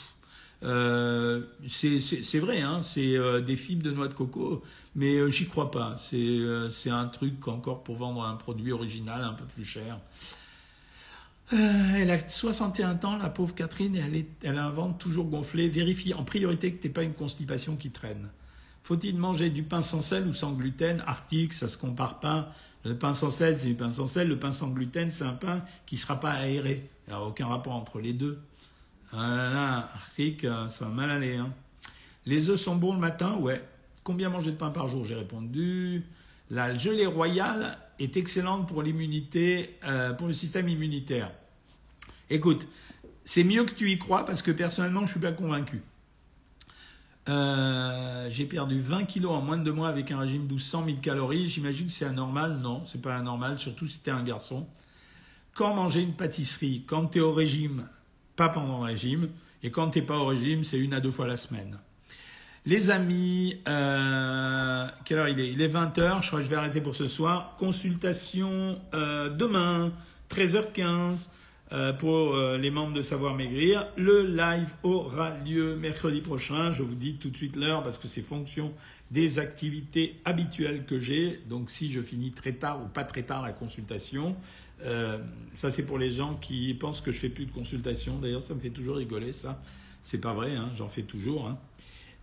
Euh, 0.63 1.41
c'est 1.67 2.39
vrai, 2.39 2.62
hein, 2.62 2.82
c'est 2.84 3.17
euh, 3.17 3.41
des 3.41 3.58
fibres 3.58 3.84
de 3.84 3.91
noix 3.91 4.08
de 4.08 4.13
coco, 4.13 4.62
mais 4.95 5.15
euh, 5.15 5.30
j'y 5.30 5.47
crois 5.47 5.71
pas. 5.71 5.95
C'est 6.00 6.89
un 6.89 7.08
truc 7.08 7.47
encore 7.47 7.84
pour 7.84 7.97
vendre 7.97 8.24
un 8.24 8.36
produit 8.36 8.71
original 8.71 9.24
un 9.24 9.34
peu 9.34 9.45
plus 9.45 9.65
cher. 9.65 10.00
elle 11.52 12.12
a 12.12 12.28
61 12.28 13.00
ans, 13.04 13.17
la 13.17 13.30
pauvre 13.30 13.56
Catherine, 13.56 13.95
et 13.95 14.00
elle, 14.00 14.15
est, 14.15 14.97
toujours 15.00 15.26
gonflé. 15.26 15.67
Vérifie 15.67 16.13
en 16.13 16.24
priorité 16.24 16.74
que 16.74 16.82
tu 16.82 16.89
pas 16.91 17.04
une 17.04 17.13
constipation 17.13 17.76
qui 17.76 17.89
traîne. 17.89 18.30
Faut-il 18.84 19.17
manger 19.17 19.50
du 19.50 19.63
pain 19.63 19.82
sans 19.82 20.02
sel 20.02 20.28
ou 20.28 20.34
sans 20.34 20.54
gluten? 20.54 21.04
Arctique, 21.06 21.54
ça 21.54 21.67
se 21.67 21.78
compare 21.78 22.19
pas. 22.19 22.52
Le 22.84 22.97
pain 22.97 23.13
sans 23.13 23.30
sel, 23.30 23.60
c'est 23.60 23.67
du 23.67 23.76
pain 23.76 23.91
sans 23.91 24.08
sel. 24.08 24.28
Le 24.28 24.39
pain 24.39 24.52
sans 24.52 24.69
gluten, 24.69 25.10
c'est 25.12 25.24
un 25.24 25.34
pain 25.34 25.63
qui 25.86 25.95
ne 25.95 26.00
sera 26.00 26.19
pas 26.19 26.32
aéré. 26.32 26.89
Il 27.08 27.12
n'y 27.12 27.15
a 27.15 27.21
aucun 27.21 27.47
rapport 27.47 27.74
entre 27.74 28.00
les 28.00 28.13
deux. 28.13 28.39
Ah 29.13 29.36
là 29.36 29.50
là, 29.50 29.89
euh, 30.19 30.67
ça 30.67 30.86
va 30.86 30.91
mal 30.91 31.12
aller. 31.12 31.36
Hein. 31.36 31.52
Les 32.26 32.50
œufs 32.50 32.60
sont 32.60 32.76
bons 32.76 32.93
le 32.93 33.00
matin 33.00 33.36
Ouais. 33.36 33.62
Combien 34.04 34.30
manger 34.30 34.52
de 34.52 34.56
pain 34.56 34.71
par 34.71 34.88
jour 34.88 35.06
J'ai 35.06 35.15
répondu. 35.15 36.04
La 36.50 36.78
gelée 36.78 37.06
royale 37.06 37.78
est 38.00 38.17
excellente 38.17 38.67
pour 38.67 38.82
l'immunité, 38.82 39.78
euh, 39.86 40.13
pour 40.13 40.28
le 40.28 40.34
système 40.34 40.67
immunitaire. 40.69 41.32
Écoute, 42.30 42.67
c'est 43.24 43.43
mieux 43.43 43.63
que 43.63 43.74
tu 43.74 43.91
y 43.91 43.97
crois 43.97 44.26
parce 44.26 44.41
que 44.41 44.52
personnellement, 44.52 45.06
je 45.06 45.12
suis 45.12 45.19
pas 45.19 45.32
convaincu. 45.32 45.82
Euh, 47.30 48.28
j'ai 48.32 48.45
perdu 48.45 48.82
20 48.82 49.04
kilos 49.06 49.32
en 49.32 49.41
moins 49.41 49.58
de 49.58 49.63
deux 49.63 49.74
mois 49.74 49.89
avec 49.89 50.12
un 50.12 50.19
régime 50.19 50.43
1200 50.43 50.86
000 50.86 50.97
calories. 51.02 51.47
J'imagine 51.47 51.88
que 51.88 51.91
c'est 51.91 52.06
anormal. 52.06 52.58
Non, 52.58 52.84
c'est 52.86 53.02
pas 53.02 53.15
anormal, 53.15 53.60
surtout 53.60 53.88
si 53.88 54.02
tu 54.02 54.10
es 54.10 54.13
un 54.13 54.24
garçon. 54.24 54.67
Quand 55.54 55.76
manger 55.76 56.02
une 56.02 56.13
pâtisserie? 56.13 56.84
Quand 56.88 57.08
tu 57.08 57.19
es 57.19 57.21
au 57.21 57.34
régime? 57.34 57.88
Pendant 58.49 58.80
le 58.80 58.86
régime. 58.86 59.30
Et 59.63 59.71
quand 59.71 59.89
tu 59.91 59.99
n'es 59.99 60.06
pas 60.06 60.17
au 60.17 60.25
régime, 60.25 60.63
c'est 60.63 60.80
une 60.80 60.93
à 60.93 60.99
deux 60.99 61.12
fois 61.12 61.27
la 61.27 61.38
semaine. 61.38 61.77
Les 62.65 62.91
amis, 62.91 63.60
euh, 63.67 64.88
quelle 65.04 65.17
heure 65.17 65.30
il 65.30 65.39
est? 65.39 65.51
Il 65.51 65.62
est 65.62 65.67
20h, 65.67 66.21
je 66.21 66.27
crois 66.27 66.39
que 66.39 66.45
je 66.45 66.49
vais 66.49 66.56
arrêter 66.56 66.80
pour 66.80 66.93
ce 66.93 67.08
soir. 67.08 67.56
Consultation 67.58 68.80
euh, 68.93 69.30
demain, 69.30 69.91
13h15, 70.30 71.30
euh, 71.73 71.91
pour 71.93 72.36
les 72.36 72.69
membres 72.69 72.93
de 72.93 73.01
Savoir 73.01 73.34
Maigrir. 73.34 73.88
Le 73.97 74.27
live 74.27 74.69
aura 74.84 75.32
lieu 75.39 75.75
mercredi 75.75 76.21
prochain. 76.21 76.71
Je 76.71 76.84
vous 76.84 76.93
dis 76.93 77.15
tout 77.15 77.32
de 77.32 77.38
suite 77.38 77.56
l'heure 77.56 77.82
parce 77.82 77.97
que 77.97 78.08
c'est 78.08 78.21
fonction 78.21 78.73
des 79.10 79.39
activités 79.39 80.21
habituelles 80.23 80.86
que 80.86 80.99
j'ai. 80.99 81.41
Donc 81.49 81.71
si 81.71 81.91
je 81.91 81.99
finis 81.99 82.32
très 82.32 82.54
tard 82.54 82.84
ou 82.84 82.88
pas 82.88 83.04
très 83.04 83.23
tard 83.23 83.41
la 83.41 83.54
consultation, 83.54 84.36
euh, 84.83 85.17
ça, 85.53 85.69
c'est 85.69 85.85
pour 85.85 85.97
les 85.97 86.11
gens 86.11 86.35
qui 86.35 86.73
pensent 86.73 87.01
que 87.01 87.11
je 87.11 87.19
fais 87.19 87.29
plus 87.29 87.45
de 87.45 87.51
consultation. 87.51 88.17
D'ailleurs, 88.17 88.41
ça 88.41 88.53
me 88.53 88.59
fait 88.59 88.69
toujours 88.69 88.97
rigoler, 88.97 89.33
ça. 89.33 89.61
C'est 90.03 90.19
pas 90.19 90.33
vrai, 90.33 90.55
hein, 90.55 90.69
j'en 90.75 90.89
fais 90.89 91.03
toujours. 91.03 91.47
Hein. 91.47 91.57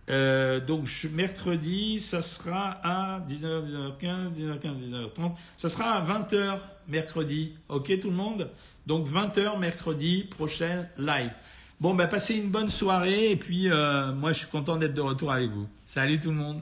Euh, 0.09 0.59
donc, 0.59 0.89
mercredi, 1.13 1.99
ça 1.99 2.21
sera 2.21 2.79
à 2.83 3.19
19h, 3.21 3.63
19h15, 4.01 4.33
19h15, 4.33 4.75
19h30. 4.89 5.31
Ça 5.55 5.69
sera 5.69 5.91
à 5.91 6.05
20h 6.05 6.59
mercredi. 6.87 7.53
OK, 7.69 7.99
tout 7.99 8.09
le 8.09 8.15
monde? 8.15 8.49
Donc, 8.87 9.07
20h 9.07 9.59
mercredi 9.59 10.23
prochain 10.23 10.87
live. 10.97 11.31
Bon, 11.79 11.93
ben, 11.93 12.07
passez 12.07 12.35
une 12.35 12.49
bonne 12.49 12.69
soirée. 12.69 13.31
Et 13.31 13.35
puis, 13.35 13.69
euh, 13.69 14.11
moi, 14.13 14.33
je 14.33 14.39
suis 14.39 14.47
content 14.47 14.77
d'être 14.77 14.95
de 14.95 15.01
retour 15.01 15.31
avec 15.31 15.51
vous. 15.51 15.67
Salut 15.85 16.19
tout 16.19 16.31
le 16.31 16.35
monde. 16.35 16.61